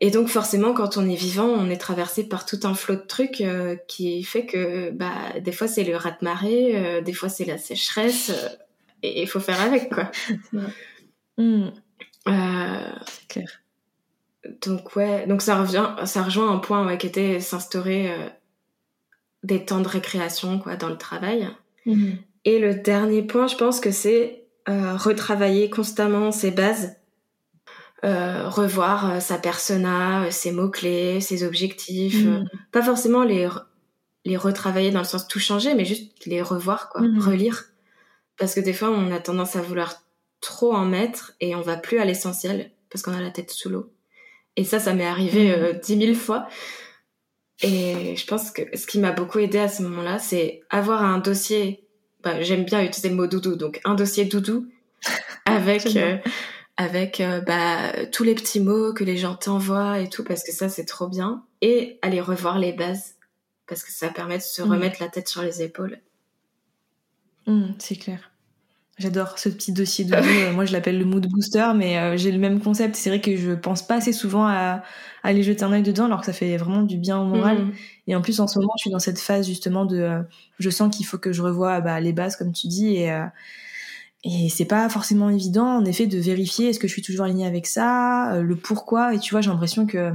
Et 0.00 0.10
donc 0.10 0.28
forcément, 0.28 0.74
quand 0.74 0.96
on 0.96 1.08
est 1.08 1.16
vivant, 1.16 1.46
on 1.46 1.68
est 1.70 1.78
traversé 1.78 2.28
par 2.28 2.46
tout 2.46 2.60
un 2.64 2.74
flot 2.74 2.96
de 2.96 3.06
trucs 3.06 3.40
euh, 3.40 3.76
qui 3.88 4.22
fait 4.22 4.46
que, 4.46 4.90
bah, 4.90 5.38
des 5.40 5.52
fois 5.52 5.68
c'est 5.68 5.84
le 5.84 5.96
rat-de-marée, 5.96 6.76
euh, 6.76 7.00
des 7.00 7.14
fois 7.14 7.28
c'est 7.28 7.46
la 7.46 7.58
sécheresse, 7.58 8.30
euh, 8.30 8.48
et 9.02 9.22
il 9.22 9.28
faut 9.28 9.40
faire 9.40 9.60
avec 9.60 9.92
quoi. 9.92 10.10
c'est 13.06 13.28
clair 13.28 13.62
donc 14.62 14.96
ouais, 14.96 15.26
donc 15.26 15.42
ça 15.42 15.60
revient, 15.60 15.86
ça 16.04 16.22
rejoint 16.22 16.52
un 16.52 16.58
point 16.58 16.86
ouais, 16.86 16.98
qui 16.98 17.06
était 17.06 17.40
s'instaurer 17.40 18.10
euh, 18.10 18.28
des 19.42 19.64
temps 19.64 19.80
de 19.80 19.88
récréation 19.88 20.58
quoi 20.58 20.76
dans 20.76 20.88
le 20.88 20.98
travail. 20.98 21.48
Mhm. 21.84 22.18
Et 22.44 22.58
le 22.58 22.74
dernier 22.74 23.22
point, 23.22 23.46
je 23.46 23.56
pense 23.56 23.80
que 23.80 23.90
c'est 23.90 24.46
euh, 24.68 24.96
retravailler 24.96 25.68
constamment 25.70 26.30
ses 26.30 26.50
bases, 26.50 26.96
euh, 28.04 28.48
revoir 28.48 29.20
sa 29.20 29.38
persona, 29.38 30.30
ses 30.30 30.52
mots 30.52 30.70
clés, 30.70 31.20
ses 31.20 31.44
objectifs, 31.44 32.24
mhm. 32.24 32.48
pas 32.72 32.82
forcément 32.82 33.24
les 33.24 33.48
les 34.24 34.36
retravailler 34.36 34.90
dans 34.90 34.98
le 34.98 35.04
sens 35.04 35.28
tout 35.28 35.38
changer, 35.38 35.74
mais 35.74 35.84
juste 35.84 36.26
les 36.26 36.42
revoir 36.42 36.88
quoi, 36.88 37.00
mhm. 37.00 37.20
relire, 37.20 37.64
parce 38.36 38.54
que 38.54 38.60
des 38.60 38.72
fois 38.72 38.90
on 38.90 39.12
a 39.12 39.20
tendance 39.20 39.54
à 39.54 39.62
vouloir 39.62 40.02
trop 40.40 40.74
en 40.74 40.84
mettre 40.84 41.34
et 41.40 41.54
on 41.54 41.60
va 41.60 41.76
plus 41.76 41.98
à 41.98 42.04
l'essentiel 42.04 42.72
parce 42.90 43.02
qu'on 43.02 43.14
a 43.14 43.20
la 43.20 43.30
tête 43.30 43.50
sous 43.50 43.68
l'eau. 43.68 43.92
Et 44.56 44.64
ça, 44.64 44.78
ça 44.78 44.94
m'est 44.94 45.06
arrivé 45.06 45.48
mm. 45.48 45.60
euh, 45.60 45.72
dix 45.72 45.96
mille 45.96 46.16
fois. 46.16 46.48
Et 47.62 48.16
je 48.16 48.26
pense 48.26 48.50
que 48.50 48.62
ce 48.76 48.86
qui 48.86 48.98
m'a 48.98 49.12
beaucoup 49.12 49.38
aidé 49.38 49.58
à 49.58 49.68
ce 49.68 49.82
moment-là, 49.82 50.18
c'est 50.18 50.60
avoir 50.70 51.02
un 51.02 51.18
dossier. 51.18 51.86
Bah, 52.22 52.42
J'aime 52.42 52.64
bien 52.64 52.82
utiliser 52.82 53.08
le 53.08 53.14
mot 53.14 53.26
doudou, 53.26 53.56
donc 53.56 53.80
un 53.84 53.94
dossier 53.94 54.24
doudou 54.24 54.66
avec 55.46 55.96
euh, 55.96 56.18
avec 56.76 57.20
euh, 57.20 57.40
bah, 57.40 58.06
tous 58.12 58.24
les 58.24 58.34
petits 58.34 58.60
mots 58.60 58.92
que 58.92 59.04
les 59.04 59.16
gens 59.16 59.34
t'envoient 59.34 60.00
et 60.00 60.08
tout, 60.10 60.24
parce 60.24 60.42
que 60.42 60.52
ça 60.52 60.68
c'est 60.68 60.84
trop 60.84 61.08
bien. 61.08 61.44
Et 61.62 61.98
aller 62.02 62.20
revoir 62.20 62.58
les 62.58 62.72
bases, 62.72 63.14
parce 63.66 63.82
que 63.82 63.90
ça 63.90 64.10
permet 64.10 64.36
de 64.36 64.42
se 64.42 64.62
mm. 64.62 64.70
remettre 64.70 65.02
la 65.02 65.08
tête 65.08 65.28
sur 65.28 65.42
les 65.42 65.62
épaules. 65.62 66.00
Mm, 67.46 67.72
c'est 67.78 67.96
clair. 67.96 68.30
J'adore 68.98 69.38
ce 69.38 69.50
petit 69.50 69.72
dossier 69.72 70.06
de 70.06 70.14
euh, 70.14 70.52
Moi, 70.52 70.64
je 70.64 70.72
l'appelle 70.72 70.98
le 70.98 71.04
mood 71.04 71.26
booster, 71.26 71.66
mais 71.76 71.98
euh, 71.98 72.16
j'ai 72.16 72.32
le 72.32 72.38
même 72.38 72.60
concept. 72.60 72.96
C'est 72.96 73.10
vrai 73.10 73.20
que 73.20 73.36
je 73.36 73.52
pense 73.52 73.86
pas 73.86 73.96
assez 73.96 74.12
souvent 74.12 74.46
à, 74.46 74.82
aller 75.22 75.42
jeter 75.42 75.64
un 75.64 75.72
œil 75.72 75.82
dedans, 75.82 76.06
alors 76.06 76.20
que 76.20 76.26
ça 76.26 76.32
fait 76.32 76.56
vraiment 76.56 76.82
du 76.82 76.96
bien 76.96 77.20
au 77.20 77.24
moral. 77.24 77.58
Mm. 77.58 77.72
Et 78.06 78.16
en 78.16 78.22
plus, 78.22 78.40
en 78.40 78.46
ce 78.46 78.58
moment, 78.58 78.72
je 78.78 78.82
suis 78.82 78.90
dans 78.90 78.98
cette 78.98 79.18
phase 79.18 79.46
justement 79.46 79.84
de, 79.84 79.98
euh, 79.98 80.22
je 80.58 80.70
sens 80.70 80.94
qu'il 80.94 81.04
faut 81.04 81.18
que 81.18 81.32
je 81.32 81.42
revoie 81.42 81.80
bah, 81.80 82.00
les 82.00 82.12
bases, 82.12 82.36
comme 82.36 82.52
tu 82.52 82.68
dis, 82.68 82.96
et 82.96 83.12
et 84.24 84.48
c'est 84.48 84.64
pas 84.64 84.88
forcément 84.88 85.30
évident, 85.30 85.76
en 85.76 85.84
effet, 85.84 86.06
de 86.08 86.18
vérifier 86.18 86.70
est-ce 86.70 86.80
que 86.80 86.88
je 86.88 86.92
suis 86.92 87.02
toujours 87.02 87.26
alignée 87.26 87.46
avec 87.46 87.64
ça, 87.66 88.40
le 88.42 88.56
pourquoi. 88.56 89.14
Et 89.14 89.20
tu 89.20 89.32
vois, 89.32 89.40
j'ai 89.40 89.50
l'impression 89.50 89.86
que 89.86 90.12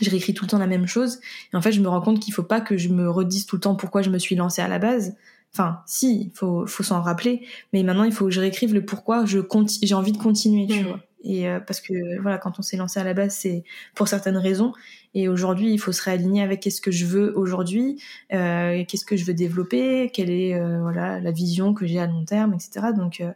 je 0.00 0.08
réécris 0.08 0.34
tout 0.34 0.44
le 0.44 0.50
temps 0.50 0.58
la 0.58 0.68
même 0.68 0.86
chose. 0.86 1.18
Et 1.52 1.56
en 1.56 1.60
fait, 1.60 1.72
je 1.72 1.80
me 1.80 1.88
rends 1.88 2.00
compte 2.00 2.20
qu'il 2.20 2.32
faut 2.32 2.44
pas 2.44 2.60
que 2.60 2.76
je 2.76 2.90
me 2.90 3.10
redise 3.10 3.46
tout 3.46 3.56
le 3.56 3.60
temps 3.60 3.74
pourquoi 3.74 4.02
je 4.02 4.10
me 4.10 4.18
suis 4.18 4.36
lancée 4.36 4.62
à 4.62 4.68
la 4.68 4.78
base 4.78 5.16
Enfin, 5.54 5.80
si, 5.86 6.22
il 6.26 6.30
faut, 6.34 6.66
faut 6.66 6.82
s'en 6.82 7.00
rappeler. 7.00 7.46
Mais 7.72 7.84
maintenant, 7.84 8.04
il 8.04 8.12
faut 8.12 8.24
que 8.24 8.32
je 8.32 8.40
réécrive 8.40 8.74
le 8.74 8.84
pourquoi 8.84 9.24
je 9.24 9.38
j'ai 9.82 9.94
envie 9.94 10.12
de 10.12 10.18
continuer, 10.18 10.66
tu 10.66 10.82
mmh. 10.82 10.86
vois. 10.86 11.00
Et 11.22 11.48
euh, 11.48 11.58
parce 11.58 11.80
que 11.80 12.20
voilà, 12.20 12.38
quand 12.38 12.58
on 12.58 12.62
s'est 12.62 12.76
lancé 12.76 13.00
à 13.00 13.04
la 13.04 13.14
base, 13.14 13.34
c'est 13.34 13.64
pour 13.94 14.08
certaines 14.08 14.36
raisons. 14.36 14.72
Et 15.14 15.28
aujourd'hui, 15.28 15.72
il 15.72 15.78
faut 15.78 15.92
se 15.92 16.02
réaligner 16.02 16.42
avec 16.42 16.60
qu'est-ce 16.60 16.80
que 16.80 16.90
je 16.90 17.06
veux 17.06 17.36
aujourd'hui, 17.38 18.02
euh, 18.32 18.84
qu'est-ce 18.86 19.04
que 19.04 19.16
je 19.16 19.24
veux 19.24 19.32
développer, 19.32 20.10
quelle 20.12 20.30
est 20.30 20.54
euh, 20.54 20.80
voilà 20.82 21.20
la 21.20 21.30
vision 21.30 21.72
que 21.72 21.86
j'ai 21.86 22.00
à 22.00 22.06
long 22.06 22.24
terme, 22.24 22.52
etc. 22.52 22.88
Donc, 22.96 23.20
euh, 23.20 23.30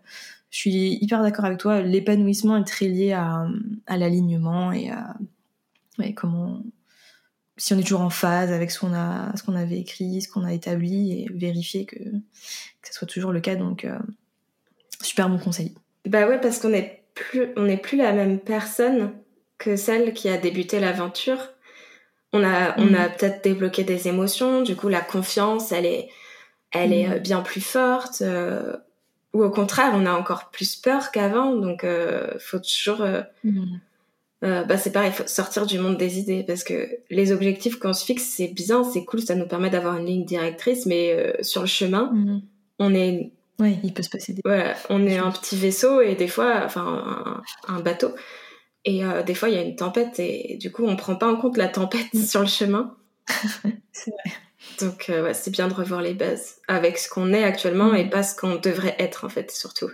je 0.51 0.59
suis 0.59 0.99
hyper 1.01 1.23
d'accord 1.23 1.45
avec 1.45 1.59
toi. 1.59 1.81
L'épanouissement 1.81 2.57
est 2.57 2.65
très 2.65 2.89
lié 2.89 3.13
à, 3.13 3.47
à 3.87 3.97
l'alignement 3.97 4.73
et 4.73 4.91
à 4.91 5.17
ouais, 5.99 6.15
comment 6.15 6.63
si 7.59 7.75
on 7.75 7.79
est 7.79 7.83
toujours 7.83 8.01
en 8.01 8.11
phase 8.11 8.51
avec 8.51 8.71
ce 8.71 8.81
qu'on 8.81 8.95
a, 8.95 9.37
ce 9.37 9.43
qu'on 9.43 9.57
avait 9.57 9.79
écrit, 9.79 10.23
ce 10.23 10.29
qu'on 10.29 10.45
a 10.45 10.53
établi, 10.53 11.13
et 11.13 11.29
vérifier 11.35 11.85
que, 11.85 11.99
que 11.99 12.89
ce 12.89 12.95
soit 12.95 13.07
toujours 13.07 13.33
le 13.33 13.41
cas. 13.41 13.57
Donc, 13.57 13.85
euh, 13.85 13.99
super 15.03 15.29
bon 15.29 15.39
conseil. 15.39 15.75
Bah 16.07 16.27
ouais, 16.27 16.41
parce 16.41 16.59
qu'on 16.59 16.73
est 16.73 17.03
plus, 17.15 17.49
on 17.57 17.65
n'est 17.65 17.77
plus 17.77 17.99
la 17.99 18.13
même 18.13 18.39
personne 18.39 19.13
que 19.59 19.77
celle 19.77 20.15
qui 20.15 20.29
a 20.29 20.39
débuté 20.39 20.81
l'aventure. 20.81 21.51
On 22.33 22.45
a, 22.45 22.79
on 22.79 22.95
a 22.95 23.09
mm. 23.09 23.13
peut-être 23.17 23.45
débloqué 23.45 23.85
des 23.85 24.09
émotions. 24.09 24.63
Du 24.63 24.77
coup, 24.77 24.89
la 24.89 25.01
confiance, 25.01 25.73
elle 25.73 25.87
est, 25.87 26.09
elle 26.71 26.93
est 26.93 27.09
mm. 27.09 27.19
bien 27.19 27.41
plus 27.41 27.61
forte. 27.61 28.23
Euh, 28.23 28.77
ou 29.35 29.43
au 29.43 29.51
contraire, 29.51 29.93
on 29.95 30.07
a 30.07 30.13
encore 30.13 30.51
plus 30.51 30.77
peur 30.77 31.11
qu'avant. 31.11 31.55
Donc, 31.55 31.85
euh, 31.85 32.29
faut 32.39 32.59
toujours. 32.59 33.03
Euh, 33.03 33.23
mm. 33.45 33.79
Euh, 34.45 34.65
bah, 34.65 34.77
c'est 34.79 34.93
pareil, 34.93 35.11
faut 35.13 35.27
sortir 35.27 35.67
du 35.67 35.79
monde 35.79 35.97
des 35.97 36.19
idées 36.19 36.45
parce 36.47 36.63
que 36.65 36.89
les 37.11 37.33
objectifs 37.33 37.79
qu'on 37.79 37.93
se 37.93 38.05
fixe, 38.05 38.25
c'est 38.25 38.49
bien, 38.49 38.85
c'est 38.85 39.05
cool, 39.05 39.21
ça 39.21 39.35
nous 39.35 39.47
permet 39.49 39.71
d'avoir 39.71 39.97
une 39.97 40.07
ligne 40.07 40.25
directrice, 40.25 40.87
mais 40.87 41.13
euh, 41.13 41.33
sur 41.43 41.63
le 41.63 41.67
chemin, 41.67 42.11
Mm. 42.13 42.41
on 42.79 42.95
est, 42.95 43.33
Oui, 43.59 43.79
il 43.83 43.93
peut 43.93 44.03
se 44.05 44.11
passer 44.11 44.33
des. 44.35 44.43
voilà, 44.45 44.75
on 44.91 45.05
est 45.07 45.19
un 45.19 45.31
petit 45.33 45.57
vaisseau 45.57 46.01
et 46.01 46.15
des 46.15 46.29
fois, 46.29 46.63
enfin, 46.65 47.43
un, 47.67 47.75
un 47.75 47.81
bateau. 47.81 48.13
Et 48.85 49.05
euh, 49.05 49.23
des 49.25 49.35
fois, 49.35 49.49
il 49.49 49.57
y 49.57 49.59
a 49.59 49.63
une 49.63 49.75
tempête 49.77 50.19
et, 50.21 50.57
du 50.61 50.71
coup, 50.71 50.87
on 50.87 50.95
prend 50.97 51.17
pas 51.17 51.27
en 51.31 51.37
compte 51.37 51.57
la 51.57 51.69
tempête 51.69 52.07
Mm. 52.15 52.23
sur 52.25 52.41
le 52.41 52.47
chemin. 52.47 52.97
C'est 53.93 54.11
vrai. 54.13 54.33
Donc, 54.81 55.07
ouais, 55.09 55.35
c'est 55.35 55.51
bien 55.51 55.69
de 55.69 55.75
revoir 55.75 56.01
les 56.03 56.15
bases 56.15 56.57
avec 56.69 56.99
ce 56.99 57.09
qu'on 57.09 57.33
est 57.33 57.43
actuellement 57.45 57.93
Mm. 57.93 57.97
et 57.97 58.09
pas 58.11 58.23
ce 58.23 58.37
qu'on 58.37 58.55
devrait 58.57 58.95
être, 59.01 59.25
en 59.25 59.29
fait, 59.29 59.51
surtout. 59.51 59.91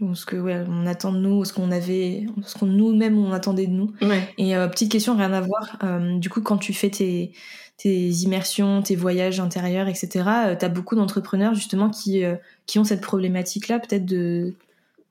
Ou 0.00 0.14
ce 0.14 0.24
que 0.26 0.36
ouais, 0.36 0.64
on 0.68 0.86
attend 0.86 1.12
de 1.12 1.18
nous, 1.18 1.38
ou 1.40 1.44
ce 1.44 1.52
qu'on 1.52 1.70
avait, 1.70 2.26
ce 2.42 2.58
qu'on 2.58 2.66
nous-mêmes 2.66 3.18
on 3.18 3.32
attendait 3.32 3.66
de 3.66 3.72
nous. 3.72 3.92
Ouais. 4.00 4.32
Et 4.38 4.56
euh, 4.56 4.68
petite 4.68 4.90
question, 4.90 5.16
rien 5.16 5.32
à 5.32 5.40
voir. 5.40 5.78
euh, 5.82 6.18
du 6.18 6.30
coup, 6.30 6.40
quand 6.40 6.56
tu 6.56 6.72
fais 6.72 6.90
tes, 6.90 7.32
tes 7.76 8.08
immersions, 8.08 8.82
tes 8.82 8.96
voyages 8.96 9.40
intérieurs, 9.40 9.88
etc., 9.88 10.08
euh, 10.46 10.56
t'as 10.58 10.68
beaucoup 10.68 10.94
d'entrepreneurs 10.96 11.54
justement 11.54 11.90
qui, 11.90 12.22
qui 12.66 12.78
ont 12.78 12.84
cette 12.84 13.00
problématique-là, 13.00 13.80
peut-être 13.80 14.06
de, 14.06 14.54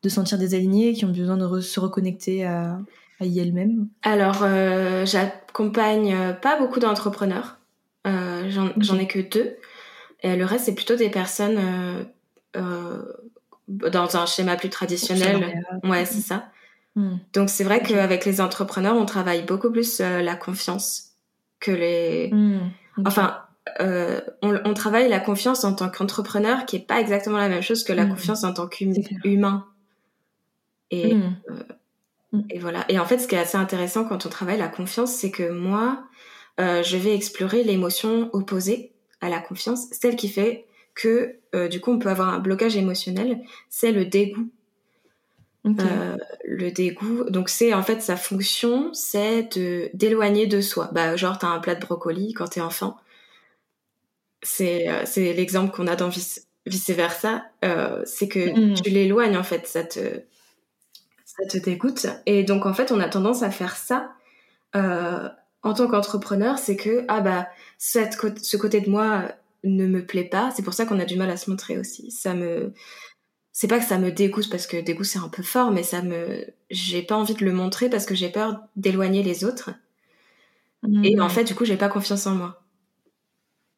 de 0.01 0.09
sentir 0.09 0.37
désalignés, 0.37 0.93
qui 0.93 1.05
ont 1.05 1.11
besoin 1.11 1.37
de 1.37 1.45
re- 1.45 1.61
se 1.61 1.79
reconnecter 1.79 2.45
à, 2.45 2.79
à 3.19 3.25
y 3.25 3.39
elles-mêmes? 3.39 3.87
Alors, 4.01 4.45
j'accompagne 5.05 6.35
pas 6.41 6.57
beaucoup 6.57 6.79
d'entrepreneurs. 6.79 7.57
J'en 8.05 8.97
ai 8.97 9.07
que 9.07 9.19
deux. 9.19 9.57
Et 10.21 10.35
le 10.35 10.45
reste, 10.45 10.65
c'est 10.65 10.75
plutôt 10.75 10.95
des 10.95 11.09
personnes 11.09 11.59
dans 13.67 14.17
un 14.17 14.25
schéma 14.25 14.55
plus 14.55 14.69
traditionnel. 14.69 15.63
Ouais, 15.83 16.05
c'est 16.05 16.21
ça. 16.21 16.49
Mm. 16.95 17.15
Donc, 17.33 17.49
c'est 17.49 17.63
vrai 17.63 17.81
qu'avec 17.81 18.25
les 18.25 18.41
entrepreneurs, 18.41 18.95
on 18.95 19.05
travaille 19.05 19.43
beaucoup 19.43 19.71
plus 19.71 19.99
euh, 20.01 20.21
la 20.21 20.35
confiance 20.35 21.13
que 21.59 21.71
les... 21.71 22.29
Mm. 22.31 22.59
Ok. 22.97 23.03
Enfin, 23.07 23.37
euh, 23.79 24.21
on, 24.41 24.59
on 24.65 24.73
travaille 24.73 25.07
la 25.09 25.19
confiance 25.19 25.63
en 25.63 25.73
tant 25.73 25.89
qu'entrepreneur, 25.89 26.65
qui 26.65 26.75
est 26.75 26.85
pas 26.87 26.99
exactement 26.99 27.37
la 27.37 27.49
même 27.49 27.61
chose 27.63 27.83
que 27.83 27.93
la 27.93 28.03
Mhm. 28.03 28.09
confiance 28.11 28.43
en 28.43 28.53
tant 28.53 28.67
qu'humain. 28.67 29.65
Et, 30.91 31.15
Mm. 31.15 32.41
et 32.49 32.59
voilà. 32.59 32.85
Et 32.89 32.99
en 32.99 33.05
fait, 33.05 33.19
ce 33.19 33.27
qui 33.27 33.35
est 33.35 33.39
assez 33.39 33.57
intéressant 33.57 34.05
quand 34.05 34.25
on 34.25 34.29
travaille 34.29 34.57
la 34.57 34.67
confiance, 34.67 35.11
c'est 35.13 35.31
que 35.31 35.51
moi, 35.51 36.03
euh, 36.59 36.83
je 36.83 36.97
vais 36.97 37.15
explorer 37.15 37.63
l'émotion 37.63 38.29
opposée 38.33 38.91
à 39.21 39.29
la 39.29 39.39
confiance, 39.39 39.85
celle 39.91 40.15
qui 40.15 40.29
fait 40.29 40.65
que 40.95 41.35
euh, 41.55 41.67
du 41.67 41.79
coup, 41.81 41.91
on 41.91 41.99
peut 41.99 42.09
avoir 42.09 42.29
un 42.29 42.39
blocage 42.39 42.75
émotionnel. 42.77 43.39
C'est 43.69 43.91
le 43.91 44.05
dégoût. 44.05 44.49
Euh, 45.79 46.17
le 46.43 46.71
dégoût, 46.71 47.23
donc 47.29 47.47
c'est 47.47 47.73
en 47.73 47.83
fait 47.83 48.01
sa 48.01 48.17
fonction, 48.17 48.93
c'est 48.93 49.55
de 49.57 49.89
d'éloigner 49.93 50.45
de 50.45 50.59
soi. 50.59 50.89
Bah 50.91 51.15
genre 51.15 51.37
t'as 51.39 51.47
un 51.47 51.59
plat 51.59 51.73
de 51.75 51.79
brocoli 51.79 52.33
quand 52.33 52.47
t'es 52.49 52.59
enfant. 52.59 52.97
C'est 54.41 54.89
euh, 54.89 55.03
c'est 55.05 55.31
l'exemple 55.33 55.73
qu'on 55.73 55.87
a 55.87 55.95
dans 55.95 56.09
vice 56.09 56.47
vice 56.65 56.89
versa. 56.89 57.45
C'est 58.05 58.27
que 58.27 58.49
Mhm. 58.59 58.73
tu 58.75 58.89
l'éloignes 58.89 59.37
en 59.37 59.43
fait, 59.43 59.65
ça 59.67 59.83
te 59.85 59.99
ça 61.25 61.45
te 61.49 61.57
dégoûte. 61.57 62.07
Et 62.25 62.43
donc 62.43 62.65
en 62.65 62.73
fait 62.73 62.91
on 62.91 62.99
a 62.99 63.07
tendance 63.07 63.41
à 63.41 63.49
faire 63.49 63.77
ça 63.77 64.11
en 64.75 65.73
tant 65.73 65.87
qu'entrepreneur, 65.87 66.57
c'est 66.57 66.75
que 66.75 67.05
ah 67.07 67.21
bah 67.21 67.47
cette 67.77 68.17
ce 68.43 68.57
côté 68.57 68.81
de 68.81 68.89
moi 68.89 69.29
ne 69.63 69.87
me 69.87 70.05
plaît 70.05 70.23
pas. 70.23 70.51
C'est 70.55 70.63
pour 70.63 70.73
ça 70.73 70.85
qu'on 70.85 70.99
a 70.99 71.05
du 71.05 71.15
mal 71.15 71.29
à 71.29 71.37
se 71.37 71.49
montrer 71.49 71.77
aussi. 71.77 72.11
Ça 72.11 72.33
me 72.33 72.73
c'est 73.53 73.67
pas 73.67 73.79
que 73.79 73.85
ça 73.85 73.99
me 73.99 74.11
dégoûte 74.11 74.49
parce 74.49 74.65
que 74.65 74.77
dégoût 74.77 75.03
c'est 75.03 75.19
un 75.19 75.29
peu 75.29 75.43
fort, 75.43 75.71
mais 75.71 75.83
ça 75.83 76.01
me, 76.01 76.43
j'ai 76.71 77.03
pas 77.03 77.15
envie 77.15 77.35
de 77.35 77.45
le 77.45 77.53
montrer 77.53 77.87
parce 77.87 78.07
que 78.07 78.15
j'ai 78.15 78.29
peur 78.29 78.59
d'éloigner 78.75 79.21
les 79.21 79.45
autres. 79.45 79.69
Mm. 80.81 81.05
Et 81.05 81.19
en 81.19 81.29
fait, 81.29 81.43
du 81.43 81.53
coup, 81.53 81.63
j'ai 81.63 81.77
pas 81.77 81.87
confiance 81.87 82.25
en 82.25 82.35
moi. 82.35 82.63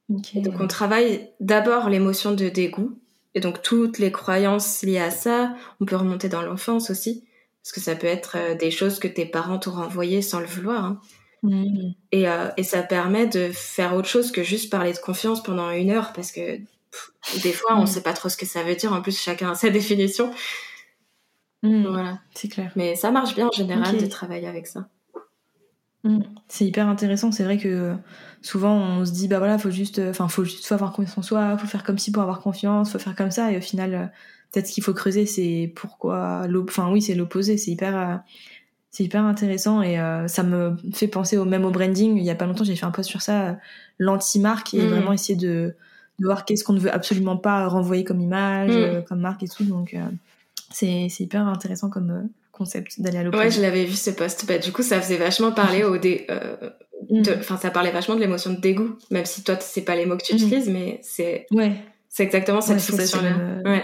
Donc, 0.07 0.59
on 0.59 0.67
travaille 0.67 1.29
d'abord 1.39 1.89
l'émotion 1.89 2.31
de 2.31 2.47
dégoût. 2.47 2.97
Et 3.33 3.41
donc, 3.41 3.61
toutes 3.61 3.99
les 3.99 4.13
croyances 4.13 4.81
liées 4.83 4.99
à 4.99 5.11
ça, 5.11 5.53
on 5.81 5.85
peut 5.85 5.97
remonter 5.97 6.29
dans 6.29 6.41
l'enfance 6.41 6.89
aussi. 6.89 7.25
Parce 7.61 7.73
que 7.73 7.81
ça 7.81 7.95
peut 7.95 8.07
être 8.07 8.37
euh, 8.37 8.55
des 8.55 8.71
choses 8.71 8.99
que 8.99 9.07
tes 9.07 9.25
parents 9.25 9.59
t'ont 9.59 9.71
renvoyées 9.71 10.21
sans 10.21 10.39
le 10.39 10.45
vouloir. 10.45 10.85
hein. 10.85 11.01
Mm. 11.45 11.93
Et, 12.11 12.27
euh, 12.29 12.49
et 12.57 12.63
ça 12.63 12.81
permet 12.83 13.27
de 13.27 13.49
faire 13.53 13.95
autre 13.95 14.07
chose 14.07 14.31
que 14.31 14.43
juste 14.43 14.71
parler 14.71 14.93
de 14.93 14.97
confiance 14.99 15.43
pendant 15.43 15.69
une 15.71 15.91
heure 15.91 16.13
parce 16.13 16.31
que 16.31 16.57
pff, 16.57 17.43
des 17.43 17.53
fois, 17.53 17.75
on 17.77 17.83
Mm. 17.83 17.87
sait 17.87 18.01
pas 18.03 18.13
trop 18.13 18.29
ce 18.29 18.37
que 18.37 18.45
ça 18.45 18.63
veut 18.63 18.75
dire. 18.75 18.93
En 18.93 19.01
plus, 19.01 19.19
chacun 19.19 19.51
a 19.51 19.55
sa 19.55 19.69
définition. 19.69 20.31
Mm. 21.63 21.87
Voilà. 21.87 22.19
C'est 22.33 22.47
clair. 22.47 22.71
Mais 22.75 22.95
ça 22.95 23.11
marche 23.11 23.35
bien 23.35 23.47
en 23.47 23.51
général 23.51 23.97
de 23.97 24.05
travailler 24.07 24.47
avec 24.47 24.67
ça. 24.67 24.87
C'est 26.47 26.65
hyper 26.65 26.87
intéressant. 26.87 27.31
C'est 27.31 27.43
vrai 27.43 27.57
que 27.57 27.95
souvent 28.43 28.75
on 28.75 29.05
se 29.05 29.11
dit 29.11 29.27
bah 29.27 29.39
voilà, 29.39 29.57
faut 29.57 29.71
juste, 29.71 29.97
euh, 29.97 30.11
enfin 30.11 30.27
faut 30.27 30.43
juste 30.43 30.67
faut 30.67 30.75
avoir 30.75 30.93
confiance 30.93 31.17
en 31.17 31.21
soi, 31.23 31.57
faut 31.57 31.65
faire 31.65 31.83
comme 31.83 31.97
si 31.97 32.11
pour 32.11 32.21
avoir 32.21 32.41
confiance, 32.41 32.91
faut 32.91 32.99
faire 32.99 33.15
comme 33.15 33.31
ça. 33.31 33.51
Et 33.51 33.57
au 33.57 33.61
final, 33.61 33.93
euh, 33.95 34.05
peut-être 34.51 34.67
ce 34.67 34.73
qu'il 34.73 34.83
faut 34.83 34.93
creuser, 34.93 35.25
c'est 35.25 35.73
pourquoi. 35.75 36.45
Enfin 36.69 36.91
oui, 36.91 37.01
c'est 37.01 37.15
l'opposé. 37.15 37.57
C'est 37.57 37.71
hyper, 37.71 38.21
c'est 38.95 39.03
hyper 39.03 39.23
intéressant 39.25 39.81
et 39.81 39.99
euh, 39.99 40.25
ça 40.29 40.41
me 40.43 40.77
fait 40.93 41.09
penser 41.09 41.37
au 41.37 41.43
même 41.43 41.65
au 41.65 41.69
branding. 41.69 42.15
Il 42.17 42.23
y 42.23 42.29
a 42.29 42.35
pas 42.35 42.45
longtemps, 42.45 42.63
j'ai 42.63 42.77
fait 42.77 42.85
un 42.85 42.91
post 42.91 43.09
sur 43.09 43.21
ça, 43.21 43.47
euh, 43.49 43.53
l'anti-marque 43.99 44.73
et 44.73 44.81
Mm. 44.81 44.87
vraiment 44.89 45.11
essayer 45.11 45.35
de, 45.37 45.75
de 46.19 46.25
voir 46.25 46.45
qu'est-ce 46.45 46.63
qu'on 46.63 46.71
ne 46.73 46.79
veut 46.79 46.93
absolument 46.93 47.35
pas 47.35 47.67
renvoyer 47.67 48.05
comme 48.05 48.21
image, 48.21 48.69
Mm. 48.71 48.73
euh, 48.77 49.01
comme 49.01 49.19
marque 49.19 49.43
et 49.43 49.49
tout. 49.49 49.65
Donc 49.65 49.93
euh, 49.93 49.99
c'est 50.71 51.07
c'est 51.09 51.25
hyper 51.25 51.45
intéressant 51.45 51.89
comme 51.89 52.29
concept 52.53 53.01
d'aller 53.01 53.17
à 53.17 53.23
l'opposé. 53.23 53.43
Ouais, 53.43 53.51
je 53.51 53.61
l'avais 53.61 53.83
vu 53.83 53.95
ce 53.95 54.11
post. 54.11 54.45
Bah, 54.47 54.57
du 54.59 54.71
coup, 54.71 54.81
ça 54.81 55.01
faisait 55.01 55.17
vachement 55.17 55.51
parler 55.51 55.83
au 55.83 55.97
dé... 55.97 56.25
Mm. 57.09 57.21
de- 57.21 57.33
Enfin, 57.39 57.57
ça 57.57 57.69
parlait 57.69 57.91
vachement 57.91 58.15
de 58.15 58.21
l'émotion 58.21 58.53
de 58.53 58.59
dégoût. 58.61 58.95
Même 59.11 59.25
si 59.25 59.43
toi, 59.43 59.57
c'est 59.59 59.81
pas 59.81 59.95
les 59.97 60.05
mots 60.05 60.15
que 60.15 60.23
tu 60.23 60.35
utilises, 60.35 60.69
mais 60.69 60.99
c'est 61.03 61.47
Ouais. 61.51 61.73
c'est 62.07 62.23
exactement 62.23 62.61
cette 62.61 62.77
Ouais, 62.77 62.97
fonction-là. 62.97 63.81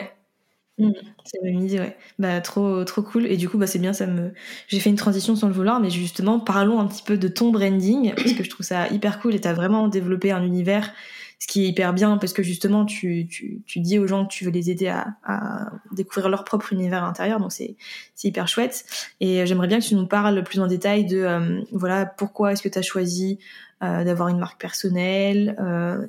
Ouais. 0.81 0.93
C'est 1.23 1.39
la 1.43 1.51
ouais. 1.51 1.97
Bah, 2.17 2.41
trop, 2.41 2.83
trop 2.83 3.03
cool. 3.03 3.27
Et 3.27 3.37
du 3.37 3.47
coup, 3.47 3.57
bah, 3.57 3.67
c'est 3.67 3.79
bien, 3.79 3.93
ça 3.93 4.07
me. 4.07 4.33
J'ai 4.67 4.79
fait 4.79 4.89
une 4.89 4.95
transition 4.95 5.35
sans 5.35 5.47
le 5.47 5.53
vouloir, 5.53 5.79
mais 5.79 5.89
justement, 5.89 6.39
parlons 6.39 6.79
un 6.79 6.87
petit 6.87 7.03
peu 7.03 7.17
de 7.17 7.27
ton 7.27 7.51
branding, 7.51 8.13
parce 8.15 8.33
que 8.33 8.43
je 8.43 8.49
trouve 8.49 8.65
ça 8.65 8.87
hyper 8.89 9.19
cool 9.19 9.35
et 9.35 9.41
t'as 9.41 9.53
vraiment 9.53 9.87
développé 9.87 10.31
un 10.31 10.43
univers, 10.43 10.91
ce 11.39 11.47
qui 11.47 11.63
est 11.63 11.67
hyper 11.67 11.93
bien, 11.93 12.17
parce 12.17 12.33
que 12.33 12.41
justement, 12.41 12.85
tu, 12.85 13.27
tu, 13.29 13.61
tu 13.65 13.79
dis 13.79 13.99
aux 13.99 14.07
gens 14.07 14.25
que 14.25 14.33
tu 14.33 14.45
veux 14.45 14.51
les 14.51 14.71
aider 14.71 14.87
à, 14.87 15.71
découvrir 15.91 16.29
leur 16.29 16.43
propre 16.43 16.73
univers 16.73 17.03
intérieur, 17.03 17.39
donc 17.39 17.51
c'est, 17.51 17.75
hyper 18.23 18.47
chouette. 18.47 18.85
Et 19.19 19.41
euh, 19.41 19.45
j'aimerais 19.45 19.67
bien 19.67 19.79
que 19.79 19.85
tu 19.85 19.95
nous 19.95 20.07
parles 20.07 20.43
plus 20.43 20.59
en 20.59 20.67
détail 20.67 21.05
de, 21.05 21.17
euh, 21.17 21.61
voilà, 21.71 22.05
pourquoi 22.05 22.53
est-ce 22.53 22.61
que 22.61 22.69
tu 22.69 22.79
as 22.79 22.83
choisi 22.83 23.39
euh, 23.83 24.03
d'avoir 24.03 24.29
une 24.29 24.37
marque 24.37 24.59
personnelle, 24.59 25.55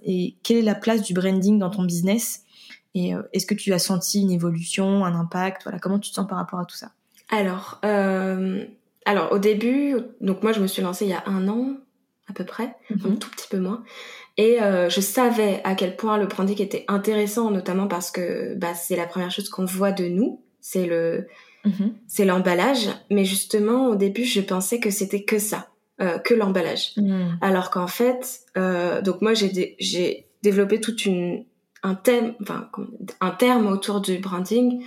et 0.04 0.36
quelle 0.42 0.58
est 0.58 0.62
la 0.62 0.74
place 0.74 1.02
du 1.02 1.14
branding 1.14 1.58
dans 1.58 1.70
ton 1.70 1.84
business 1.84 2.44
et 2.94 3.14
euh, 3.14 3.22
est-ce 3.32 3.46
que 3.46 3.54
tu 3.54 3.72
as 3.72 3.78
senti 3.78 4.20
une 4.20 4.30
évolution, 4.30 5.04
un 5.04 5.14
impact? 5.14 5.62
Voilà, 5.64 5.78
comment 5.78 5.98
tu 5.98 6.10
te 6.10 6.14
sens 6.14 6.26
par 6.26 6.38
rapport 6.38 6.58
à 6.60 6.64
tout 6.64 6.76
ça? 6.76 6.92
Alors, 7.30 7.80
euh, 7.84 8.64
alors, 9.06 9.32
au 9.32 9.38
début, 9.38 9.96
donc 10.20 10.42
moi, 10.42 10.52
je 10.52 10.60
me 10.60 10.66
suis 10.66 10.82
lancée 10.82 11.06
il 11.06 11.10
y 11.10 11.14
a 11.14 11.22
un 11.26 11.48
an, 11.48 11.76
à 12.28 12.32
peu 12.32 12.44
près, 12.44 12.74
un 12.90 13.08
Mhm. 13.08 13.18
tout 13.18 13.30
petit 13.30 13.48
peu 13.48 13.58
moins. 13.58 13.82
Et 14.36 14.62
euh, 14.62 14.88
je 14.88 15.00
savais 15.00 15.60
à 15.64 15.74
quel 15.74 15.96
point 15.96 16.16
le 16.18 16.26
branding 16.26 16.60
était 16.62 16.84
intéressant, 16.88 17.50
notamment 17.50 17.88
parce 17.88 18.10
que 18.10 18.54
bah, 18.54 18.74
c'est 18.74 18.96
la 18.96 19.06
première 19.06 19.30
chose 19.30 19.48
qu'on 19.48 19.64
voit 19.64 19.92
de 19.92 20.06
nous. 20.08 20.42
C'est 20.60 20.86
le, 20.86 21.26
Mhm. 21.64 21.94
c'est 22.06 22.24
l'emballage. 22.24 22.88
Mais 23.10 23.24
justement, 23.24 23.88
au 23.88 23.96
début, 23.96 24.24
je 24.24 24.40
pensais 24.40 24.78
que 24.80 24.90
c'était 24.90 25.24
que 25.24 25.38
ça, 25.38 25.68
euh, 26.00 26.18
que 26.18 26.34
l'emballage. 26.34 26.92
Mhm. 26.96 27.38
Alors 27.40 27.70
qu'en 27.70 27.86
fait, 27.88 28.40
euh, 28.56 29.02
donc 29.02 29.20
moi 29.22 29.34
j'ai 29.34 29.48
dé- 29.48 29.76
j'ai 29.78 30.26
développé 30.42 30.80
toute 30.80 31.04
une 31.04 31.44
un 31.82 31.94
thème, 31.94 32.34
enfin 32.42 32.68
un 33.20 33.30
terme 33.30 33.66
autour 33.66 34.00
du 34.00 34.18
branding 34.18 34.84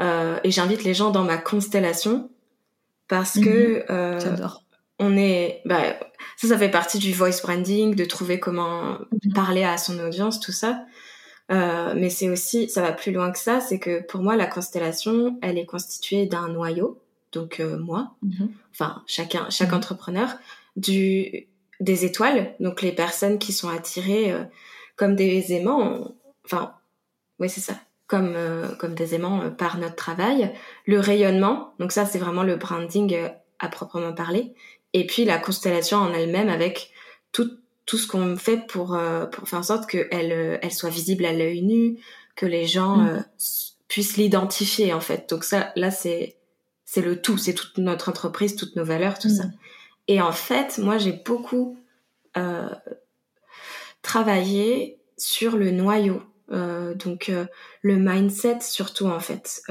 euh, 0.00 0.38
et 0.44 0.50
j'invite 0.50 0.84
les 0.84 0.94
gens 0.94 1.10
dans 1.10 1.24
ma 1.24 1.36
constellation 1.38 2.30
parce 3.08 3.38
que 3.38 3.84
euh, 3.90 4.20
J'adore. 4.20 4.62
on 4.98 5.16
est, 5.16 5.62
bah, 5.64 5.82
ça 6.36 6.48
ça 6.48 6.58
fait 6.58 6.70
partie 6.70 6.98
du 6.98 7.12
voice 7.12 7.40
branding, 7.42 7.94
de 7.94 8.04
trouver 8.04 8.38
comment 8.38 8.98
Mhm. 9.24 9.32
parler 9.34 9.64
à 9.64 9.76
son 9.76 9.98
audience, 9.98 10.38
tout 10.40 10.52
ça. 10.52 10.84
Euh, 11.50 11.94
mais 11.96 12.10
c'est 12.10 12.28
aussi, 12.30 12.68
ça 12.68 12.80
va 12.82 12.92
plus 12.92 13.10
loin 13.12 13.32
que 13.32 13.38
ça, 13.38 13.60
c'est 13.60 13.80
que 13.80 14.00
pour 14.06 14.22
moi 14.22 14.36
la 14.36 14.46
constellation, 14.46 15.36
elle 15.42 15.58
est 15.58 15.66
constituée 15.66 16.26
d'un 16.26 16.48
noyau, 16.48 17.00
donc 17.32 17.58
euh, 17.58 17.76
moi, 17.76 18.12
Mhm. 18.22 18.50
enfin 18.70 19.02
chacun, 19.08 19.46
chaque 19.50 19.70
Mhm. 19.72 19.78
entrepreneur, 19.78 20.28
du 20.76 21.48
des 21.80 22.04
étoiles, 22.04 22.54
donc 22.60 22.82
les 22.82 22.92
personnes 22.92 23.38
qui 23.38 23.52
sont 23.52 23.68
attirées 23.68 24.32
euh, 24.32 24.44
comme 24.96 25.16
des 25.16 25.52
aimants, 25.54 26.14
enfin, 26.44 26.74
oui 27.38 27.48
c'est 27.48 27.60
ça, 27.60 27.74
comme 28.06 28.34
euh, 28.36 28.74
comme 28.76 28.94
des 28.94 29.14
aimants 29.14 29.42
euh, 29.42 29.50
par 29.50 29.78
notre 29.78 29.96
travail, 29.96 30.52
le 30.86 30.98
rayonnement, 31.00 31.74
donc 31.78 31.92
ça 31.92 32.06
c'est 32.06 32.18
vraiment 32.18 32.42
le 32.42 32.56
branding 32.56 33.14
euh, 33.14 33.28
à 33.58 33.68
proprement 33.68 34.12
parler, 34.12 34.54
et 34.92 35.06
puis 35.06 35.24
la 35.24 35.38
constellation 35.38 35.98
en 35.98 36.12
elle-même 36.12 36.48
avec 36.48 36.92
tout 37.32 37.50
tout 37.86 37.98
ce 37.98 38.06
qu'on 38.06 38.36
fait 38.36 38.66
pour 38.68 38.94
euh, 38.94 39.26
pour 39.26 39.48
faire 39.48 39.58
en 39.58 39.64
sorte 39.64 39.88
qu'elle 39.88 40.32
euh, 40.32 40.58
elle 40.62 40.72
soit 40.72 40.90
visible 40.90 41.24
à 41.24 41.32
l'œil 41.32 41.62
nu, 41.62 41.98
que 42.36 42.46
les 42.46 42.66
gens 42.66 42.98
mm. 42.98 43.24
puissent 43.88 44.16
l'identifier 44.16 44.92
en 44.92 45.00
fait. 45.00 45.28
Donc 45.28 45.44
ça, 45.44 45.72
là, 45.76 45.90
c'est 45.90 46.36
c'est 46.84 47.02
le 47.02 47.20
tout, 47.20 47.38
c'est 47.38 47.54
toute 47.54 47.78
notre 47.78 48.08
entreprise, 48.08 48.56
toutes 48.56 48.76
nos 48.76 48.84
valeurs, 48.84 49.18
tout 49.18 49.28
ça. 49.28 49.44
Et 50.08 50.20
en 50.20 50.32
fait, 50.32 50.78
moi, 50.78 50.98
j'ai 50.98 51.12
beaucoup 51.12 51.78
travaillé 54.02 54.98
sur 55.16 55.56
le 55.56 55.70
noyau, 55.70 56.22
donc 56.50 57.30
le 57.82 57.96
mindset 57.96 58.60
surtout 58.60 59.06
en 59.06 59.20
fait, 59.20 59.62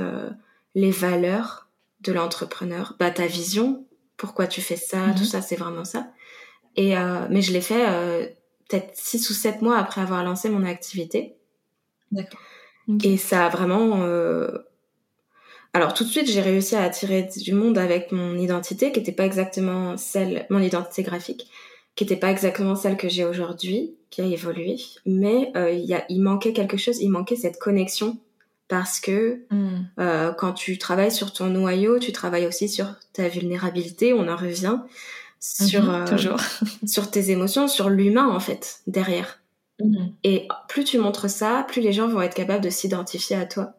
les 0.76 0.92
valeurs 0.92 1.70
de 2.02 2.12
l'entrepreneur, 2.12 2.96
bah 3.00 3.12
ta 3.12 3.28
vision, 3.28 3.86
pourquoi 4.18 4.48
tu 4.48 4.62
fais 4.62 4.76
ça, 4.76 5.08
tout 5.16 5.24
mhm. 5.24 5.26
ça, 5.26 5.42
c'est 5.42 5.56
vraiment 5.56 5.86
ça. 5.86 6.12
Et 6.76 6.98
euh, 6.98 7.28
mais 7.30 7.42
je 7.42 7.52
l'ai 7.52 7.62
fait 7.62 7.86
euh, 7.88 8.26
peut-être 8.68 8.92
six 8.94 9.30
ou 9.30 9.34
sept 9.34 9.62
mois 9.62 9.78
après 9.78 10.02
avoir 10.02 10.24
lancé 10.24 10.50
mon 10.50 10.66
activité. 10.66 11.36
D'accord. 12.12 12.40
Et 13.04 13.18
ça 13.18 13.46
a 13.46 13.50
vraiment. 13.50 14.04
Euh... 14.04 14.50
Alors 15.74 15.94
tout 15.94 16.04
de 16.04 16.10
suite, 16.10 16.30
j'ai 16.30 16.42
réussi 16.42 16.76
à 16.76 16.84
attirer 16.84 17.24
du 17.38 17.54
monde 17.54 17.78
avec 17.78 18.12
mon 18.12 18.36
identité, 18.38 18.92
qui 18.92 19.00
n'était 19.00 19.12
pas 19.12 19.26
exactement 19.26 19.98
celle, 19.98 20.48
mon 20.50 20.60
identité 20.60 21.04
graphique, 21.04 21.48
qui 21.96 22.04
n'était 22.04 22.16
pas 22.16 22.32
exactement 22.32 22.76
celle 22.76 22.98
que 22.98 23.10
j'ai 23.10 23.26
aujourd'hui, 23.26 23.96
qui 24.10 24.22
a 24.22 24.26
évolué. 24.26 24.78
Mais 25.06 25.52
euh, 25.56 25.72
il 25.72 25.86
y 25.86 25.94
a, 25.94 26.06
il 26.10 26.22
manquait 26.22 26.54
quelque 26.54 26.78
chose, 26.78 27.00
il 27.00 27.10
manquait 27.10 27.36
cette 27.36 27.60
connexion 27.60 28.18
parce 28.68 29.00
que 29.00 29.42
hmm. 29.50 29.88
euh, 30.00 30.32
quand 30.34 30.54
tu 30.54 30.78
travailles 30.78 31.12
sur 31.12 31.34
ton 31.34 31.48
noyau, 31.48 32.00
tu 32.00 32.12
travailles 32.12 32.46
aussi 32.46 32.70
sur 32.70 32.96
ta 33.14 33.28
vulnérabilité. 33.28 34.14
On 34.14 34.28
en 34.28 34.36
revient 34.36 34.80
sur 35.40 35.84
mhm, 35.84 36.06
euh, 36.12 36.38
sur 36.86 37.12
tes 37.12 37.32
émotions, 37.32 37.68
sur 37.68 37.90
l'humain 37.90 38.30
en 38.30 38.40
fait 38.40 38.82
derrière. 38.88 39.40
Mhm. 39.82 40.14
Et 40.24 40.48
plus 40.68 40.84
tu 40.84 40.98
montres 40.98 41.30
ça, 41.30 41.66
plus 41.68 41.82
les 41.82 41.94
gens 41.94 42.08
vont 42.08 42.22
être 42.22 42.36
capables 42.36 42.64
de 42.64 42.70
s'identifier 42.70 43.36
à 43.36 43.46
toi. 43.46 43.74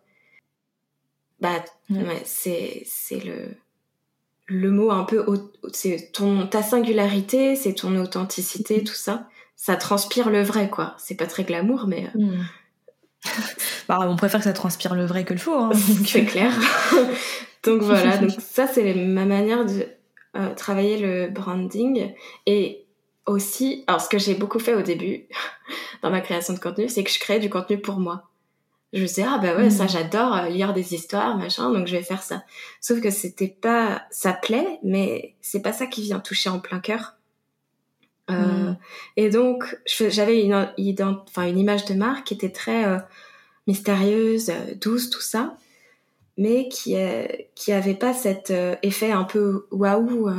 Bah 1.40 1.64
ouais, 1.88 2.22
c'est 2.24 2.82
c'est 2.86 3.22
le 3.24 3.56
le 4.46 4.70
mot 4.70 4.90
un 4.90 5.04
peu 5.04 5.24
c'est 5.72 6.10
ton 6.12 6.46
ta 6.46 6.62
singularité, 6.62 7.56
c'est 7.56 7.74
ton 7.74 7.96
authenticité, 7.96 8.82
tout 8.82 8.94
ça. 8.94 9.28
Ça 9.62 9.77
transpire 9.77 10.31
le 10.31 10.40
vrai 10.40 10.70
quoi. 10.70 10.94
C'est 10.96 11.16
pas 11.16 11.27
très 11.27 11.44
glamour 11.44 11.85
mais 11.87 12.09
euh, 12.16 12.18
hmm. 12.18 12.44
bah, 13.88 13.99
on 14.01 14.16
préfère 14.16 14.40
que 14.40 14.44
ça 14.44 14.55
transpire 14.55 14.94
le 14.94 15.05
vrai 15.05 15.25
que 15.25 15.35
le 15.35 15.38
faux. 15.38 15.55
Hein, 15.55 15.70
c'est 16.07 16.25
clair. 16.25 16.51
donc 17.64 17.83
voilà, 17.83 18.16
donc 18.16 18.31
ça 18.38 18.66
c'est 18.66 18.94
ma 18.94 19.27
manière 19.27 19.66
de 19.66 19.87
euh, 20.35 20.55
travailler 20.55 20.96
le 20.96 21.29
branding 21.29 22.11
et 22.46 22.87
aussi, 23.27 23.85
alors 23.87 24.01
ce 24.01 24.09
que 24.09 24.18
j'ai 24.18 24.35
beaucoup 24.35 24.59
fait 24.59 24.75
au 24.75 24.81
début 24.81 25.27
dans 26.03 26.09
ma 26.09 26.23
création 26.23 26.55
de 26.55 26.59
contenu, 26.59 26.88
c'est 26.88 27.05
que 27.05 27.11
je 27.11 27.20
crée 27.20 27.38
du 27.38 27.51
contenu 27.51 27.79
pour 27.79 28.01
moi. 28.01 28.31
Je 28.94 29.03
me 29.03 29.07
disais 29.07 29.27
ah 29.29 29.37
bah 29.37 29.57
ouais 29.57 29.68
ça 29.68 29.85
mm. 29.85 29.88
j'adore 29.90 30.37
euh, 30.37 30.49
lire 30.49 30.73
des 30.73 30.94
histoires 30.94 31.37
machin 31.37 31.70
donc 31.70 31.87
je 31.87 31.99
vais 31.99 32.03
faire 32.03 32.23
ça. 32.23 32.44
Sauf 32.81 33.03
que 33.03 33.11
c'était 33.11 33.55
pas 33.61 34.05
ça 34.11 34.33
plaît 34.33 34.79
mais 34.83 35.35
c'est 35.42 35.61
pas 35.61 35.75
ça 35.75 35.85
qui 35.85 36.01
vient 36.01 36.18
toucher 36.18 36.49
en 36.49 36.61
plein 36.61 36.81
cœur. 36.81 37.19
Euh, 38.30 38.70
mm. 38.70 38.76
Et 39.16 39.30
donc, 39.30 39.78
j'avais 39.86 40.42
une, 40.42 40.54
enfin, 41.28 41.46
une 41.46 41.58
image 41.58 41.84
de 41.84 41.94
marque 41.94 42.28
qui 42.28 42.34
était 42.34 42.50
très 42.50 42.84
euh, 42.84 42.98
mystérieuse, 43.66 44.50
euh, 44.50 44.74
douce, 44.80 45.10
tout 45.10 45.20
ça, 45.20 45.56
mais 46.36 46.68
qui, 46.68 46.96
qui 47.54 47.72
avait 47.72 47.94
pas 47.94 48.14
cet 48.14 48.52
effet 48.82 49.12
un 49.12 49.24
peu 49.24 49.66
waouh, 49.70 50.30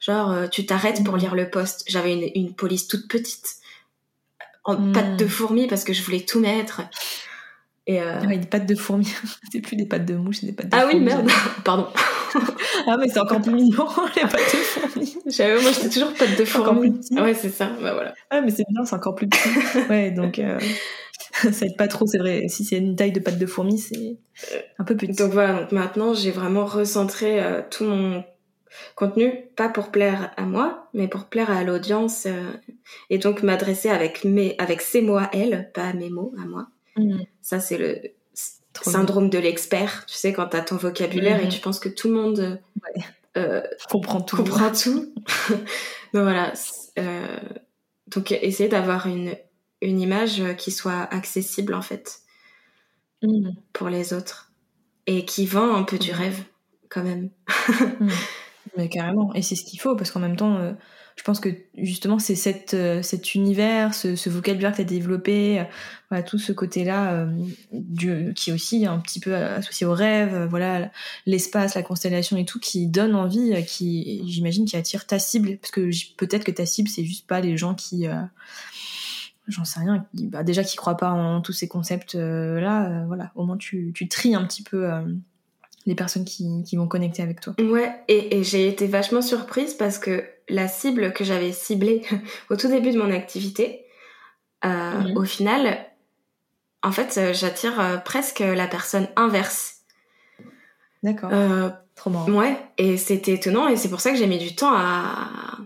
genre 0.00 0.48
tu 0.50 0.64
t'arrêtes 0.64 1.04
pour 1.04 1.14
mm. 1.14 1.18
lire 1.18 1.34
le 1.34 1.50
poste. 1.50 1.84
J'avais 1.88 2.14
une, 2.14 2.30
une 2.34 2.54
police 2.54 2.88
toute 2.88 3.08
petite, 3.08 3.56
en 4.64 4.78
mm. 4.78 4.92
pâte 4.92 5.16
de 5.18 5.26
fourmi 5.26 5.66
parce 5.66 5.84
que 5.84 5.92
je 5.92 6.02
voulais 6.02 6.20
tout 6.20 6.40
mettre. 6.40 6.82
Et 7.86 8.00
euh... 8.00 8.20
des 8.20 8.46
pattes 8.46 8.66
de 8.66 8.74
fourmis. 8.74 9.12
c'est 9.52 9.60
plus 9.60 9.76
des 9.76 9.86
pattes 9.86 10.04
de 10.04 10.14
mouche, 10.14 10.38
c'est 10.40 10.46
des 10.46 10.52
pattes 10.52 10.68
de 10.68 10.76
Ah 10.76 10.86
oui, 10.86 11.00
merde. 11.00 11.28
Pardon. 11.64 11.88
ah, 12.86 12.96
mais 12.96 13.08
c'est 13.08 13.18
encore 13.18 13.40
plus 13.40 13.52
mignon, 13.52 13.86
les 14.16 14.22
pattes 14.22 14.32
de 14.34 14.56
fourmis. 14.56 15.18
J'avais, 15.26 15.60
moi, 15.60 15.72
j'étais 15.72 15.88
toujours 15.88 16.12
pattes 16.14 16.38
de 16.38 16.44
fourmis. 16.44 16.68
Encore 16.68 16.80
plus 16.80 16.92
petit. 16.92 17.14
Ah 17.18 17.22
ouais, 17.22 17.34
c'est 17.34 17.50
ça. 17.50 17.70
Bah 17.82 17.92
voilà. 17.92 18.14
Ah, 18.30 18.40
mais 18.40 18.50
c'est 18.50 18.64
bien, 18.70 18.84
c'est 18.84 18.94
encore 18.94 19.14
plus 19.14 19.28
petit. 19.28 19.48
ouais, 19.90 20.10
donc, 20.12 20.38
euh... 20.38 20.60
ça 21.32 21.66
aide 21.66 21.76
pas 21.76 21.88
trop, 21.88 22.06
c'est 22.06 22.18
vrai. 22.18 22.46
Si 22.48 22.64
c'est 22.64 22.78
une 22.78 22.94
taille 22.94 23.12
de 23.12 23.20
pattes 23.20 23.38
de 23.38 23.46
fourmis, 23.46 23.78
c'est 23.78 24.18
un 24.78 24.84
peu 24.84 24.96
petit. 24.96 25.12
Donc 25.14 25.32
voilà, 25.32 25.60
donc 25.60 25.72
maintenant, 25.72 26.14
j'ai 26.14 26.30
vraiment 26.30 26.64
recentré 26.64 27.42
euh, 27.42 27.62
tout 27.68 27.84
mon 27.84 28.22
contenu, 28.94 29.32
pas 29.56 29.68
pour 29.68 29.90
plaire 29.90 30.32
à 30.36 30.42
moi, 30.42 30.88
mais 30.94 31.08
pour 31.08 31.26
plaire 31.26 31.50
à 31.50 31.64
l'audience, 31.64 32.26
euh, 32.26 32.52
et 33.10 33.18
donc 33.18 33.42
m'adresser 33.42 33.90
avec 33.90 34.24
mes, 34.24 34.54
avec 34.58 34.80
ses 34.80 35.02
mots 35.02 35.16
à 35.16 35.30
elle, 35.32 35.70
pas 35.74 35.84
à 35.84 35.92
mes 35.92 36.10
mots 36.10 36.32
à 36.40 36.46
moi. 36.46 36.68
Mm. 36.96 37.20
Ça, 37.40 37.60
c'est 37.60 37.78
le 37.78 38.00
syndrome 38.80 39.30
de 39.30 39.38
l'expert. 39.38 40.04
Tu 40.06 40.14
sais, 40.14 40.32
quand 40.32 40.48
tu 40.48 40.56
as 40.56 40.62
ton 40.62 40.76
vocabulaire 40.76 41.40
et 41.40 41.46
mm-hmm. 41.46 41.50
tu 41.50 41.60
penses 41.60 41.78
que 41.78 41.88
tout 41.88 42.08
le 42.08 42.14
monde 42.14 42.60
euh, 43.36 43.62
comprend 43.90 44.20
tout. 44.20 44.36
Comprend 44.36 44.72
tout. 44.72 45.12
donc 45.48 46.22
voilà. 46.22 46.52
Euh, 46.98 47.38
donc 48.08 48.32
essayer 48.32 48.68
d'avoir 48.68 49.06
une, 49.06 49.36
une 49.80 50.00
image 50.00 50.42
qui 50.56 50.70
soit 50.70 51.02
accessible 51.12 51.74
en 51.74 51.82
fait 51.82 52.20
mm. 53.22 53.50
pour 53.72 53.88
les 53.88 54.12
autres 54.12 54.52
et 55.06 55.24
qui 55.24 55.46
vend 55.46 55.74
un 55.74 55.82
peu 55.82 55.98
du 55.98 56.12
mm. 56.12 56.14
rêve 56.14 56.44
quand 56.88 57.02
même. 57.02 57.30
Mais 58.76 58.88
carrément. 58.88 59.34
Et 59.34 59.42
c'est 59.42 59.54
ce 59.54 59.64
qu'il 59.64 59.80
faut 59.80 59.96
parce 59.96 60.10
qu'en 60.10 60.20
même 60.20 60.36
temps, 60.36 60.56
euh, 60.56 60.72
je 61.16 61.22
pense 61.22 61.40
que 61.40 61.50
justement 61.76 62.18
c'est 62.18 62.74
euh, 62.74 63.02
cet 63.02 63.34
univers, 63.34 63.94
ce, 63.94 64.16
ce 64.16 64.30
vocabulaire 64.30 64.72
que 64.72 64.78
tu 64.78 64.84
développé, 64.84 65.60
euh, 65.60 65.64
voilà, 66.10 66.22
tout 66.22 66.38
ce 66.38 66.52
côté-là 66.52 67.12
euh, 67.12 68.32
qui 68.34 68.50
est 68.50 68.52
aussi 68.52 68.86
un 68.86 68.98
petit 68.98 69.20
peu 69.20 69.34
associé 69.34 69.86
au 69.86 69.92
rêve, 69.92 70.46
voilà, 70.48 70.90
l'espace, 71.26 71.74
la 71.74 71.82
constellation 71.82 72.36
et 72.36 72.44
tout, 72.44 72.58
qui 72.58 72.86
donne 72.86 73.14
envie, 73.14 73.52
qui 73.66 74.22
j'imagine 74.26 74.64
qui 74.64 74.76
attire 74.76 75.06
ta 75.06 75.18
cible, 75.18 75.58
parce 75.58 75.70
que 75.70 75.90
peut-être 76.16 76.44
que 76.44 76.50
ta 76.50 76.66
cible 76.66 76.88
c'est 76.88 77.04
juste 77.04 77.26
pas 77.26 77.40
les 77.40 77.56
gens 77.56 77.74
qui 77.74 78.06
j'en 79.48 79.64
sais 79.64 79.80
rien, 79.80 80.06
bah, 80.14 80.44
déjà 80.44 80.64
qui 80.64 80.76
croient 80.76 80.96
pas 80.96 81.10
en 81.10 81.40
tous 81.40 81.52
ces 81.52 81.68
concepts 81.68 82.14
là, 82.14 83.04
voilà, 83.06 83.32
au 83.34 83.44
moins 83.44 83.56
tu, 83.56 83.92
tu 83.94 84.08
tries 84.08 84.34
un 84.34 84.44
petit 84.44 84.62
peu 84.62 84.88
les 85.86 85.94
personnes 85.94 86.24
qui, 86.24 86.62
qui 86.64 86.76
vont 86.76 86.86
connecter 86.86 87.22
avec 87.22 87.40
toi. 87.40 87.54
Ouais, 87.60 87.92
et, 88.08 88.38
et 88.38 88.44
j'ai 88.44 88.68
été 88.68 88.86
vachement 88.86 89.22
surprise 89.22 89.74
parce 89.74 89.98
que 89.98 90.24
la 90.48 90.68
cible 90.68 91.12
que 91.12 91.24
j'avais 91.24 91.52
ciblée 91.52 92.02
au 92.50 92.56
tout 92.56 92.68
début 92.68 92.92
de 92.92 92.98
mon 92.98 93.10
activité, 93.10 93.86
euh, 94.64 95.00
mhm. 95.00 95.16
au 95.16 95.24
final, 95.24 95.86
en 96.82 96.92
fait, 96.92 97.18
euh, 97.18 97.32
j'attire 97.32 97.80
euh, 97.80 97.96
presque 97.98 98.40
la 98.40 98.66
personne 98.66 99.08
inverse. 99.16 99.80
D'accord. 101.02 101.30
Trop 101.94 102.10
marrant. 102.10 102.30
Ouais, 102.32 102.56
et 102.78 102.96
c'était 102.96 103.34
étonnant 103.34 103.68
et 103.68 103.76
c'est 103.76 103.90
pour 103.90 104.00
ça 104.00 104.10
que 104.12 104.16
j'ai 104.16 104.26
mis 104.26 104.38
du 104.38 104.54
temps 104.54 104.72
à, 104.72 105.58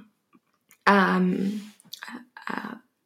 à, 0.87 1.21
à, 2.47 2.53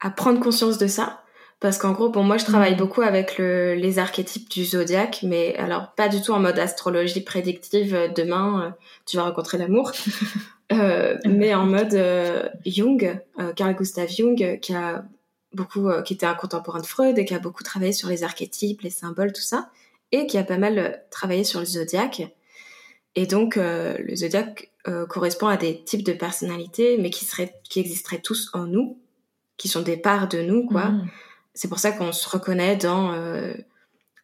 à 0.00 0.10
prendre 0.10 0.40
conscience 0.40 0.78
de 0.78 0.86
ça. 0.86 1.22
Parce 1.60 1.76
qu'en 1.76 1.92
gros, 1.92 2.08
bon, 2.08 2.22
moi, 2.22 2.38
je 2.38 2.46
travaille 2.46 2.74
mm. 2.74 2.78
beaucoup 2.78 3.02
avec 3.02 3.36
le, 3.36 3.74
les 3.74 3.98
archétypes 3.98 4.48
du 4.48 4.64
zodiaque, 4.64 5.20
mais 5.22 5.54
alors 5.56 5.92
pas 5.94 6.08
du 6.08 6.22
tout 6.22 6.32
en 6.32 6.40
mode 6.40 6.58
astrologie 6.58 7.20
prédictive. 7.20 7.94
Euh, 7.94 8.08
demain, 8.08 8.64
euh, 8.64 8.70
tu 9.06 9.18
vas 9.18 9.24
rencontrer 9.24 9.58
l'amour, 9.58 9.92
euh, 10.72 11.18
mais 11.26 11.54
en 11.54 11.66
mode 11.66 11.94
euh, 11.94 12.48
Jung, 12.64 13.20
Carl 13.56 13.74
Gustav 13.74 14.08
Jung, 14.08 14.58
qui 14.60 14.74
a 14.74 15.04
beaucoup, 15.52 15.90
qui 16.04 16.14
était 16.14 16.26
un 16.26 16.34
contemporain 16.34 16.80
de 16.80 16.86
Freud 16.86 17.18
et 17.18 17.24
qui 17.26 17.34
a 17.34 17.38
beaucoup 17.38 17.62
travaillé 17.62 17.92
sur 17.92 18.08
les 18.08 18.24
archétypes, 18.24 18.80
les 18.80 18.90
symboles, 18.90 19.32
tout 19.32 19.42
ça, 19.42 19.68
et 20.12 20.26
qui 20.26 20.38
a 20.38 20.44
pas 20.44 20.58
mal 20.58 21.04
travaillé 21.10 21.44
sur 21.44 21.60
le 21.60 21.66
zodiaque. 21.66 22.22
Et 23.16 23.26
donc, 23.26 23.56
le 23.56 24.14
zodiaque 24.14 24.70
correspond 25.08 25.48
à 25.48 25.56
des 25.56 25.82
types 25.82 26.04
de 26.04 26.12
personnalités, 26.12 26.98
mais 26.98 27.10
qui 27.10 27.24
seraient, 27.24 27.52
qui 27.64 27.80
existeraient 27.80 28.20
tous 28.20 28.50
en 28.52 28.66
nous, 28.66 29.00
qui 29.56 29.66
sont 29.66 29.82
des 29.82 29.96
parts 29.96 30.28
de 30.28 30.40
nous, 30.40 30.66
quoi. 30.66 30.90
Mm. 30.90 31.08
C'est 31.54 31.68
pour 31.68 31.78
ça 31.78 31.92
qu'on 31.92 32.12
se 32.12 32.28
reconnaît 32.28 32.76
dans 32.76 33.12
euh, 33.12 33.54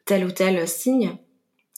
tel 0.05 0.25
ou 0.25 0.31
tel 0.31 0.67
signe. 0.69 1.17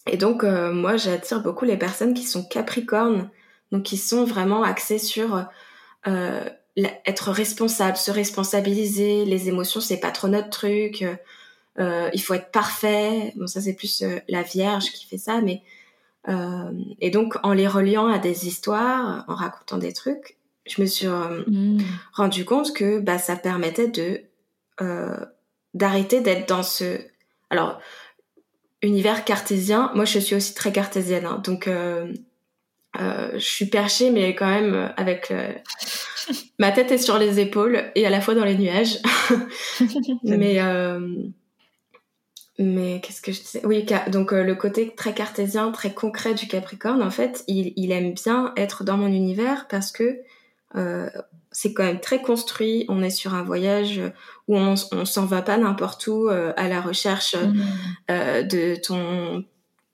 Et 0.06 0.16
donc, 0.16 0.44
euh, 0.44 0.72
moi, 0.72 0.96
j'attire 0.96 1.42
beaucoup 1.42 1.64
les 1.64 1.76
personnes 1.76 2.14
qui 2.14 2.24
sont 2.24 2.44
capricornes, 2.44 3.30
donc 3.72 3.82
qui 3.82 3.96
sont 3.96 4.24
vraiment 4.24 4.62
axées 4.62 4.98
sur 4.98 5.46
euh, 6.06 6.44
être 6.76 7.30
responsable, 7.30 7.96
se 7.96 8.10
responsabiliser. 8.10 9.24
Les 9.24 9.48
émotions, 9.48 9.80
c'est 9.80 10.00
pas 10.00 10.10
trop 10.10 10.28
notre 10.28 10.50
truc. 10.50 11.04
il 11.78 12.22
faut 12.22 12.34
être 12.34 12.50
parfait. 12.50 13.32
Bon, 13.36 13.46
ça, 13.46 13.60
c'est 13.60 13.74
plus 13.74 14.04
la 14.28 14.42
Vierge 14.42 14.92
qui 14.92 15.06
fait 15.06 15.18
ça, 15.18 15.40
mais 15.40 15.62
et 17.00 17.10
donc, 17.10 17.36
en 17.42 17.54
les 17.54 17.66
reliant 17.66 18.08
à 18.08 18.18
des 18.18 18.46
histoires, 18.46 19.24
en 19.28 19.34
racontant 19.34 19.78
des 19.78 19.94
trucs, 19.94 20.36
je 20.66 20.82
me 20.82 20.86
suis 20.86 21.06
mmh. 21.06 21.78
rendu 22.12 22.44
compte 22.44 22.74
que 22.74 23.00
bah, 23.00 23.18
ça 23.18 23.34
permettait 23.34 23.88
de 23.88 24.22
d'arrêter 25.74 26.20
d'être 26.20 26.48
dans 26.48 26.62
ce 26.62 26.98
alors 27.50 27.80
univers 28.82 29.24
cartésien. 29.24 29.90
Moi 29.94 30.04
je 30.04 30.18
suis 30.18 30.34
aussi 30.34 30.54
très 30.54 30.72
cartésienne 30.72 31.26
hein, 31.26 31.40
donc 31.44 31.68
euh, 31.68 32.12
euh, 33.00 33.30
je 33.34 33.44
suis 33.44 33.66
perchée 33.66 34.10
mais 34.10 34.34
quand 34.34 34.48
même 34.48 34.92
avec 34.96 35.30
euh, 35.30 35.52
ma 36.58 36.72
tête 36.72 36.90
est 36.92 36.98
sur 36.98 37.18
les 37.18 37.40
épaules 37.40 37.90
et 37.94 38.06
à 38.06 38.10
la 38.10 38.20
fois 38.20 38.34
dans 38.34 38.44
les 38.44 38.56
nuages. 38.56 38.98
Mais 40.22 40.60
mais 42.60 43.00
qu'est-ce 43.00 43.22
que 43.22 43.30
je 43.30 43.40
disais? 43.40 43.60
Oui, 43.64 43.86
donc 44.08 44.32
le 44.32 44.54
côté 44.56 44.92
très 44.96 45.14
cartésien, 45.14 45.70
très 45.70 45.94
concret 45.94 46.34
du 46.34 46.48
Capricorne, 46.48 47.04
en 47.04 47.10
fait, 47.12 47.44
il, 47.46 47.72
il 47.76 47.92
aime 47.92 48.14
bien 48.14 48.52
être 48.56 48.82
dans 48.82 48.96
mon 48.96 49.06
univers 49.06 49.68
parce 49.68 49.92
que 49.92 50.18
c'est 51.52 51.72
quand 51.72 51.84
même 51.84 52.00
très 52.00 52.20
construit. 52.20 52.84
On 52.88 53.02
est 53.02 53.10
sur 53.10 53.34
un 53.34 53.42
voyage 53.42 54.00
où 54.48 54.56
on, 54.56 54.74
on 54.92 55.04
s'en 55.04 55.26
va 55.26 55.42
pas 55.42 55.56
n'importe 55.56 56.06
où 56.06 56.28
à 56.28 56.68
la 56.68 56.80
recherche 56.80 57.34
mmh. 57.34 58.48
de 58.48 58.76
ton 58.76 59.44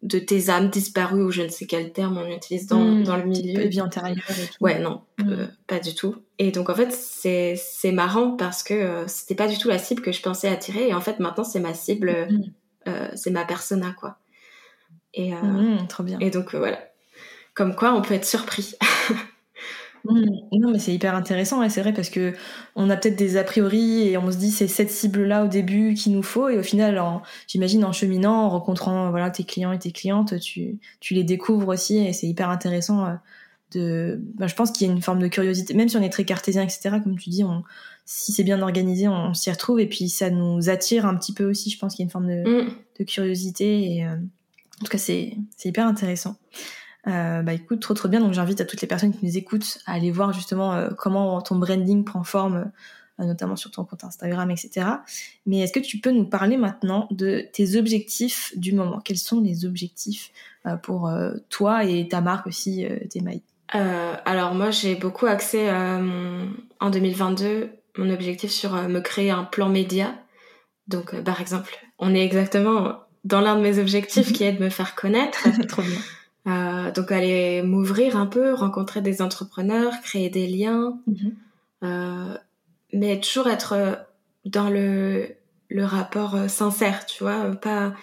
de 0.05 0.19
tes 0.19 0.51
âmes 0.51 0.69
disparues 0.69 1.23
ou 1.23 1.31
je 1.31 1.43
ne 1.43 1.49
sais 1.49 1.67
quel 1.67 1.90
terme 1.93 2.19
on 2.19 2.29
utilise 2.29 2.67
dans, 2.67 2.79
hmm, 2.79 3.05
dans 3.05 3.17
le 3.17 3.25
milieu. 3.25 3.67
Vie 3.67 3.81
antérieure 3.81 4.19
et 4.31 4.47
tout. 4.47 4.57
Ouais, 4.61 4.79
non, 4.79 5.01
euh, 5.27 5.47
pas 5.67 5.81
du 5.81 5.95
tout. 5.95 6.17
Et 6.38 6.51
donc 6.53 6.69
en 6.69 6.75
fait, 6.75 6.93
c'est, 6.93 7.57
c'est 7.57 7.90
marrant 7.90 8.37
parce 8.37 8.62
que 8.62 8.75
euh, 8.75 9.09
c'était 9.09 9.35
pas 9.35 9.49
du 9.49 9.57
tout 9.57 9.69
la 9.69 9.79
cible 9.79 10.03
que 10.03 10.12
je 10.12 10.21
pensais 10.21 10.49
attirer. 10.49 10.88
Et 10.88 10.95
en 10.95 11.01
fait, 11.01 11.21
maintenant, 11.21 11.45
c'est 11.45 11.59
ma 11.59 11.73
cible, 11.73 12.29
euh, 12.87 13.09
c'est 13.14 13.31
ma 13.31 13.47
persona, 13.47 13.95
quoi. 13.99 14.19
Et, 15.14 15.33
trop 15.88 16.03
bien. 16.03 16.19
Et 16.21 16.31
donc 16.31 16.55
voilà. 16.55 16.79
Comme 17.55 17.75
quoi, 17.75 17.95
on 17.95 18.03
peut 18.03 18.14
être 18.14 18.27
surpris. 18.27 18.75
Mmh. 20.05 20.25
Non, 20.53 20.71
mais 20.71 20.79
c'est 20.79 20.93
hyper 20.93 21.14
intéressant, 21.14 21.62
et 21.62 21.71
c'est 21.71 21.81
vrai, 21.81 21.95
parce 21.95 22.11
que 22.11 22.35
on 22.77 22.90
a 22.90 22.97
peut-être 22.97 23.17
des 23.17 23.38
a 23.38 23.45
priori 23.45 24.09
et 24.09 24.19
on 24.19 24.31
se 24.31 24.37
dit 24.37 24.51
c'est 24.51 24.69
cette 24.69 24.90
cible-là 24.90 25.45
au 25.45 25.49
début 25.49 25.95
qu'il 25.95 26.12
nous 26.12 26.23
faut, 26.23 26.49
et 26.49 26.59
au 26.59 26.62
final, 26.62 27.03
j'imagine 27.49 27.85
en 27.85 27.93
cheminant, 27.93 28.45
en 28.45 28.51
rencontrant 28.51 29.11
voilà 29.11 29.31
tes 29.31 29.45
clients 29.45 29.73
et 29.73 29.79
tes 29.79 29.93
clientes, 29.93 30.38
tu, 30.40 30.79
tu 31.01 31.14
les 31.14 31.25
découvres 31.25 31.69
aussi, 31.69 31.99
et 31.99 32.12
c'est 32.12 32.27
hyper 32.27 32.51
intéressant. 32.51 33.07
Euh, 33.07 33.14
de, 33.73 34.21
bah, 34.35 34.47
je 34.47 34.55
pense 34.55 34.71
qu'il 34.71 34.87
y 34.87 34.90
a 34.90 34.93
une 34.93 35.03
forme 35.03 35.19
de 35.19 35.27
curiosité, 35.27 35.75
même 35.75 35.88
si 35.88 35.97
on 35.97 36.03
est 36.03 36.11
très 36.11 36.25
cartésien, 36.25 36.62
etc. 36.62 36.97
Comme 37.03 37.19
tu 37.19 37.31
dis, 37.31 37.43
on, 37.43 37.64
si 38.05 38.33
c'est 38.33 38.45
bien 38.45 38.61
organisé, 38.61 39.09
on, 39.09 39.33
s'y 39.33 39.51
retrouve, 39.51 39.81
et 39.81 39.88
puis 39.88 40.11
ça 40.11 40.31
nous 40.31 40.69
attire 40.69 41.07
un 41.07 41.17
petit 41.17 41.33
peu 41.33 41.49
aussi. 41.49 41.71
Je 41.71 41.79
pense 41.79 41.95
qu'il 41.95 42.03
y 42.03 42.05
a 42.05 42.07
une 42.07 42.11
forme 42.11 42.29
de, 42.29 42.62
mmh. 42.62 42.75
de 43.01 43.05
curiosité, 43.05 43.97
et 43.97 44.07
euh, 44.07 44.17
en 44.81 44.85
tout 44.85 44.90
cas, 44.90 44.99
c'est 44.99 45.37
hyper 45.64 45.87
intéressant. 45.87 46.37
Euh, 47.07 47.43
bah 47.43 47.53
écoute, 47.53 47.81
trop 47.81 47.95
trop 47.95 48.09
bien. 48.09 48.21
Donc 48.21 48.33
j'invite 48.33 48.61
à 48.61 48.64
toutes 48.64 48.81
les 48.81 48.88
personnes 48.88 49.12
qui 49.12 49.25
nous 49.25 49.37
écoutent 49.37 49.79
à 49.87 49.93
aller 49.93 50.11
voir 50.11 50.33
justement 50.33 50.75
euh, 50.75 50.90
comment 50.97 51.40
ton 51.43 51.57
branding 51.57 52.05
prend 52.05 52.25
forme, 52.25 52.71
euh, 53.21 53.25
notamment 53.25 53.57
sur 53.57 53.71
ton 53.71 53.85
compte 53.85 54.05
Instagram, 54.05 54.51
etc. 54.51 54.87
Mais 55.47 55.61
est-ce 55.61 55.73
que 55.73 55.81
tu 55.81 55.99
peux 55.99 56.11
nous 56.11 56.25
parler 56.25 56.57
maintenant 56.57 57.09
de 57.11 57.47
tes 57.53 57.77
objectifs 57.77 58.53
du 58.57 58.73
moment? 58.73 59.01
Quels 59.01 59.19
sont 59.19 59.40
les 59.40 59.64
objectifs 59.64 60.33
pour 60.83 61.12
toi 61.51 61.85
et 61.85 62.09
ta 62.09 62.23
marque 62.23 62.47
aussi, 62.47 62.87
tes 63.11 63.21
mailles? 63.21 63.43
Alors 63.69 64.55
moi 64.55 64.71
j'ai 64.71 64.95
beaucoup 64.95 65.27
axé 65.27 65.71
en 65.71 66.90
2022 66.90 67.71
mon 67.99 68.11
objectif 68.11 68.51
sur 68.51 68.73
me 68.88 69.01
créer 69.01 69.31
un 69.31 69.45
plan 69.45 69.69
média. 69.69 70.14
Donc 70.88 71.14
par 71.23 71.43
exemple, 71.43 71.77
on 71.99 72.14
est 72.14 72.25
exactement 72.25 72.95
dans 73.25 73.43
l'un 73.43 73.57
de 73.57 73.61
mes 73.61 73.79
objectifs 73.79 74.33
qui 74.33 74.45
est 74.45 74.53
de 74.53 74.64
me 74.64 74.71
faire 74.71 74.95
connaître. 74.95 75.47
trop 75.69 75.83
bien. 75.83 76.01
Euh, 76.46 76.90
donc 76.90 77.11
aller 77.11 77.62
m'ouvrir 77.62 78.16
un 78.16 78.26
peu, 78.26 78.52
rencontrer 78.52 79.00
des 79.00 79.22
entrepreneurs, 79.22 79.94
créer 80.02 80.28
des 80.28 80.46
liens, 80.46 81.00
mhm. 81.07 81.35
euh, 81.85 82.37
mais 82.92 83.18
toujours 83.18 83.48
être 83.48 83.98
dans 84.44 84.68
le, 84.68 85.28
le 85.68 85.85
rapport 85.85 86.35
euh, 86.35 86.48
sincère, 86.48 87.07
tu 87.07 87.22
vois, 87.22 87.52
pas, 87.57 87.94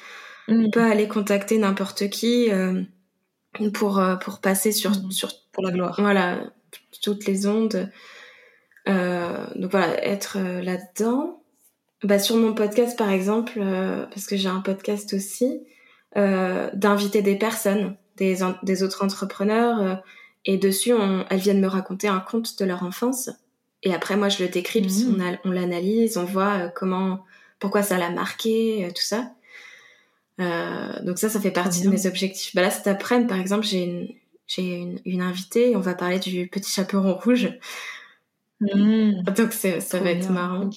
mhm. 0.48 0.72
pas 0.72 0.86
aller 0.86 1.08
contacter 1.08 1.60
n'importe 1.60 2.10
qui 2.10 2.52
euh, 2.52 2.82
pour, 3.74 4.02
pour 4.24 4.40
passer 4.40 4.72
sur, 4.72 4.92
mhm. 4.92 5.12
sur... 5.12 5.30
Pour 5.52 5.64
la 5.64 5.72
gloire. 5.72 5.96
Voilà, 6.00 6.40
toutes 7.04 7.26
les 7.26 7.46
ondes. 7.46 7.92
donc 8.88 9.72
voilà, 9.72 10.02
être 10.04 10.40
là-dedans. 10.40 11.44
Bah, 12.04 12.20
sur 12.20 12.38
mon 12.38 12.54
podcast, 12.54 12.98
par 12.98 13.12
exemple, 13.12 13.60
parce 14.10 14.26
que 14.28 14.38
j'ai 14.38 14.48
un 14.48 14.62
podcast 14.62 15.14
aussi, 15.14 15.62
d'inviter 16.16 17.22
des 17.22 17.36
personnes 17.36 17.98
des, 18.64 18.84
autres 18.84 19.04
entrepreneurs. 19.04 19.82
Euh, 19.82 19.96
et 20.46 20.58
dessus, 20.58 20.92
elles 21.30 21.40
viennent 21.40 21.62
me 21.62 21.68
raconter 21.68 22.08
un 22.08 22.20
conte 22.20 22.58
de 22.58 22.66
leur 22.66 22.84
enfance. 22.84 23.30
Et 23.84 23.94
après, 23.94 24.18
moi, 24.18 24.30
je 24.30 24.44
le 24.44 24.50
décrypte, 24.50 24.90
mmh. 24.90 25.38
on, 25.46 25.52
l'analyse, 25.52 26.18
on 26.18 26.26
voit 26.26 26.54
euh, 26.54 26.70
comment, 26.74 27.24
pourquoi 27.60 27.84
ça 27.84 27.98
l'a 27.98 28.10
marqué, 28.10 28.86
euh, 28.86 28.90
tout 28.90 29.04
ça. 29.04 29.32
donc 31.04 31.20
ça, 31.20 31.30
ça 31.30 31.40
fait 31.40 31.52
partie 31.52 31.82
de 31.84 31.90
mes 31.90 32.08
objectifs. 32.08 32.56
Bah 32.56 32.64
là, 32.64 32.72
cet 32.72 32.88
après 32.88 33.26
par 33.28 33.40
exemple, 33.40 33.64
j'ai 33.64 33.84
une, 33.84 34.08
j'ai 34.48 34.88
une, 35.06 35.22
invitée 35.22 35.72
et 35.72 35.76
on 35.76 35.80
va 35.80 35.94
parler 35.94 36.18
du 36.18 36.48
petit 36.48 36.72
chaperon 36.72 37.14
rouge. 37.14 37.50
Mmh. 38.62 39.24
Donc 39.36 39.54
ça 39.54 40.00
va 40.00 40.10
être 40.10 40.32
marrant. 40.32 40.70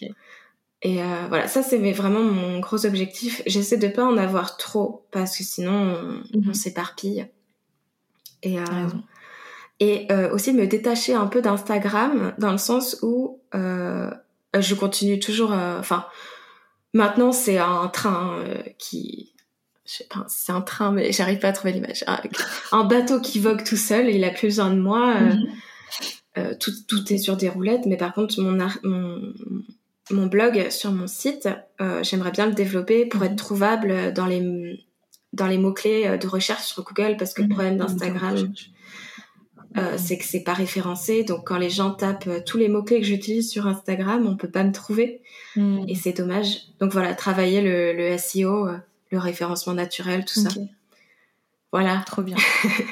Et 0.85 1.03
euh, 1.03 1.27
voilà, 1.29 1.49
ça 1.49 1.63
c'est 1.63 1.79
vraiment 1.93 2.23
mon 2.23 2.61
gros 2.61 2.85
objectif. 2.85 3.43
J'essaie 3.47 3.79
de 3.79 3.89
pas 3.89 4.05
en 4.05 4.19
avoir 4.19 4.59
trop 4.59 5.07
parce 5.11 5.37
que 5.37 5.43
sinon 5.43 6.23
on, 6.35 6.39
mhm. 6.39 6.55
s'éparpille. 6.55 7.27
Et, 8.45 8.59
euh, 8.59 8.63
et 9.81 10.07
euh, 10.13 10.33
aussi 10.33 10.53
me 10.53 10.67
détacher 10.67 11.15
un 11.15 11.27
peu 11.27 11.43
d'Instagram 11.43 12.35
dans 12.39 12.53
le 12.53 12.59
sens 12.59 12.99
où 13.03 13.41
je 13.53 14.75
continue 14.75 15.19
toujours. 15.19 15.53
Enfin, 15.53 16.07
maintenant 16.93 17.33
c'est 17.33 17.59
un 17.59 17.89
train 17.89 18.45
qui. 18.79 19.33
Je 19.87 19.97
sais 19.97 20.07
pas, 20.09 20.25
c'est 20.29 20.53
un 20.53 20.63
train, 20.63 20.93
mais 20.93 21.13
j'arrive 21.13 21.41
pas 21.41 21.49
à 21.49 21.53
trouver 21.53 21.75
l'image. 21.75 22.07
Un, 22.73 22.85
bateau 22.85 23.21
qui 23.21 23.39
vogue 23.39 23.65
tout 23.65 23.77
seul, 23.77 24.09
et 24.09 24.15
il 24.15 24.25
a 24.25 24.31
plus 24.31 24.49
besoin 24.49 24.71
de 24.71 24.81
moi. 24.81 25.15
Mhm. 25.21 26.57
tout, 26.59 26.73
tout, 26.89 27.13
est 27.13 27.19
sur 27.19 27.37
des 27.37 27.51
roulettes, 27.51 27.85
mais 27.85 27.99
par 27.99 28.15
contre, 28.15 28.41
mon, 28.41 28.57
mon, 28.83 29.35
mon 30.11 30.27
blog 30.27 30.71
sur 30.71 30.93
mon 30.93 31.07
site, 31.07 31.49
euh, 31.81 32.03
j'aimerais 32.03 32.31
bien 32.31 32.47
le 32.47 32.53
développer 32.53 33.07
pour 33.07 33.25
être 33.25 33.33
mhm. 33.33 33.37
trouvable 33.37 34.13
dans 34.13 34.27
les, 34.27 34.87
dans 35.35 35.47
les 35.47 35.59
mots-clés 35.59 36.07
euh, 36.07 36.17
de 36.17 36.27
recherche 36.27 36.65
sur 36.65 36.83
Google 36.83 37.17
parce 37.19 37.35
que 37.35 37.43
le 37.43 37.49
mhm. 37.49 37.55
problème 37.55 37.77
d'Instagram, 37.77 38.53
euh, 39.77 39.95
c'est 39.97 40.19
que 40.19 40.25
c'est 40.25 40.43
pas 40.43 40.55
référencé. 40.55 41.25
Donc 41.25 41.47
quand 41.47 41.59
les 41.59 41.71
gens 41.71 41.91
tapent 41.91 42.45
tous 42.45 42.59
les 42.59 42.69
mots-clés 42.69 43.01
que 43.01 43.07
j'utilise 43.07 43.51
sur 43.51 43.67
Instagram, 43.67 44.27
on 44.27 44.37
peut 44.37 44.51
pas 44.51 44.65
me 44.65 44.73
trouver. 44.73 45.23
Mhm. 45.57 45.85
Et 45.89 45.95
c'est 45.95 46.13
dommage. 46.13 46.69
Donc 46.81 46.93
voilà, 46.93 47.15
travailler 47.15 47.61
le, 47.61 47.93
le 47.93 48.17
SEO, 48.19 48.69
le 49.11 49.19
référencement 49.19 49.75
naturel, 49.75 50.25
tout 50.25 50.41
ça. 50.41 50.49
Voilà. 51.73 52.03
Trop 52.07 52.23
bien. 52.23 52.37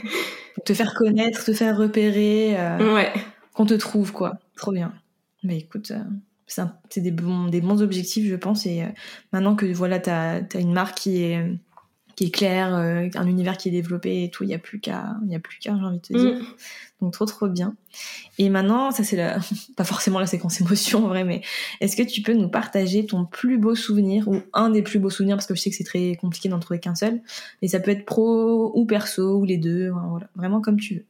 te 0.64 0.74
faire 0.74 0.94
connaître, 0.94 1.44
te 1.44 1.52
faire 1.52 1.76
repérer. 1.76 2.56
ouais. 2.80 3.12
Qu'on 3.54 3.66
te 3.66 3.74
trouve, 3.74 4.12
quoi. 4.12 4.38
Trop 4.56 4.72
bien. 4.72 4.94
Mais 5.42 5.58
écoute, 5.58 5.92
c'est 6.90 7.00
des 7.00 7.10
bons, 7.10 7.46
des 7.46 7.60
bons 7.60 7.82
objectifs, 7.82 8.28
je 8.28 8.36
pense. 8.36 8.66
Et 8.66 8.82
euh, 8.82 8.86
maintenant 9.32 9.56
que 9.56 9.66
voilà, 9.66 9.98
tu 9.98 10.10
as, 10.10 10.42
une 10.58 10.72
marque 10.72 10.98
qui 10.98 11.22
est, 11.22 11.44
qui 12.16 12.24
est 12.24 12.30
claire, 12.30 12.74
euh, 12.74 13.08
un 13.14 13.26
univers 13.26 13.56
qui 13.56 13.68
est 13.68 13.72
développé 13.72 14.24
et 14.24 14.30
tout, 14.30 14.44
il 14.44 14.48
n'y 14.48 14.54
a 14.54 14.58
plus 14.58 14.80
qu'à, 14.80 15.16
il 15.26 15.34
a 15.34 15.38
plus 15.38 15.58
qu'à, 15.58 15.76
j'ai 15.76 15.84
envie 15.84 15.98
de 15.98 16.02
te 16.02 16.12
dire. 16.12 16.34
Mm. 16.34 16.44
Donc 17.00 17.12
trop 17.12 17.26
trop 17.26 17.48
bien. 17.48 17.74
Et 18.38 18.48
maintenant, 18.48 18.90
ça 18.90 19.04
c'est 19.04 19.16
la, 19.16 19.38
pas 19.76 19.84
forcément 19.84 20.20
la 20.20 20.26
séquence 20.26 20.60
émotion 20.60 21.04
en 21.04 21.08
vrai, 21.08 21.24
mais 21.24 21.42
est-ce 21.80 21.96
que 21.96 22.02
tu 22.02 22.22
peux 22.22 22.34
nous 22.34 22.48
partager 22.48 23.06
ton 23.06 23.24
plus 23.24 23.58
beau 23.58 23.74
souvenir 23.74 24.28
ou 24.28 24.40
un 24.52 24.70
des 24.70 24.82
plus 24.82 24.98
beaux 24.98 25.10
souvenirs? 25.10 25.36
Parce 25.36 25.46
que 25.46 25.54
je 25.54 25.60
sais 25.60 25.70
que 25.70 25.76
c'est 25.76 25.84
très 25.84 26.16
compliqué 26.16 26.48
d'en 26.48 26.60
trouver 26.60 26.80
qu'un 26.80 26.94
seul, 26.94 27.20
mais 27.60 27.68
ça 27.68 27.80
peut 27.80 27.90
être 27.90 28.04
pro 28.04 28.72
ou 28.74 28.86
perso 28.86 29.38
ou 29.38 29.44
les 29.44 29.56
deux, 29.56 29.90
voilà, 29.90 30.28
vraiment 30.36 30.60
comme 30.60 30.78
tu 30.78 30.94
veux. 30.96 31.04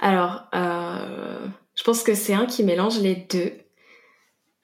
Alors, 0.00 0.48
euh, 0.54 1.46
je 1.74 1.82
pense 1.84 2.02
que 2.02 2.14
c'est 2.14 2.34
un 2.34 2.46
qui 2.46 2.64
mélange 2.64 3.00
les 3.00 3.26
deux. 3.30 3.52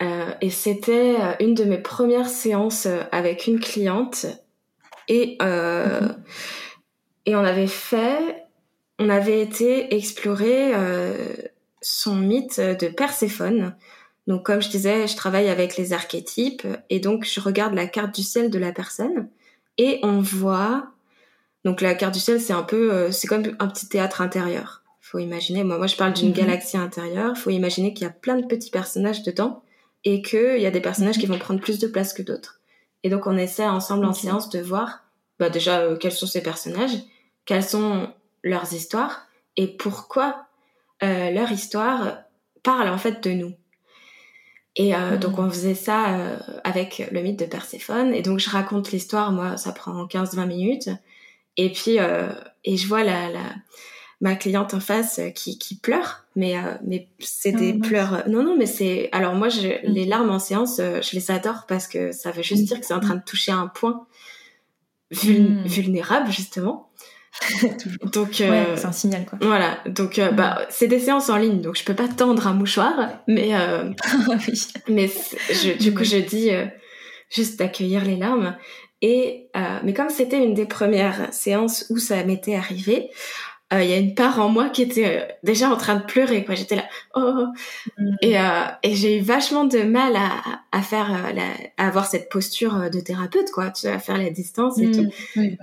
Euh, 0.03 0.33
et 0.41 0.51
c'était 0.51 1.17
euh, 1.21 1.35
une 1.41 1.55
de 1.55 1.65
mes 1.65 1.79
premières 1.79 2.29
séances 2.29 2.87
euh, 2.87 3.03
avec 3.13 3.47
une 3.47 3.61
cliente. 3.61 4.27
Et, 5.09 5.37
mhm. 5.41 6.17
et 7.27 7.37
on 7.37 7.45
avait 7.45 7.67
fait, 7.67 8.45
on 8.99 9.09
avait 9.09 9.41
été 9.41 9.95
explorer 9.95 10.73
son 11.81 12.15
mythe 12.15 12.61
de 12.61 12.89
Perséphone. 12.89 13.75
Donc, 14.27 14.47
comme 14.47 14.63
je 14.63 14.71
disais, 14.71 15.07
je 15.07 15.17
travaille 15.17 15.49
avec 15.49 15.77
les 15.77 15.93
archétypes 15.93 16.67
et 16.89 16.99
donc 16.99 17.25
je 17.25 17.41
regarde 17.41 17.75
la 17.75 17.87
carte 17.87 18.15
du 18.15 18.23
ciel 18.23 18.51
de 18.51 18.59
la 18.59 18.73
personne 18.73 19.29
et 19.77 20.01
on 20.03 20.21
voit. 20.21 20.87
Donc, 21.65 21.81
la 21.81 21.95
carte 21.95 22.15
du 22.15 22.21
ciel, 22.21 22.41
c'est 22.41 22.53
un 22.53 22.63
peu, 22.63 23.11
c'est 23.11 23.27
comme 23.27 23.45
un 23.59 23.69
petit 23.69 23.89
théâtre 23.89 24.23
intérieur. 24.23 24.85
Faut 25.05 25.19
imaginer. 25.19 25.65
Moi, 25.65 25.77
moi, 25.77 25.87
je 25.87 25.97
parle 25.97 26.15
d'une 26.15 26.31
mhm. 26.31 26.35
galaxie 26.35 26.79
intérieure. 26.79 27.37
Faut 27.37 27.51
imaginer 27.51 27.93
qu'il 27.93 28.05
y 28.05 28.09
a 28.09 28.13
plein 28.13 28.37
de 28.37 28.47
petits 28.47 28.71
personnages 28.71 29.23
dedans 29.23 29.63
et 30.05 30.23
qu'il 30.23 30.59
y 30.59 30.67
a 30.67 30.71
des 30.71 30.81
personnages 30.81 31.19
qui 31.19 31.27
vont 31.27 31.39
prendre 31.39 31.61
plus 31.61 31.79
de 31.79 31.87
place 31.87 32.15
que 32.15 32.23
d'autres. 32.23 32.59
Et 33.05 33.11
donc 33.11 33.29
on 33.29 33.37
essaie 33.37 33.67
ensemble 33.67 34.05
en 34.07 34.13
séance 34.13 34.51
de 34.51 34.59
voir 34.59 35.05
bah 35.39 35.51
déjà 35.51 35.81
euh, 35.81 35.97
quels 35.97 36.11
sont 36.11 36.27
ces 36.27 36.43
personnages, 36.43 36.99
quelles 37.45 37.65
sont 37.65 38.13
leurs 38.43 38.73
histoires 38.73 39.27
et 39.57 39.69
pourquoi 39.69 40.47
euh, 41.05 41.31
leur 41.31 41.53
histoire 41.53 42.19
parle 42.65 42.89
en 42.89 42.99
fait 42.99 43.23
de 43.23 43.31
nous. 43.31 43.55
Et 44.77 44.97
euh, 44.97 45.17
donc 45.17 45.39
on 45.39 45.49
faisait 45.49 45.77
ça 45.77 46.17
euh, 46.17 46.39
avec 46.65 47.09
le 47.13 47.21
mythe 47.21 47.39
de 47.39 47.45
Perséphone. 47.45 48.13
Et 48.13 48.23
donc 48.23 48.41
je 48.41 48.51
raconte 48.51 48.91
l'histoire, 48.91 49.31
moi 49.31 49.57
ça 49.57 49.73
prend 49.73 50.05
15-20 50.07 50.47
minutes. 50.47 50.91
Et 51.57 51.71
puis 51.71 52.01
euh, 52.01 52.33
et 52.65 52.77
je 52.77 52.89
vois 52.89 53.05
la, 53.05 53.31
la 53.31 53.55
ma 54.21 54.35
cliente 54.35 54.75
en 54.75 54.81
face 54.81 55.19
euh, 55.19 55.31
qui, 55.31 55.59
qui 55.59 55.77
pleure, 55.77 56.24
mais 56.37 56.57
euh, 56.57 56.75
mais 56.87 57.09
c'est 57.19 57.53
des 57.53 57.79
ah, 57.79 57.87
pleurs. 57.87 58.29
Non 58.29 58.43
non, 58.43 58.57
mais 58.57 58.67
c'est 58.67 59.09
alors 59.13 59.35
moi 59.35 59.49
je, 59.49 59.69
mm. 59.69 59.93
les 59.93 60.05
larmes 60.05 60.31
en 60.31 60.39
séance, 60.39 60.79
euh, 60.81 61.01
je 61.03 61.15
les 61.17 61.31
adore 61.31 61.65
parce 61.67 61.87
que 61.87 62.13
ça 62.13 62.31
veut 62.31 62.43
juste 62.43 62.65
dire 62.65 62.81
que 62.81 62.87
c'est 62.87 62.95
en 62.95 63.01
train 63.01 63.17
de 63.17 63.25
toucher 63.25 63.53
un 63.53 63.69
point 63.69 64.07
mm. 65.13 65.67
vulnérable 65.67 66.31
justement. 66.31 66.91
donc 68.13 68.41
euh, 68.41 68.77
c'est 68.77 68.87
un 68.87 68.93
signal 68.93 69.27
quoi. 69.27 69.39
Voilà, 69.41 69.79
donc 69.87 70.19
euh, 70.19 70.31
bah 70.31 70.61
mm. 70.61 70.67
c'est 70.71 70.87
des 70.87 71.01
séances 71.01 71.31
en 71.31 71.37
ligne, 71.37 71.61
donc 71.61 71.77
je 71.77 71.85
peux 71.85 71.95
pas 71.95 72.09
tendre 72.09 72.47
un 72.47 72.55
mouchoir, 72.55 73.21
mais 73.27 73.55
euh, 73.55 73.91
mais 74.89 75.11
je, 75.51 75.77
du 75.77 75.93
coup 75.93 76.05
je 76.05 76.19
dis 76.19 76.51
juste 77.31 77.59
d'accueillir 77.59 78.05
les 78.05 78.17
larmes. 78.17 78.57
Et 79.03 79.51
mais 79.83 79.93
comme 79.93 80.09
c'était 80.09 80.43
une 80.43 80.55
des 80.55 80.65
premières 80.65 81.33
séances 81.33 81.87
où 81.91 81.99
ça 81.99 82.23
m'était 82.25 82.55
arrivé, 82.55 83.11
il 83.83 83.91
y 83.91 83.93
a 83.93 83.99
une 83.99 84.15
part 84.15 84.39
en 84.41 84.49
moi 84.49 84.69
qui 84.69 84.83
était 84.83 85.37
déjà 85.43 85.71
en 85.71 85.77
train 85.77 85.97
de 85.97 86.05
pleurer 86.05 86.45
quoi. 86.45 86.55
J'étais 86.55 86.77
là 86.77 86.85
oh 87.15 87.47
mm. 87.99 88.17
et 88.23 88.37
et 88.83 88.95
j'ai 88.95 89.19
eu 89.19 89.21
vachement 89.23 89.65
de 89.65 89.83
mal 89.83 90.17
à, 90.17 90.43
à 90.73 90.83
faire 90.83 91.11
à 91.79 91.87
avoir 91.87 92.07
cette 92.07 92.29
posture 92.29 92.91
de 92.91 93.01
thérapeute 93.01 93.51
quoi, 93.51 93.71
tu 93.71 93.87
vois, 93.87 93.97
à 93.97 93.99
faire 93.99 94.19
la 94.19 94.31
distance 94.31 94.79
et 94.79 94.91
tout. 94.91 95.09
Oui 95.37 95.59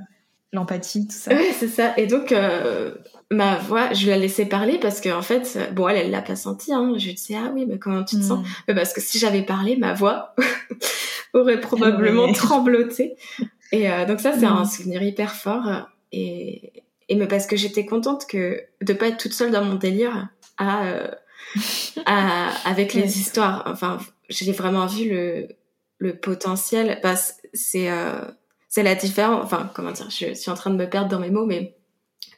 l'empathie, 0.53 1.07
tout 1.07 1.15
ça. 1.15 1.33
Oui, 1.33 1.47
c'est 1.57 1.67
ça. 1.67 1.93
Et 1.97 2.07
donc, 2.07 2.31
euh, 2.31 2.93
ma 3.29 3.57
voix, 3.57 3.93
je 3.93 4.07
la 4.09 4.17
laissais 4.17 4.45
parler 4.45 4.77
parce 4.79 5.01
qu'en 5.01 5.19
en 5.19 5.21
fait, 5.21 5.57
bon, 5.73 5.87
elle, 5.87 5.97
elle 5.97 6.11
l'a 6.11 6.21
pas 6.21 6.35
senti. 6.35 6.73
Hein. 6.73 6.93
Je 6.97 7.05
lui 7.05 7.13
disais, 7.13 7.35
ah 7.35 7.51
oui, 7.53 7.65
mais 7.67 7.79
comment 7.79 8.03
tu 8.03 8.17
te 8.17 8.23
sens? 8.23 8.45
Mais 8.67 8.75
Parce 8.75 8.93
que 8.93 9.01
si 9.01 9.17
j'avais 9.17 9.43
parlé, 9.43 9.77
ma 9.77 9.93
voix 9.93 10.35
aurait 11.33 11.61
probablement 11.61 12.31
trembloté. 12.33 13.15
Et 13.71 13.89
euh, 13.89 14.05
donc 14.05 14.19
ça, 14.19 14.37
c'est 14.37 14.45
un 14.45 14.65
souvenir 14.65 15.01
hyper 15.01 15.33
fort. 15.35 15.87
Et, 16.11 16.83
et 17.11 17.15
mais 17.15 17.27
parce 17.27 17.45
que 17.45 17.57
j'étais 17.57 17.85
contente 17.85 18.25
que 18.25 18.63
de 18.81 18.93
pas 18.93 19.09
être 19.09 19.17
toute 19.17 19.33
seule 19.33 19.51
dans 19.51 19.65
mon 19.65 19.75
délire 19.75 20.29
à, 20.57 20.85
euh, 20.85 21.07
à 22.05 22.47
avec 22.65 22.93
les 22.93 23.19
histoires. 23.19 23.63
Enfin, 23.65 23.97
j'ai 24.29 24.53
vraiment 24.53 24.85
vu 24.85 25.09
le, 25.09 25.49
le 25.97 26.15
potentiel. 26.15 27.01
Bah, 27.03 27.15
c'est 27.53 27.89
c'est 28.69 28.83
la 28.83 28.95
différence. 28.95 29.43
Enfin, 29.43 29.69
comment 29.75 29.91
dire 29.91 30.09
Je 30.09 30.33
suis 30.33 30.49
en 30.49 30.55
train 30.55 30.69
de 30.69 30.77
me 30.77 30.89
perdre 30.89 31.09
dans 31.09 31.19
mes 31.19 31.29
mots, 31.29 31.45
mais 31.45 31.75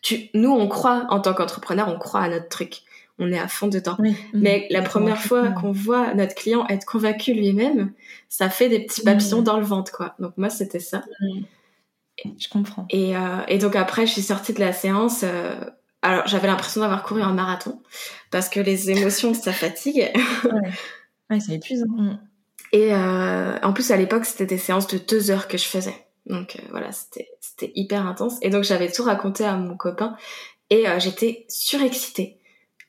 tu, 0.02 0.30
nous, 0.34 0.52
on 0.52 0.68
croit 0.68 1.06
en 1.10 1.20
tant 1.20 1.36
qu'entrepreneur, 1.36 1.88
on 1.88 2.00
croit 2.00 2.22
à 2.22 2.30
notre 2.30 2.50
truc. 2.50 2.82
On 3.20 3.32
est 3.32 3.38
à 3.38 3.48
fond 3.48 3.68
dedans. 3.68 3.96
mais 4.34 4.66
la 4.72 4.82
première 4.82 5.22
fois 5.22 5.50
qu'on 5.52 5.72
voit 5.72 6.16
notre 6.16 6.34
client 6.34 6.66
être 6.68 6.86
convaincu 6.86 7.36
lui-même, 7.36 7.94
ça 8.28 8.50
fait 8.50 8.68
des 8.68 8.80
petits 8.80 9.04
papillons 9.04 9.44
dans 9.44 9.58
le 9.60 9.64
ventre, 9.64 9.92
quoi. 9.92 10.16
Donc 10.18 10.34
moi, 10.36 10.50
c'était 10.50 10.80
ça. 10.80 11.04
Je 12.24 12.48
comprends. 12.50 12.86
Et, 12.90 13.18
euh, 13.18 13.42
et, 13.48 13.58
donc 13.58 13.76
après, 13.76 14.06
je 14.06 14.12
suis 14.12 14.22
sortie 14.22 14.54
de 14.54 14.60
la 14.60 14.74
séance. 14.74 15.22
Euh, 15.24 15.56
alors, 16.02 16.28
j'avais 16.28 16.48
l'impression 16.48 16.82
d'avoir 16.82 17.04
couru 17.04 17.22
un 17.22 17.34
marathon 17.34 17.82
parce 18.30 18.50
que 18.50 18.60
les 18.60 18.92
émotions, 18.92 19.34
ça 19.34 19.52
fatigue. 19.52 20.12
ouais. 20.44 20.70
ouais, 21.30 21.40
ça 21.40 21.54
épuise. 21.54 21.86
Hein. 21.98 22.20
Et 22.72 22.94
euh, 22.94 23.58
en 23.62 23.74
plus, 23.74 23.92
à 23.92 23.98
l'époque, 23.98 24.26
c'était 24.26 24.46
des 24.46 24.58
séances 24.58 24.88
de 24.88 24.98
deux 24.98 25.32
heures 25.32 25.48
que 25.48 25.58
je 25.58 25.66
faisais. 25.66 25.96
Donc 26.26 26.56
euh, 26.56 26.68
voilà, 26.72 26.92
c'était 26.92 27.72
hyper 27.76 28.06
intense. 28.06 28.38
Et 28.42 28.50
donc 28.50 28.64
j'avais 28.64 28.92
tout 28.92 29.04
raconté 29.04 29.44
à 29.46 29.56
mon 29.58 29.76
copain 29.76 30.16
et 30.70 30.88
euh, 30.88 31.00
j'étais 31.00 31.46
surexcitée. 31.50 32.40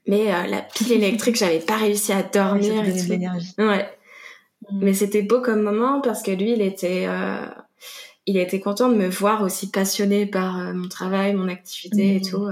Mais 0.07 0.33
euh, 0.33 0.47
la 0.47 0.62
pile 0.62 0.93
électrique, 0.93 1.37
j'avais 1.37 1.61
pas 1.61 1.77
réussi 1.77 2.12
à 2.12 2.22
dormir. 2.22 2.83
Ouais. 3.59 3.89
Mm. 4.70 4.79
Mais 4.81 4.95
c'était 4.95 5.22
beau 5.22 5.41
comme 5.41 5.62
moment 5.62 6.01
parce 6.01 6.22
que 6.22 6.31
lui, 6.31 6.53
il 6.53 6.62
était 6.62 7.07
il 8.27 8.37
était 8.37 8.61
content 8.61 8.89
de 8.89 8.95
me 8.95 9.09
voir 9.09 9.43
aussi 9.43 9.70
passionnée 9.70 10.27
par 10.27 10.57
mon 10.75 10.89
travail, 10.89 11.35
mon 11.35 11.49
activité 11.49 12.16
et 12.16 12.20
mm. 12.20 12.22
tout. 12.22 12.49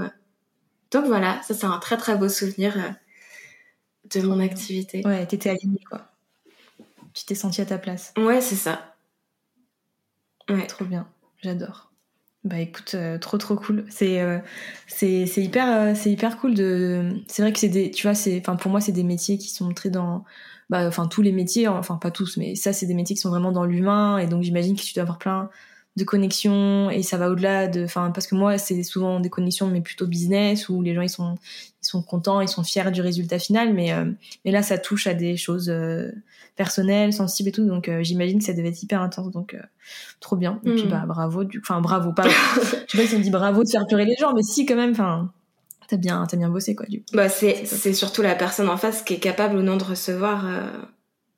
Donc 0.91 1.05
voilà, 1.05 1.41
ça 1.43 1.53
c'est 1.53 1.65
un 1.65 1.79
très 1.79 1.97
très 1.97 2.17
beau 2.17 2.29
souvenir 2.29 2.75
de 4.13 4.21
mon 4.21 4.39
activité. 4.39 5.01
Ouais, 5.05 5.25
t'étais 5.25 5.49
alignée 5.49 5.83
quoi. 5.89 6.11
Tu 7.13 7.25
t'es 7.25 7.35
sentie 7.35 7.61
à 7.61 7.65
ta 7.65 7.77
place. 7.77 8.13
Ouais, 8.17 8.41
c'est 8.41 8.55
ça. 8.55 8.95
Ouais. 10.49 10.67
Trop 10.67 10.85
bien, 10.85 11.07
j'adore. 11.41 11.91
Bah 12.43 12.59
écoute, 12.59 12.95
euh, 12.95 13.17
trop 13.17 13.37
trop 13.37 13.55
cool. 13.55 13.85
C'est 13.89 14.19
euh, 14.19 14.39
c'est 14.87 15.25
c'est 15.27 15.41
hyper 15.41 15.67
euh, 15.71 15.93
c'est 15.95 16.11
hyper 16.11 16.37
cool 16.37 16.53
de. 16.55 17.21
C'est 17.27 17.41
vrai 17.41 17.53
que 17.53 17.59
c'est 17.59 17.69
des, 17.69 17.89
tu 17.89 18.05
vois, 18.05 18.15
c'est, 18.15 18.37
enfin 18.39 18.57
pour 18.57 18.69
moi 18.69 18.81
c'est 18.81 18.91
des 18.91 19.03
métiers 19.03 19.37
qui 19.37 19.49
sont 19.49 19.73
très 19.73 19.89
dans, 19.89 20.25
bah 20.69 20.87
enfin 20.87 21.07
tous 21.07 21.21
les 21.21 21.31
métiers, 21.31 21.67
enfin 21.67 21.97
pas 21.97 22.11
tous, 22.11 22.37
mais 22.37 22.55
ça 22.55 22.73
c'est 22.73 22.85
des 22.85 22.93
métiers 22.93 23.15
qui 23.15 23.21
sont 23.21 23.29
vraiment 23.29 23.51
dans 23.51 23.65
l'humain 23.65 24.17
et 24.17 24.27
donc 24.27 24.43
j'imagine 24.43 24.75
que 24.75 24.81
tu 24.81 24.93
dois 24.93 25.03
avoir 25.03 25.17
plein 25.17 25.49
de 25.95 26.03
connexions 26.03 26.89
et 26.89 27.03
ça 27.03 27.17
va 27.17 27.29
au-delà 27.29 27.67
de, 27.67 27.83
enfin 27.83 28.11
parce 28.11 28.25
que 28.25 28.33
moi 28.33 28.57
c'est 28.57 28.81
souvent 28.81 29.19
des 29.19 29.29
connexions 29.29 29.67
mais 29.67 29.81
plutôt 29.81 30.07
business 30.07 30.67
où 30.67 30.81
les 30.81 30.95
gens 30.95 31.03
ils 31.03 31.09
sont 31.09 31.35
ils 31.83 31.87
sont 31.87 32.01
contents, 32.01 32.41
ils 32.41 32.47
sont 32.47 32.63
fiers 32.63 32.91
du 32.91 33.01
résultat 33.01 33.39
final, 33.39 33.73
mais 33.73 33.93
mais 34.45 34.51
là 34.51 34.63
ça 34.63 34.77
touche 34.77 35.05
à 35.07 35.13
des 35.13 35.37
choses 35.37 35.71
personnel, 36.55 37.13
sensible 37.13 37.49
et 37.49 37.51
tout. 37.51 37.65
Donc 37.65 37.89
euh, 37.89 38.03
j'imagine 38.03 38.39
que 38.39 38.45
ça 38.45 38.53
devait 38.53 38.69
être 38.69 38.81
hyper 38.81 39.01
intense. 39.01 39.31
Donc 39.31 39.53
euh, 39.53 39.61
trop 40.19 40.35
bien. 40.35 40.59
Et 40.65 40.71
puis 40.71 40.85
mm. 40.85 40.89
bah 40.89 41.03
bravo. 41.07 41.43
Du... 41.43 41.59
Enfin 41.59 41.81
bravo. 41.81 42.13
Pas. 42.13 42.23
je 42.87 42.97
sais 42.97 42.97
pas 42.97 43.07
si 43.07 43.15
on 43.15 43.19
dit 43.19 43.31
bravo 43.31 43.63
de 43.63 43.69
faire 43.69 43.85
pleurer 43.87 44.05
les 44.05 44.15
gens, 44.15 44.33
mais 44.33 44.43
si 44.43 44.65
quand 44.65 44.75
même. 44.75 44.91
Enfin 44.91 45.31
t'as 45.93 45.97
bien 45.97 46.25
t'as 46.27 46.37
bien 46.37 46.49
bossé 46.49 46.75
quoi. 46.75 46.85
Du 46.87 47.03
Bah 47.13 47.29
c'est 47.29 47.65
c'est 47.65 47.93
surtout 47.93 48.21
la 48.21 48.35
personne 48.35 48.69
en 48.69 48.77
face 48.77 49.03
qui 49.03 49.13
est 49.13 49.19
capable 49.19 49.57
ou 49.57 49.61
non 49.61 49.77
de 49.77 49.83
recevoir. 49.83 50.45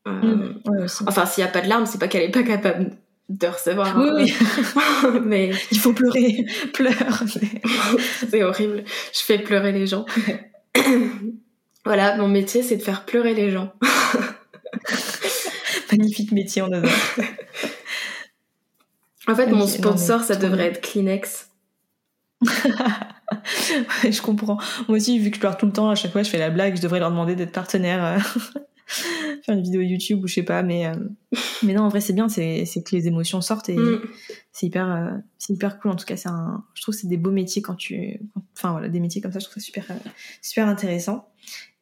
Euh, 0.05 0.11
mm. 0.11 0.61
enfin 1.07 1.25
s'il 1.25 1.43
y 1.43 1.47
a 1.47 1.49
pas 1.49 1.61
de 1.61 1.67
larmes, 1.67 1.85
c'est 1.85 1.99
pas 1.99 2.07
qu'elle 2.07 2.23
est 2.23 2.31
pas 2.31 2.43
capable 2.43 2.91
de 3.27 3.47
recevoir. 3.47 3.97
Oui, 3.97 4.09
oui. 4.15 4.33
mais 5.25 5.51
il 5.71 5.79
faut 5.79 5.93
pleurer, 5.93 6.45
pleure. 6.73 7.23
c'est 8.29 8.43
horrible. 8.43 8.83
Je 9.13 9.19
fais 9.23 9.39
pleurer 9.39 9.71
les 9.71 9.87
gens. 9.87 10.05
voilà, 11.85 12.15
mon 12.17 12.27
métier, 12.27 12.63
c'est 12.63 12.77
de 12.77 12.83
faire 12.83 13.03
pleurer 13.05 13.33
les 13.33 13.51
gens. 13.51 13.73
Magnifique 15.91 16.31
métier, 16.31 16.61
on 16.61 16.71
adore. 16.71 16.91
en 19.27 19.35
fait, 19.35 19.47
mon 19.47 19.67
sponsor, 19.67 20.21
ça 20.21 20.35
devrait 20.35 20.67
être 20.67 20.81
Kleenex. 20.81 21.49
je 24.03 24.21
comprends. 24.21 24.57
Moi 24.87 24.97
aussi, 24.97 25.19
vu 25.19 25.29
que 25.29 25.35
je 25.35 25.39
pleure 25.39 25.57
tout 25.57 25.65
le 25.65 25.71
temps, 25.71 25.89
à 25.89 25.95
chaque 25.95 26.11
fois, 26.11 26.23
je 26.23 26.29
fais 26.29 26.39
la 26.39 26.49
blague, 26.49 26.75
je 26.77 26.81
devrais 26.81 26.99
leur 26.99 27.11
demander 27.11 27.35
d'être 27.35 27.51
partenaire. 27.51 28.23
Euh, 28.87 29.35
faire 29.43 29.55
une 29.55 29.63
vidéo 29.63 29.81
YouTube 29.81 30.23
ou 30.23 30.27
je 30.27 30.35
sais 30.35 30.43
pas, 30.43 30.63
mais, 30.63 30.87
euh, 30.87 30.95
mais 31.63 31.73
non, 31.73 31.83
en 31.83 31.89
vrai, 31.89 32.01
c'est 32.01 32.13
bien, 32.13 32.29
c'est 32.29 32.65
que 32.65 32.95
les 32.95 33.07
émotions 33.07 33.41
sortent 33.41 33.69
et 33.69 33.75
mm. 33.75 34.01
c'est 34.51 34.67
hyper, 34.67 34.91
euh, 34.91 35.11
c'est 35.37 35.53
hyper 35.53 35.79
cool. 35.79 35.91
En 35.91 35.95
tout 35.95 36.05
cas, 36.05 36.17
c'est 36.17 36.29
un, 36.29 36.63
je 36.73 36.81
trouve 36.81 36.95
que 36.95 37.01
c'est 37.01 37.07
des 37.07 37.17
beaux 37.17 37.31
métiers 37.31 37.61
quand 37.61 37.75
tu, 37.75 38.19
enfin 38.55 38.71
voilà, 38.71 38.89
des 38.89 38.99
métiers 38.99 39.21
comme 39.21 39.31
ça, 39.31 39.39
je 39.39 39.45
trouve 39.45 39.55
ça 39.55 39.61
super, 39.61 39.85
super 40.41 40.67
intéressant. 40.67 41.29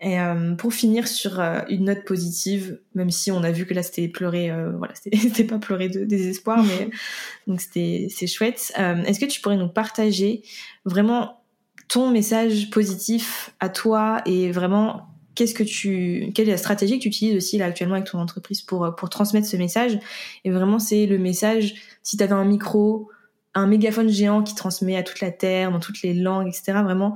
Et 0.03 0.19
euh, 0.19 0.53
pour 0.55 0.73
finir 0.73 1.07
sur 1.07 1.39
euh, 1.39 1.61
une 1.69 1.85
note 1.85 2.03
positive, 2.03 2.79
même 2.93 3.09
si 3.09 3.31
on 3.31 3.41
a 3.41 3.51
vu 3.51 3.65
que 3.65 3.73
là 3.73 3.83
c'était 3.83 4.09
pleurer, 4.09 4.51
euh, 4.51 4.71
voilà, 4.77 4.93
c'était 4.95 5.45
pas 5.45 5.59
pleurer 5.59 5.87
de 5.87 6.03
désespoir, 6.03 6.61
mais 6.61 6.89
donc 7.47 7.61
c'était 7.61 8.07
c'est 8.09 8.27
chouette. 8.27 8.73
Est-ce 8.75 9.19
que 9.19 9.25
tu 9.25 9.39
pourrais 9.39 9.57
nous 9.57 9.69
partager 9.69 10.43
vraiment 10.83 11.41
ton 11.87 12.11
message 12.11 12.69
positif 12.69 13.51
à 13.61 13.69
toi 13.69 14.21
et 14.25 14.51
vraiment 14.51 15.12
qu'est-ce 15.35 15.53
que 15.53 15.63
tu, 15.63 16.31
quelle 16.33 16.47
est 16.47 16.51
la 16.51 16.57
stratégie 16.57 16.97
que 16.97 17.03
tu 17.03 17.09
utilises 17.09 17.35
aussi 17.35 17.57
là 17.57 17.65
actuellement 17.65 17.95
avec 17.95 18.09
ton 18.09 18.19
entreprise 18.19 18.61
pour 18.61 18.95
pour 18.95 19.09
transmettre 19.09 19.47
ce 19.47 19.57
message? 19.57 19.99
Et 20.45 20.51
vraiment 20.51 20.79
c'est 20.79 21.05
le 21.05 21.17
message. 21.17 21.75
Si 22.01 22.17
tu 22.17 22.23
avais 22.23 22.33
un 22.33 22.45
micro, 22.45 23.09
un 23.55 23.67
mégaphone 23.67 24.09
géant 24.09 24.43
qui 24.43 24.55
transmet 24.55 24.97
à 24.97 25.03
toute 25.03 25.21
la 25.21 25.31
terre, 25.31 25.71
dans 25.71 25.79
toutes 25.79 26.01
les 26.01 26.13
langues, 26.13 26.47
etc. 26.47 26.79
Vraiment 26.83 27.15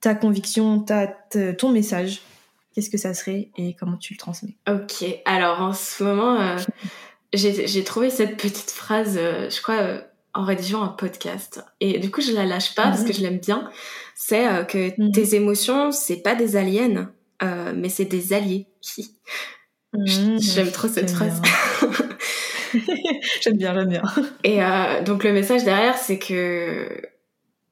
ta 0.00 0.14
conviction, 0.14 0.80
ta, 0.80 1.08
ton 1.58 1.70
message, 1.70 2.20
qu'est-ce 2.74 2.90
que 2.90 2.98
ça 2.98 3.14
serait 3.14 3.50
et 3.56 3.74
comment 3.74 3.96
tu 3.96 4.14
le 4.14 4.18
transmets? 4.18 4.56
Ok, 4.68 5.04
alors 5.24 5.60
en 5.60 5.72
ce 5.72 6.04
moment, 6.04 6.40
euh, 6.40 6.58
j'ai 7.32 7.84
trouvé 7.84 8.10
cette 8.10 8.36
petite 8.36 8.70
phrase, 8.70 9.16
euh, 9.18 9.48
je 9.50 9.60
crois, 9.62 9.80
euh, 9.80 10.00
en 10.34 10.44
rédigeant 10.44 10.82
un 10.82 10.88
podcast. 10.88 11.64
Et 11.80 11.98
du 11.98 12.10
coup, 12.10 12.20
je 12.20 12.32
la 12.32 12.44
lâche 12.44 12.74
pas 12.74 12.84
parce 12.84 13.04
que 13.04 13.12
je 13.12 13.22
l'aime 13.22 13.38
bien. 13.38 13.70
C'est 14.14 14.66
que 14.66 15.00
mhm. 15.00 15.10
tes 15.10 15.34
émotions, 15.34 15.92
c'est 15.92 16.22
pas 16.22 16.34
des 16.34 16.56
aliens, 16.56 17.10
mais 17.42 17.88
c'est 17.88 18.04
des 18.04 18.32
alliés. 18.32 18.66
Mhm. 19.92 20.38
J'aime 20.40 20.70
trop 20.70 20.88
cette 20.88 21.10
phrase. 21.10 21.40
j'aime 23.42 23.56
bien, 23.56 23.74
j'aime 23.74 23.88
bien. 23.88 24.02
Et 24.44 24.58
donc 25.04 25.24
le 25.24 25.32
message 25.32 25.64
derrière, 25.64 25.96
c'est 25.96 26.18
que 26.18 27.00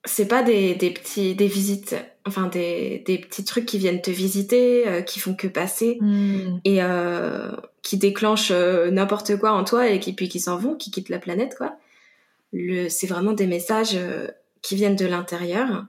c'est 0.05 0.29
pas 0.29 0.43
des, 0.43 0.75
des 0.75 0.91
petits 0.91 1.35
des 1.35 1.47
visites 1.47 1.97
enfin 2.27 2.49
des, 2.49 3.03
des 3.07 3.19
petits 3.19 3.45
trucs 3.45 3.67
qui 3.67 3.79
viennent 3.79 4.01
te 4.01 4.11
visiter 4.11 4.87
euh, 4.87 5.03
qui 5.03 5.19
font 5.19 5.35
que 5.35 5.47
passer 5.47 5.99
hmm. 6.01 6.59
et 6.65 6.83
euh, 6.83 7.51
qui 7.83 7.97
déclenchent 7.97 8.51
euh, 8.51 8.91
n'importe 8.91 9.37
quoi 9.37 9.53
en 9.53 9.65
toi 9.65 9.89
et 9.89 10.01
qui 10.01 10.13
puis 10.13 10.29
qui 10.29 10.41
s'en 10.41 10.57
vont 10.57 10.75
qui 10.75 10.91
quittent 10.91 11.09
la 11.09 11.19
planète 11.19 11.55
quoi 11.57 11.77
le 12.53 12.89
c'est 12.89 13.07
vraiment 13.07 13.33
des 13.33 13.47
messages 13.47 13.95
euh, 13.95 14.29
qui 14.63 14.77
viennent 14.77 14.97
de 14.97 15.07
l'intérieur 15.07 15.87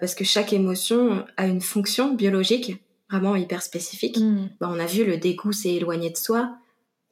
parce 0.00 0.14
que 0.14 0.24
chaque 0.24 0.54
émotion 0.54 1.26
a 1.36 1.46
une 1.46 1.60
fonction 1.60 2.14
biologique 2.14 2.82
vraiment 3.10 3.36
hyper 3.36 3.62
spécifique 3.62 4.18
bah, 4.60 4.68
on 4.70 4.78
a 4.78 4.86
vu 4.86 5.04
le 5.04 5.16
dégoût 5.16 5.52
c'est 5.52 5.74
éloigner 5.74 6.10
de 6.10 6.16
soi 6.16 6.56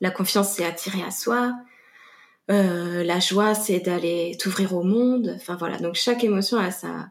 la 0.01 0.11
confiance 0.11 0.53
c'est 0.53 0.64
attirer 0.64 1.03
à 1.03 1.11
soi 1.11 1.55
euh, 2.51 3.05
la 3.05 3.20
joie, 3.20 3.55
c'est 3.55 3.80
d'aller 3.80 4.36
t'ouvrir 4.38 4.74
au 4.74 4.82
monde. 4.82 5.32
Enfin 5.36 5.57
voilà, 5.57 5.78
donc 5.78 5.95
chaque 5.95 6.24
émotion 6.24 6.59
a 6.59 6.70
sa, 6.70 7.09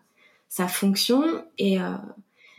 sa 0.50 0.68
fonction 0.68 1.24
et 1.58 1.80
euh, 1.80 1.96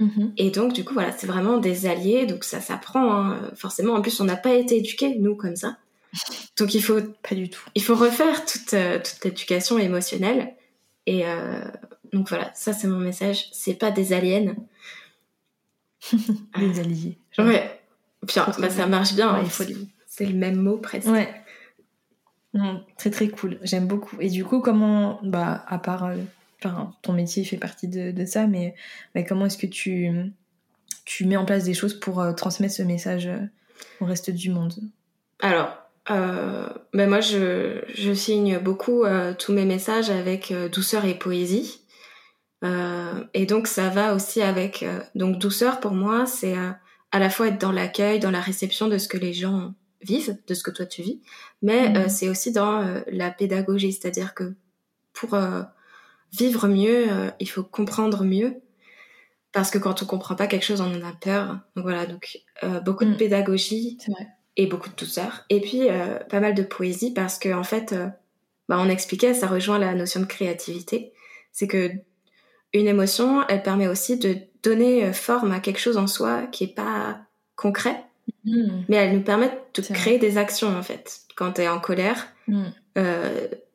mm-hmm. 0.01 0.33
et 0.37 0.51
donc 0.51 0.73
du 0.73 0.85
coup 0.85 0.95
voilà, 0.95 1.13
c'est 1.13 1.27
vraiment 1.27 1.59
des 1.59 1.87
alliés. 1.87 2.27
Donc 2.27 2.45
ça 2.45 2.61
s'apprend 2.61 3.13
hein. 3.13 3.51
forcément. 3.55 3.95
En 3.95 4.03
plus, 4.03 4.21
on 4.21 4.25
n'a 4.25 4.37
pas 4.37 4.55
été 4.55 4.79
éduqués 4.79 5.17
nous 5.17 5.37
comme 5.37 5.57
ça. 5.57 5.77
Donc 6.59 6.75
il 6.75 6.83
faut 6.83 7.01
pas 7.27 7.35
du 7.35 7.49
tout. 7.49 7.63
Il 7.75 7.83
faut 7.83 7.95
refaire 7.95 8.45
toute 8.45 8.75
toute 8.75 9.25
l'éducation 9.25 9.79
émotionnelle 9.79 10.55
et 11.07 11.25
donc 12.13 12.29
voilà, 12.29 12.51
ça 12.55 12.75
c'est 12.75 12.87
mon 12.87 12.99
message. 12.99 13.49
C'est 13.53 13.75
pas 13.75 13.91
des 13.91 14.13
aliens. 14.13 14.55
des 16.59 16.81
alliés. 16.81 17.19
Ouais. 17.39 17.81
Bien, 18.23 18.47
bah, 18.59 18.71
ça 18.71 18.87
marche 18.87 19.15
bien. 19.15 19.45
faut. 19.45 19.65
C'est 20.07 20.27
le 20.27 20.35
même 20.35 20.57
mot 20.57 20.79
presque. 20.79 21.09
Ouais. 21.09 21.29
très 22.99 23.11
très 23.11 23.29
cool. 23.29 23.59
J'aime 23.63 23.87
beaucoup. 23.87 24.17
Et 24.21 24.29
du 24.29 24.45
coup, 24.45 24.61
comment, 24.61 25.19
bah, 25.23 25.65
à 25.67 25.79
part, 25.79 26.11
enfin, 26.59 26.93
ton 27.03 27.13
métier 27.13 27.45
fait 27.45 27.57
partie 27.57 27.89
de, 27.89 28.25
ça, 28.27 28.47
mais 28.47 28.75
comment 29.27 29.47
est-ce 29.47 29.59
que 29.59 29.67
tu 29.67 30.11
tu 31.05 31.25
mets 31.25 31.37
en 31.37 31.45
place 31.45 31.65
des 31.65 31.75
choses 31.75 31.99
pour 31.99 32.25
transmettre 32.37 32.75
ce 32.75 32.83
message 32.83 33.29
au 34.01 34.05
reste 34.05 34.31
du 34.31 34.51
monde? 34.51 34.75
Alors, 35.41 35.83
euh, 36.11 36.69
ben 36.93 37.09
moi, 37.09 37.21
je, 37.21 37.81
je 37.95 38.13
signe 38.13 38.59
beaucoup 38.59 39.05
euh, 39.05 39.35
tous 39.39 39.53
mes 39.53 39.65
messages 39.65 40.11
avec 40.11 40.51
euh, 40.51 40.69
douceur 40.69 41.05
et 41.05 41.15
poésie. 41.15 41.82
Euh, 42.63 43.25
et 43.35 43.47
donc, 43.47 43.67
ça 43.67 43.89
va 43.89 44.15
aussi 44.15 44.43
avec... 44.43 44.85
donc, 45.15 45.39
douceur, 45.39 45.81
pour 45.81 45.93
moi, 45.93 46.27
c'est 46.27 46.55
à 47.11 47.19
la 47.19 47.31
fois 47.31 47.49
être 47.49 47.61
dans 47.61 47.73
l'accueil, 47.73 48.21
dans 48.21 48.31
la 48.31 48.41
réception 48.41 48.89
de 48.89 48.99
ce 48.99 49.09
que 49.09 49.19
les 49.19 49.33
gens 49.33 49.75
vivent, 50.01 50.37
de 50.47 50.55
ce 50.55 50.63
que 50.63 50.71
toi 50.71 50.87
tu 50.87 51.03
vis, 51.03 51.21
mais 51.61 51.91
mmh. 51.91 52.09
c'est 52.09 52.29
aussi 52.29 52.51
dans 52.51 53.03
la 53.07 53.31
pédagogie, 53.31 53.93
c'est-à-dire 53.93 54.35
que 54.35 54.55
pour 55.13 55.39
vivre 56.33 56.67
mieux, 56.67 57.07
il 57.39 57.49
faut 57.49 57.63
comprendre 57.63 58.25
mieux, 58.25 58.57
parce 59.53 59.71
que 59.71 59.79
quand 59.79 60.03
on 60.03 60.07
comprend 60.07 60.35
pas 60.35 60.47
quelque 60.47 60.65
chose, 60.65 60.81
on 60.81 60.93
en 60.93 61.07
a 61.07 61.13
peur. 61.13 61.61
Donc 61.77 61.85
voilà, 61.85 62.07
donc 62.07 62.41
beaucoup 62.85 63.05
de 63.05 63.11
mmh. 63.11 63.17
pédagogie. 63.17 63.99
Et 64.57 64.67
beaucoup 64.67 64.91
de 64.91 64.97
douceur. 64.97 65.47
Et 65.49 65.61
puis 65.61 65.89
euh, 65.89 66.19
pas 66.29 66.41
mal 66.41 66.55
de 66.55 66.63
poésie 66.63 67.15
parce 67.15 67.39
que 67.39 67.53
en 67.55 67.65
fait, 67.65 67.93
euh, 67.93 68.09
bah, 68.69 68.77
on 68.79 68.89
expliquait, 68.89 69.33
ça 69.33 69.47
rejoint 69.47 69.79
la 69.79 69.95
notion 69.95 70.21
de 70.21 70.27
créativité. 70.27 71.13
C'est 71.53 71.67
que 71.67 71.91
une 72.73 72.87
émotion, 72.87 73.47
elle 73.49 73.63
permet 73.63 73.89
aussi 73.89 74.19
de 74.19 74.37
donner 74.63 75.05
euh, 75.05 75.13
forme 75.13 75.53
à 75.53 75.61
quelque 75.61 75.81
chose 75.81 75.97
en 75.97 76.07
soi 76.07 76.43
qui 76.53 76.65
est 76.65 76.75
pas 76.75 77.21
concret, 77.57 78.05
mmh. 78.45 78.83
mais 78.89 78.97
elle 78.97 79.15
nous 79.15 79.23
permet 79.23 79.51
de 79.75 79.83
créer 79.83 80.19
des 80.19 80.39
actions 80.39 80.77
en 80.77 80.83
fait. 80.83 81.21
Quand 81.37 81.53
tu 81.53 81.63
es 81.63 81.69
en 81.69 81.81
colère, 81.81 82.29
mmh. 82.49 82.65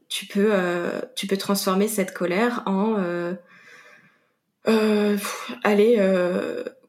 tu 0.10 0.26
peux 0.26 0.52
tu 1.16 1.28
peux 1.28 1.38
transformer 1.38 1.88
cette 1.88 2.14
colère 2.14 2.64
en 2.66 2.96
aller 5.64 6.00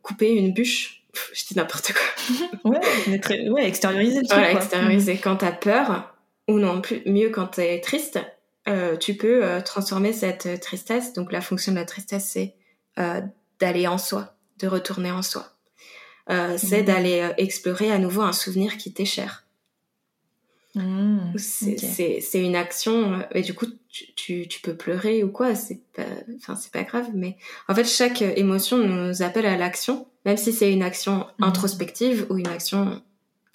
couper 0.03 0.31
une 0.31 0.53
bûche 0.53 0.99
je 1.33 1.47
dis 1.47 1.57
n'importe 1.57 1.93
quoi. 1.93 2.71
ouais, 2.71 3.19
très, 3.21 3.49
ouais, 3.49 3.67
extérioriser 3.67 4.21
le 4.21 4.27
truc. 4.27 4.39
Voilà, 4.39 4.53
extérioriser. 4.53 5.15
Mm. 5.15 5.21
Quand 5.23 5.37
t'as 5.37 5.53
peur, 5.53 6.15
ou 6.49 6.59
non 6.59 6.81
plus, 6.81 7.03
mieux 7.07 7.31
quand 7.31 7.47
t'es 7.49 7.81
triste, 7.81 8.19
euh, 8.69 8.97
tu 8.97 9.14
peux 9.14 9.45
euh, 9.45 9.61
transformer 9.61 10.12
cette 10.12 10.61
tristesse. 10.61 11.12
Donc 11.12 11.33
la 11.33 11.41
fonction 11.41 11.73
de 11.73 11.79
la 11.79 11.85
tristesse, 11.85 12.29
c'est 12.33 12.55
euh, 12.99 13.21
d'aller 13.61 13.87
en 13.87 13.99
soi, 13.99 14.37
de 14.59 14.66
retourner 14.66 15.11
en 15.11 15.23
soi. 15.23 15.47
c'est 16.29 16.83
mm. 16.83 16.85
d'aller 16.85 17.33
explorer 17.39 17.91
à 17.91 17.99
nouveau 17.99 18.23
un 18.23 18.33
souvenir 18.33 18.77
qui 18.77 18.93
t'est 18.93 19.05
cher. 19.05 19.45
Mmh, 20.75 21.33
c'est 21.39 22.21
une 22.35 22.55
action, 22.55 23.25
et 23.33 23.41
du 23.41 23.55
coup, 23.55 23.66
tu, 23.89 24.12
tu, 24.14 24.47
tu 24.47 24.61
peux 24.61 24.77
pleurer 24.77 25.25
ou 25.25 25.31
quoi, 25.31 25.55
c'est 25.55 25.81
pas, 25.95 26.05
pas 26.73 26.83
grave, 26.83 27.09
mais 27.14 27.37
en 27.69 27.75
fait, 27.75 27.85
chaque 27.85 28.23
émotion 28.23 28.77
nous 28.77 29.23
appelle 29.23 29.47
à 29.47 29.57
l'action, 29.57 30.07
même 30.25 30.37
si 30.37 30.53
c'est 30.53 30.73
une 30.73 30.83
action 30.83 31.27
mmh. 31.39 31.45
introspective 31.45 32.27
ou 32.29 32.37
une 32.37 32.47
action, 32.47 33.03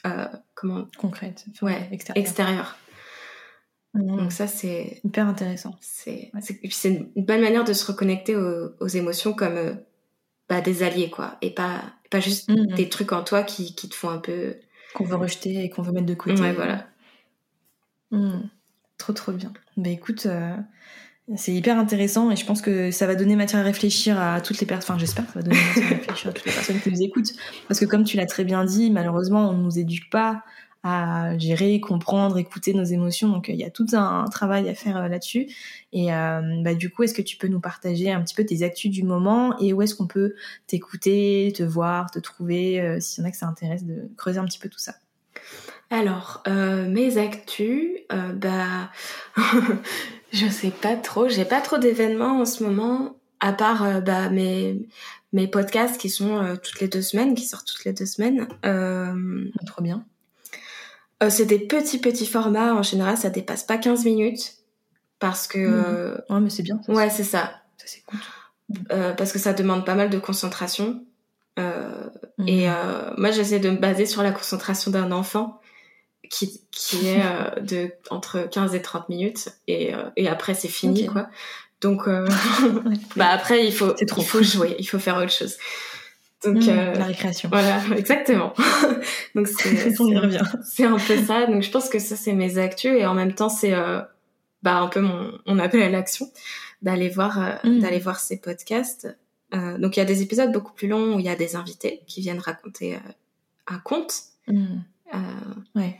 euh, 0.05 0.25
comment 0.55 0.87
Concrète, 0.97 1.45
ouais, 1.61 1.87
extérieure. 2.15 2.77
Mmh. 3.93 4.17
Donc 4.17 4.31
ça, 4.31 4.47
c'est 4.47 4.99
hyper 5.03 5.27
intéressant. 5.27 5.75
C'est 5.81 6.31
c'est 6.69 7.11
une 7.15 7.25
bonne 7.25 7.41
manière 7.41 7.63
de 7.63 7.73
se 7.73 7.85
reconnecter 7.85 8.35
aux, 8.35 8.71
aux 8.79 8.87
émotions 8.87 9.33
comme 9.33 9.57
euh, 9.57 9.73
bah, 10.49 10.61
des 10.61 10.83
alliés, 10.83 11.09
quoi, 11.09 11.37
et 11.41 11.51
pas, 11.51 11.81
pas 12.09 12.19
juste 12.19 12.51
des 12.51 12.89
trucs 12.89 13.11
en 13.11 13.23
toi 13.23 13.43
qui, 13.43 13.75
qui 13.75 13.89
te 13.89 13.95
font 13.95 14.09
un 14.09 14.19
peu... 14.19 14.55
Qu'on 14.93 15.05
veut 15.05 15.15
rejeter 15.15 15.63
et 15.63 15.71
qu'on 15.71 15.81
veut 15.81 15.91
mettre 15.91 16.05
de 16.05 16.13
côté. 16.13 16.39
Ouais, 16.39 16.53
voilà. 16.53 16.85
Mmh. 18.11 18.41
Trop 18.99 19.11
trop 19.11 19.31
bien. 19.31 19.51
Bah 19.75 19.89
écoute, 19.89 20.27
euh, 20.27 20.55
c'est 21.35 21.51
hyper 21.51 21.79
intéressant 21.79 22.29
et 22.29 22.35
je 22.35 22.45
pense 22.45 22.61
que 22.61 22.91
ça 22.91 23.07
va 23.07 23.15
donner 23.15 23.35
matière 23.35 23.61
à 23.61 23.63
réfléchir 23.63 24.21
à 24.21 24.39
toutes 24.39 24.59
les 24.59 24.67
personnes. 24.67 24.95
Enfin, 24.95 24.99
j'espère 24.99 25.25
que 25.25 25.33
ça 25.33 25.39
va 25.39 25.43
donner 25.43 25.57
matière 25.57 25.85
à 25.85 25.95
réfléchir 25.95 26.29
à 26.29 26.33
toutes 26.33 26.45
les 26.45 26.51
personnes 26.51 26.79
qui 26.79 26.91
nous 26.91 27.01
écoutent. 27.01 27.33
Parce 27.67 27.79
que 27.79 27.85
comme 27.85 28.03
tu 28.03 28.17
l'as 28.17 28.27
très 28.27 28.43
bien 28.43 28.63
dit, 28.65 28.91
malheureusement, 28.91 29.49
on 29.49 29.53
ne 29.53 29.63
nous 29.63 29.79
éduque 29.79 30.11
pas 30.11 30.43
à 30.83 31.37
gérer, 31.37 31.79
comprendre, 31.79 32.37
écouter 32.37 32.73
nos 32.73 32.83
émotions. 32.83 33.29
Donc 33.29 33.47
il 33.47 33.55
y 33.55 33.63
a 33.63 33.69
tout 33.69 33.87
un 33.93 34.25
travail 34.25 34.69
à 34.69 34.75
faire 34.75 34.97
euh, 34.97 35.07
là-dessus. 35.07 35.47
Et 35.93 36.13
euh, 36.13 36.41
bah, 36.61 36.75
du 36.75 36.89
coup, 36.89 37.03
est-ce 37.03 37.13
que 37.13 37.21
tu 37.21 37.37
peux 37.37 37.47
nous 37.47 37.61
partager 37.61 38.11
un 38.11 38.21
petit 38.21 38.35
peu 38.35 38.45
tes 38.45 38.63
actus 38.63 38.91
du 38.91 39.03
moment 39.03 39.57
et 39.59 39.73
où 39.73 39.81
est-ce 39.81 39.95
qu'on 39.95 40.07
peut 40.07 40.35
t'écouter, 40.67 41.53
te 41.55 41.63
voir, 41.63 42.11
te 42.11 42.19
trouver, 42.19 42.97
s'il 42.99 43.23
y 43.23 43.25
en 43.25 43.29
a 43.29 43.31
que 43.31 43.37
ça 43.37 43.47
intéresse 43.47 43.85
de 43.85 44.09
creuser 44.17 44.39
un 44.39 44.45
petit 44.45 44.59
peu 44.59 44.69
tout 44.69 44.79
ça? 44.79 44.93
Alors, 45.93 46.41
euh, 46.47 46.89
mes 46.89 47.19
actus, 47.19 47.91
euh, 48.11 48.33
bah, 48.33 48.89
je 50.33 50.47
sais 50.47 50.71
pas 50.71 50.95
trop. 50.95 51.29
J'ai 51.29 51.45
pas 51.45 51.61
trop 51.61 51.77
d'événements 51.77 52.39
en 52.41 52.45
ce 52.45 52.63
moment, 52.63 53.15
à 53.39 53.53
part 53.53 53.83
euh, 53.83 54.01
bah, 54.01 54.29
mes, 54.29 54.87
mes 55.33 55.47
podcasts 55.47 55.99
qui 55.99 56.09
sont 56.09 56.57
toutes 56.63 56.79
les 56.79 56.87
deux 56.87 57.03
semaines, 57.03 57.35
qui 57.35 57.45
sortent 57.45 57.67
toutes 57.67 57.85
les 57.85 57.93
deux 57.93 58.07
semaines. 58.07 58.47
trop 59.67 59.83
bien. 59.83 60.03
C'est 61.29 61.45
des 61.45 61.59
petits, 61.59 61.99
petits 61.99 62.25
formats. 62.25 62.73
En 62.73 62.83
général, 62.83 63.17
ça 63.17 63.29
dépasse 63.29 63.63
pas 63.63 63.77
15 63.77 64.05
minutes. 64.05 64.55
Parce 65.19 65.47
que. 65.47 65.59
Mmh. 65.59 66.33
Ouais, 66.33 66.39
mais 66.41 66.49
c'est 66.49 66.63
bien. 66.63 66.79
ouais, 66.87 67.09
c'est 67.09 67.23
ça. 67.23 67.61
Ça, 67.77 67.85
c'est 67.85 68.03
cool. 68.05 68.19
parce 69.17 69.31
que 69.31 69.39
ça 69.39 69.53
demande 69.53 69.85
pas 69.85 69.95
mal 69.95 70.09
de 70.09 70.19
concentration. 70.19 71.03
Et 71.57 72.67
mmh. 72.67 73.13
moi, 73.17 73.31
j'essaie 73.31 73.59
de 73.59 73.69
me 73.69 73.77
baser 73.77 74.05
sur 74.05 74.23
la 74.23 74.31
concentration 74.31 74.91
d'un 74.91 75.11
enfant 75.11 75.61
qui, 76.33 76.61
qui 76.71 77.07
est 77.07 77.21
euh, 77.25 77.61
de 77.61 77.91
entre 78.09 78.47
15 78.49 78.75
et 78.75 78.81
30 78.81 79.09
minutes 79.09 79.49
et, 79.67 79.93
euh, 79.93 80.03
et 80.15 80.27
après 80.27 80.53
c'est 80.53 80.67
fini 80.67 81.07
quoi. 81.07 81.27
Donc 81.81 82.07
euh, 82.07 82.27
bah 83.15 83.29
après 83.29 83.65
il 83.65 83.73
faut 83.73 83.93
il 83.99 84.25
faut 84.25 84.43
jouer, 84.43 84.75
il 84.79 84.87
faut 84.87 84.99
faire 84.99 85.17
autre 85.17 85.31
chose. 85.31 85.57
Donc 86.43 86.63
mmh, 86.63 86.67
la 86.67 87.05
récréation. 87.05 87.49
Voilà, 87.49 87.81
exactement. 87.97 88.53
donc 89.35 89.47
c'est 89.47 89.95
c'est 90.63 90.85
un 90.85 90.97
peu 90.97 91.17
ça. 91.17 91.45
Donc 91.47 91.61
je 91.61 91.71
pense 91.71 91.89
que 91.89 91.99
ça 91.99 92.15
c'est 92.15 92.33
mes 92.33 92.57
actus 92.57 92.93
et 92.97 93.05
en 93.05 93.13
même 93.13 93.33
temps 93.33 93.49
c'est 93.49 93.73
bah 94.61 94.77
un 94.77 94.87
peu 94.87 95.01
mon 95.01 95.31
on 95.45 95.59
appelle 95.59 95.83
à 95.83 95.89
l'action 95.89 96.29
d'aller 96.81 97.09
voir 97.09 97.59
mmh. 97.63 97.79
d'aller 97.79 97.99
voir 97.99 98.19
ces 98.19 98.39
podcasts. 98.39 99.07
donc 99.51 99.95
il 99.95 99.99
y 99.99 100.03
a 100.03 100.05
des 100.05 100.21
épisodes 100.21 100.51
beaucoup 100.51 100.73
plus 100.73 100.87
longs 100.87 101.15
où 101.15 101.19
il 101.19 101.25
y 101.25 101.29
a 101.29 101.35
des 101.35 101.55
invités 101.55 102.01
qui 102.07 102.21
viennent 102.21 102.39
raconter 102.39 102.99
un 103.67 103.79
conte. 103.79 104.13
Mmh. 104.47 104.81
ouais 105.75 105.99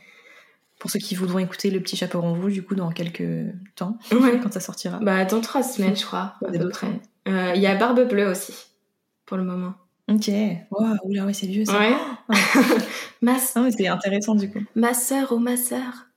pour 0.83 0.91
ceux 0.91 0.99
qui 0.99 1.15
voudront 1.15 1.39
écouter 1.39 1.71
Le 1.71 1.79
Petit 1.79 1.95
Chaperon 1.95 2.33
Rouge, 2.33 2.51
du 2.51 2.61
coup, 2.61 2.75
dans 2.75 2.91
quelques 2.91 3.53
temps, 3.75 3.97
quand 4.11 4.51
ça 4.51 4.59
sortira. 4.59 4.99
Bah, 4.99 5.23
dans 5.23 5.39
trois 5.39 5.63
semaines, 5.63 5.95
je 5.95 6.05
crois, 6.05 6.35
à 6.45 6.51
peu 6.51 6.67
près. 6.67 6.99
Euh, 7.29 7.53
il 7.55 7.61
y 7.61 7.67
a 7.67 7.75
Barbe 7.75 8.05
Bleue 8.05 8.29
aussi, 8.29 8.53
pour 9.25 9.37
le 9.37 9.43
moment. 9.43 9.75
Ok. 10.09 10.29
Wow, 10.71 10.95
oula, 11.05 11.25
ouais, 11.25 11.33
c'est 11.33 11.47
vieux, 11.47 11.65
ça. 11.65 11.79
Ouais. 11.79 11.95
ma... 13.21 13.37
C'est 13.39 13.87
intéressant, 13.87 14.35
du 14.35 14.51
coup. 14.51 14.59
Ma 14.75 14.93
sœur, 14.93 15.29
oh 15.31 15.39
ma 15.39 15.57
sœur. 15.57 16.07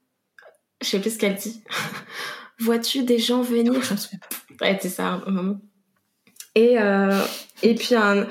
Je 0.83 0.89
sais 0.89 1.01
plus 1.01 1.15
ce 1.15 1.19
qu'elle 1.19 1.37
dit. 1.37 1.63
Vois-tu 2.59 3.05
des 3.05 3.19
gens 3.19 3.43
venir? 3.43 3.81
Je 3.83 3.95
ne 3.95 3.99
sais 3.99 4.19
pas. 4.19 4.65
Ouais, 4.67 4.79
c'est 4.81 4.89
ça, 4.89 5.23
un 5.27 5.31
moment. 5.31 5.61
Et, 6.55 6.79
euh, 6.79 7.21
et 7.63 7.75
puis 7.75 7.95
un 7.95 8.27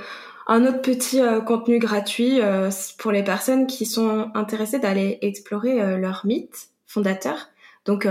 un 0.47 0.64
autre 0.68 0.82
petit 0.82 1.20
euh, 1.22 1.41
contenu 1.41 1.80
gratuit 1.80 2.39
euh, 2.39 2.70
pour 2.99 3.12
les 3.12 3.24
personnes 3.24 3.66
qui 3.66 3.88
sont 3.88 4.30
intéressées 4.36 4.78
d'aller 4.78 5.18
explorer 5.24 5.97
leur 5.97 6.24
mythe 6.26 6.70
fondateur. 6.86 7.49
Donc, 7.86 8.08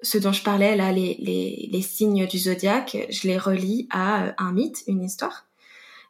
ce 0.00 0.18
dont 0.18 0.32
je 0.32 0.42
parlais 0.42 0.74
là, 0.74 0.90
les, 0.90 1.16
les, 1.20 1.68
les, 1.70 1.82
signes 1.82 2.26
du 2.26 2.38
zodiaque, 2.38 2.96
je 3.10 3.28
les 3.28 3.36
relis 3.36 3.88
à 3.90 4.32
un 4.42 4.52
mythe, 4.52 4.82
une 4.86 5.04
histoire. 5.04 5.49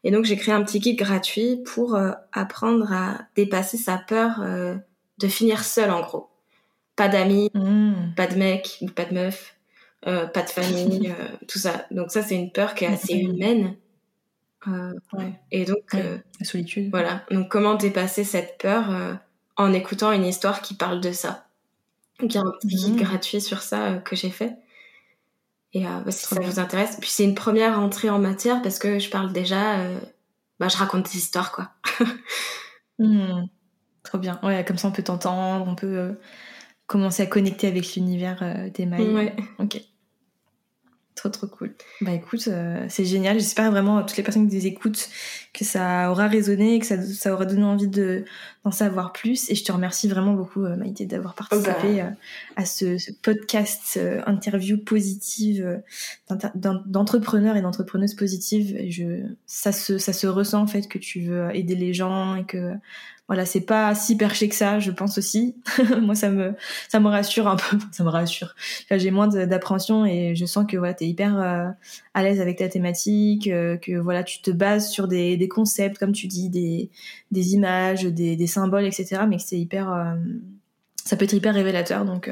Et 0.04 0.10
donc, 0.10 0.24
j'ai 0.24 0.36
créé 0.36 0.54
un 0.54 0.62
petit 0.62 0.80
guide 0.80 0.98
gratuit 0.98 1.62
pour 1.64 1.98
apprendre 2.32 2.90
à 2.92 3.18
dépasser 3.36 3.76
sa 3.76 3.98
peur 3.98 4.40
de 5.18 5.28
finir 5.28 5.62
seul, 5.62 5.90
en 5.90 6.00
gros. 6.00 6.30
Pas 6.96 7.08
d'amis, 7.08 7.50
mmh. 7.54 8.14
pas 8.16 8.26
de 8.26 8.36
mec, 8.36 8.82
pas 8.94 9.04
de 9.04 9.12
meuf, 9.12 9.56
pas 10.02 10.42
de 10.42 10.48
famille, 10.48 11.14
tout 11.48 11.58
ça. 11.58 11.86
Donc 11.90 12.10
ça, 12.10 12.22
c'est 12.22 12.34
une 12.34 12.50
peur 12.50 12.74
qui 12.74 12.84
est 12.84 12.88
assez 12.88 13.14
humaine 13.14 13.76
euh, 14.68 14.92
ouais. 15.14 15.32
Et 15.50 15.64
donc, 15.64 15.94
euh, 15.94 16.18
la 16.38 16.46
solitude. 16.46 16.90
Voilà. 16.90 17.24
Donc, 17.30 17.48
comment 17.48 17.74
dépasser 17.74 18.24
cette 18.24 18.58
peur 18.58 18.90
euh, 18.90 19.14
en 19.56 19.72
écoutant 19.72 20.12
une 20.12 20.24
histoire 20.24 20.60
qui 20.62 20.74
parle 20.74 21.00
de 21.00 21.12
ça? 21.12 21.46
Donc, 22.18 22.34
il 22.34 22.36
y 22.36 22.38
a 22.38 22.42
un 22.42 22.52
petit 22.60 22.68
guide 22.68 22.94
mmh. 22.94 23.02
gratuit 23.02 23.40
sur 23.40 23.62
ça 23.62 23.98
que 24.04 24.16
j'ai 24.16 24.30
fait. 24.30 24.56
Et 25.72 25.84
bah, 25.84 26.02
si 26.10 26.26
ça 26.26 26.40
vous 26.40 26.58
intéresse? 26.58 26.96
Puis, 27.00 27.10
c'est 27.10 27.24
une 27.24 27.34
première 27.34 27.78
entrée 27.78 28.10
en 28.10 28.18
matière 28.18 28.60
parce 28.62 28.78
que 28.78 28.98
je 28.98 29.08
parle 29.08 29.32
déjà. 29.32 29.76
bah, 30.58 30.68
je 30.68 30.76
raconte 30.76 31.04
des 31.10 31.16
histoires, 31.16 31.52
quoi. 31.52 31.70
Mmh. 33.00 33.46
Trop 34.02 34.18
bien. 34.18 34.38
Ouais, 34.42 34.64
comme 34.64 34.76
ça 34.78 34.88
on 34.88 34.92
peut 34.92 35.02
t'entendre, 35.02 35.66
on 35.66 35.74
peut 35.74 35.86
euh, 35.86 36.12
commencer 36.86 37.22
à 37.22 37.26
connecter 37.26 37.66
avec 37.66 37.94
l'univers 37.94 38.42
euh, 38.42 38.70
des 38.70 38.86
mailles. 38.86 39.14
Ouais. 39.14 39.36
Ok. 39.58 39.80
Trop 41.20 41.28
trop 41.28 41.46
cool. 41.48 41.74
Bah 42.00 42.12
écoute, 42.12 42.48
euh, 42.48 42.86
c'est 42.88 43.04
génial. 43.04 43.38
J'espère 43.38 43.70
vraiment 43.70 43.98
à 43.98 44.04
toutes 44.04 44.16
les 44.16 44.22
personnes 44.22 44.48
qui 44.48 44.54
les 44.54 44.66
écoutent 44.66 45.10
que 45.52 45.66
ça 45.66 46.10
aura 46.10 46.28
résonné, 46.28 46.78
que 46.78 46.86
ça, 46.86 47.02
ça 47.02 47.34
aura 47.34 47.44
donné 47.44 47.62
envie 47.62 47.88
de 47.88 48.24
d'en 48.64 48.70
savoir 48.70 49.12
plus. 49.12 49.50
Et 49.50 49.54
je 49.54 49.62
te 49.62 49.70
remercie 49.70 50.08
vraiment 50.08 50.32
beaucoup, 50.32 50.64
euh, 50.64 50.76
Maïté, 50.76 51.04
d'avoir 51.04 51.34
participé 51.34 51.68
Bah. 51.96 52.04
euh, 52.04 52.10
à 52.56 52.64
ce, 52.64 52.96
ce 52.96 53.10
podcast 53.12 53.98
euh, 53.98 54.22
interview 54.24 54.78
positive 54.78 55.82
d'entrepreneurs 56.86 57.56
et 57.56 57.60
d'entrepreneuses 57.60 58.14
positives. 58.14 58.74
Et 58.78 58.90
je, 58.90 59.26
ça 59.44 59.72
se 59.72 59.98
ça 59.98 60.14
se 60.14 60.26
ressent 60.26 60.62
en 60.62 60.66
fait 60.66 60.88
que 60.88 60.96
tu 60.96 61.20
veux 61.20 61.54
aider 61.54 61.74
les 61.74 61.92
gens 61.92 62.34
et 62.34 62.46
que 62.46 62.72
voilà, 63.30 63.46
c'est 63.46 63.60
pas 63.60 63.94
si 63.94 64.16
perché 64.16 64.48
que 64.48 64.56
ça, 64.56 64.80
je 64.80 64.90
pense 64.90 65.16
aussi. 65.16 65.54
Moi, 66.02 66.16
ça 66.16 66.30
me, 66.30 66.52
ça 66.88 66.98
me 66.98 67.06
rassure 67.06 67.46
un 67.46 67.54
peu. 67.54 67.78
Ça 67.92 68.02
me 68.02 68.08
rassure. 68.08 68.56
Enfin, 68.82 68.98
j'ai 68.98 69.12
moins 69.12 69.28
d'appréhension 69.28 70.04
et 70.04 70.34
je 70.34 70.44
sens 70.46 70.66
que 70.68 70.76
voilà, 70.76 70.94
t'es 70.94 71.06
hyper 71.06 71.40
euh, 71.40 71.68
à 72.12 72.22
l'aise 72.24 72.40
avec 72.40 72.58
ta 72.58 72.68
thématique, 72.68 73.46
euh, 73.46 73.76
que 73.76 73.92
voilà, 73.92 74.24
tu 74.24 74.42
te 74.42 74.50
bases 74.50 74.90
sur 74.90 75.06
des, 75.06 75.36
des 75.36 75.46
concepts, 75.46 75.96
comme 75.96 76.10
tu 76.10 76.26
dis, 76.26 76.48
des, 76.48 76.90
des 77.30 77.54
images, 77.54 78.02
des, 78.02 78.34
des 78.34 78.46
symboles, 78.48 78.84
etc. 78.84 79.22
Mais 79.28 79.36
que 79.36 79.44
c'est 79.44 79.60
hyper, 79.60 79.92
euh, 79.92 80.16
ça 81.04 81.16
peut 81.16 81.24
être 81.24 81.34
hyper 81.34 81.54
révélateur. 81.54 82.04
Donc, 82.04 82.28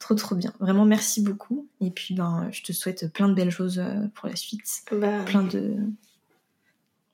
trop, 0.00 0.16
trop 0.16 0.34
bien. 0.34 0.52
Vraiment, 0.58 0.86
merci 0.86 1.22
beaucoup. 1.22 1.68
Et 1.80 1.92
puis, 1.92 2.14
ben, 2.14 2.48
je 2.50 2.64
te 2.64 2.72
souhaite 2.72 3.12
plein 3.12 3.28
de 3.28 3.34
belles 3.34 3.52
choses 3.52 3.80
pour 4.16 4.28
la 4.28 4.34
suite. 4.34 4.66
Bah, 4.90 5.22
Plein 5.24 5.44
de, 5.44 5.76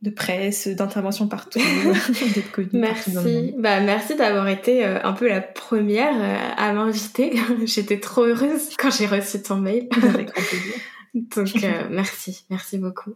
de 0.02 0.10
presse, 0.10 0.66
d'interventions 0.66 1.28
partout, 1.28 1.60
d'être 2.34 2.50
partout. 2.50 2.68
Merci. 2.72 3.54
Bah, 3.56 3.80
merci 3.80 4.16
d'avoir 4.16 4.48
été 4.48 4.84
euh, 4.84 4.98
un 5.04 5.12
peu 5.12 5.28
la 5.28 5.40
première 5.40 6.14
euh, 6.14 6.54
à 6.56 6.72
m'inviter. 6.72 7.34
J'étais 7.64 8.00
trop 8.00 8.24
heureuse 8.24 8.70
quand 8.76 8.90
j'ai 8.90 9.06
reçu 9.06 9.40
ton 9.42 9.56
mail. 9.56 9.88
Avec 10.02 10.32
grand 10.32 10.42
plaisir. 10.42 10.74
Donc, 11.14 11.62
euh, 11.62 11.88
merci. 11.90 12.44
Merci 12.50 12.78
beaucoup. 12.78 13.14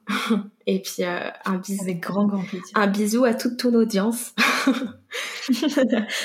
Et 0.67 0.81
puis, 0.83 1.03
un, 1.03 1.57
bisou, 1.57 1.83
Avec 1.83 2.01
grand, 2.01 2.27
grand 2.27 2.43
plaisir. 2.43 2.69
un 2.75 2.87
bisou 2.87 3.25
à 3.25 3.35
toute 3.35 3.57
ton 3.57 3.75
audience. 3.75 4.35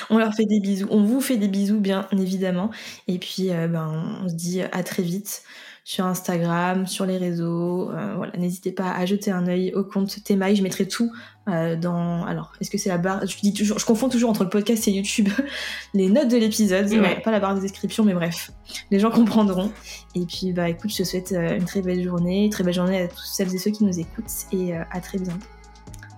on 0.09 0.17
leur 0.17 0.33
fait 0.33 0.45
des 0.45 0.59
bisous. 0.59 0.87
On 0.91 1.01
vous 1.03 1.21
fait 1.21 1.37
des 1.37 1.47
bisous, 1.47 1.79
bien 1.79 2.07
évidemment. 2.11 2.71
Et 3.07 3.17
puis, 3.19 3.47
ben, 3.47 4.19
on 4.21 4.27
se 4.27 4.35
dit 4.35 4.61
à 4.61 4.83
très 4.83 5.01
vite 5.01 5.43
sur 5.83 6.05
Instagram, 6.05 6.87
sur 6.87 7.05
les 7.05 7.17
réseaux. 7.17 7.89
Euh, 7.91 8.13
voilà, 8.15 8.37
n'hésitez 8.37 8.71
pas 8.71 8.91
à 8.91 9.05
jeter 9.05 9.31
un 9.31 9.47
œil 9.47 9.73
au 9.73 9.83
compte 9.83 10.23
Temaï. 10.23 10.55
Je 10.55 10.63
mettrai 10.63 10.87
tout 10.87 11.11
euh, 11.47 11.75
dans. 11.75 12.23
Alors, 12.25 12.53
est-ce 12.61 12.69
que 12.69 12.77
c'est 12.77 12.89
la 12.89 12.97
barre 12.97 13.25
Je 13.25 13.37
dis 13.39 13.53
toujours, 13.53 13.79
je 13.79 13.85
confonds 13.85 14.09
toujours 14.09 14.29
entre 14.29 14.43
le 14.43 14.49
podcast 14.49 14.87
et 14.87 14.91
YouTube. 14.91 15.29
les 15.93 16.09
notes 16.09 16.29
de 16.29 16.37
l'épisode, 16.37 16.87
Ouais. 16.91 16.99
Ouais, 16.99 17.21
pas 17.21 17.31
la 17.31 17.39
barre 17.39 17.55
de 17.55 17.61
description, 17.61 18.03
mais 18.03 18.13
bref, 18.13 18.51
les 18.91 18.99
gens 18.99 19.11
comprendront. 19.11 19.71
Et 20.15 20.25
puis, 20.25 20.53
bah, 20.53 20.69
écoute, 20.69 20.91
je 20.91 20.97
te 20.97 21.03
souhaite 21.03 21.31
euh, 21.31 21.57
une 21.57 21.65
très 21.65 21.81
belle 21.81 22.03
journée, 22.03 22.49
très 22.51 22.63
belle 22.63 22.73
journée 22.73 23.01
à 23.01 23.07
tous 23.07 23.25
celles 23.25 23.53
et 23.53 23.57
ceux 23.57 23.71
qui 23.71 23.83
nous 23.83 23.99
écoutent, 23.99 24.31
et 24.51 24.75
à 24.75 24.99
très 25.01 25.17
bientôt. 25.17 25.47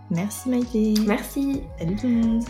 Merci 0.09 0.49
Maïté. 0.49 0.93
Merci. 1.07 1.61
Salut 1.80 1.95
tout 1.95 2.07
le 2.07 2.16
monde. 2.16 2.43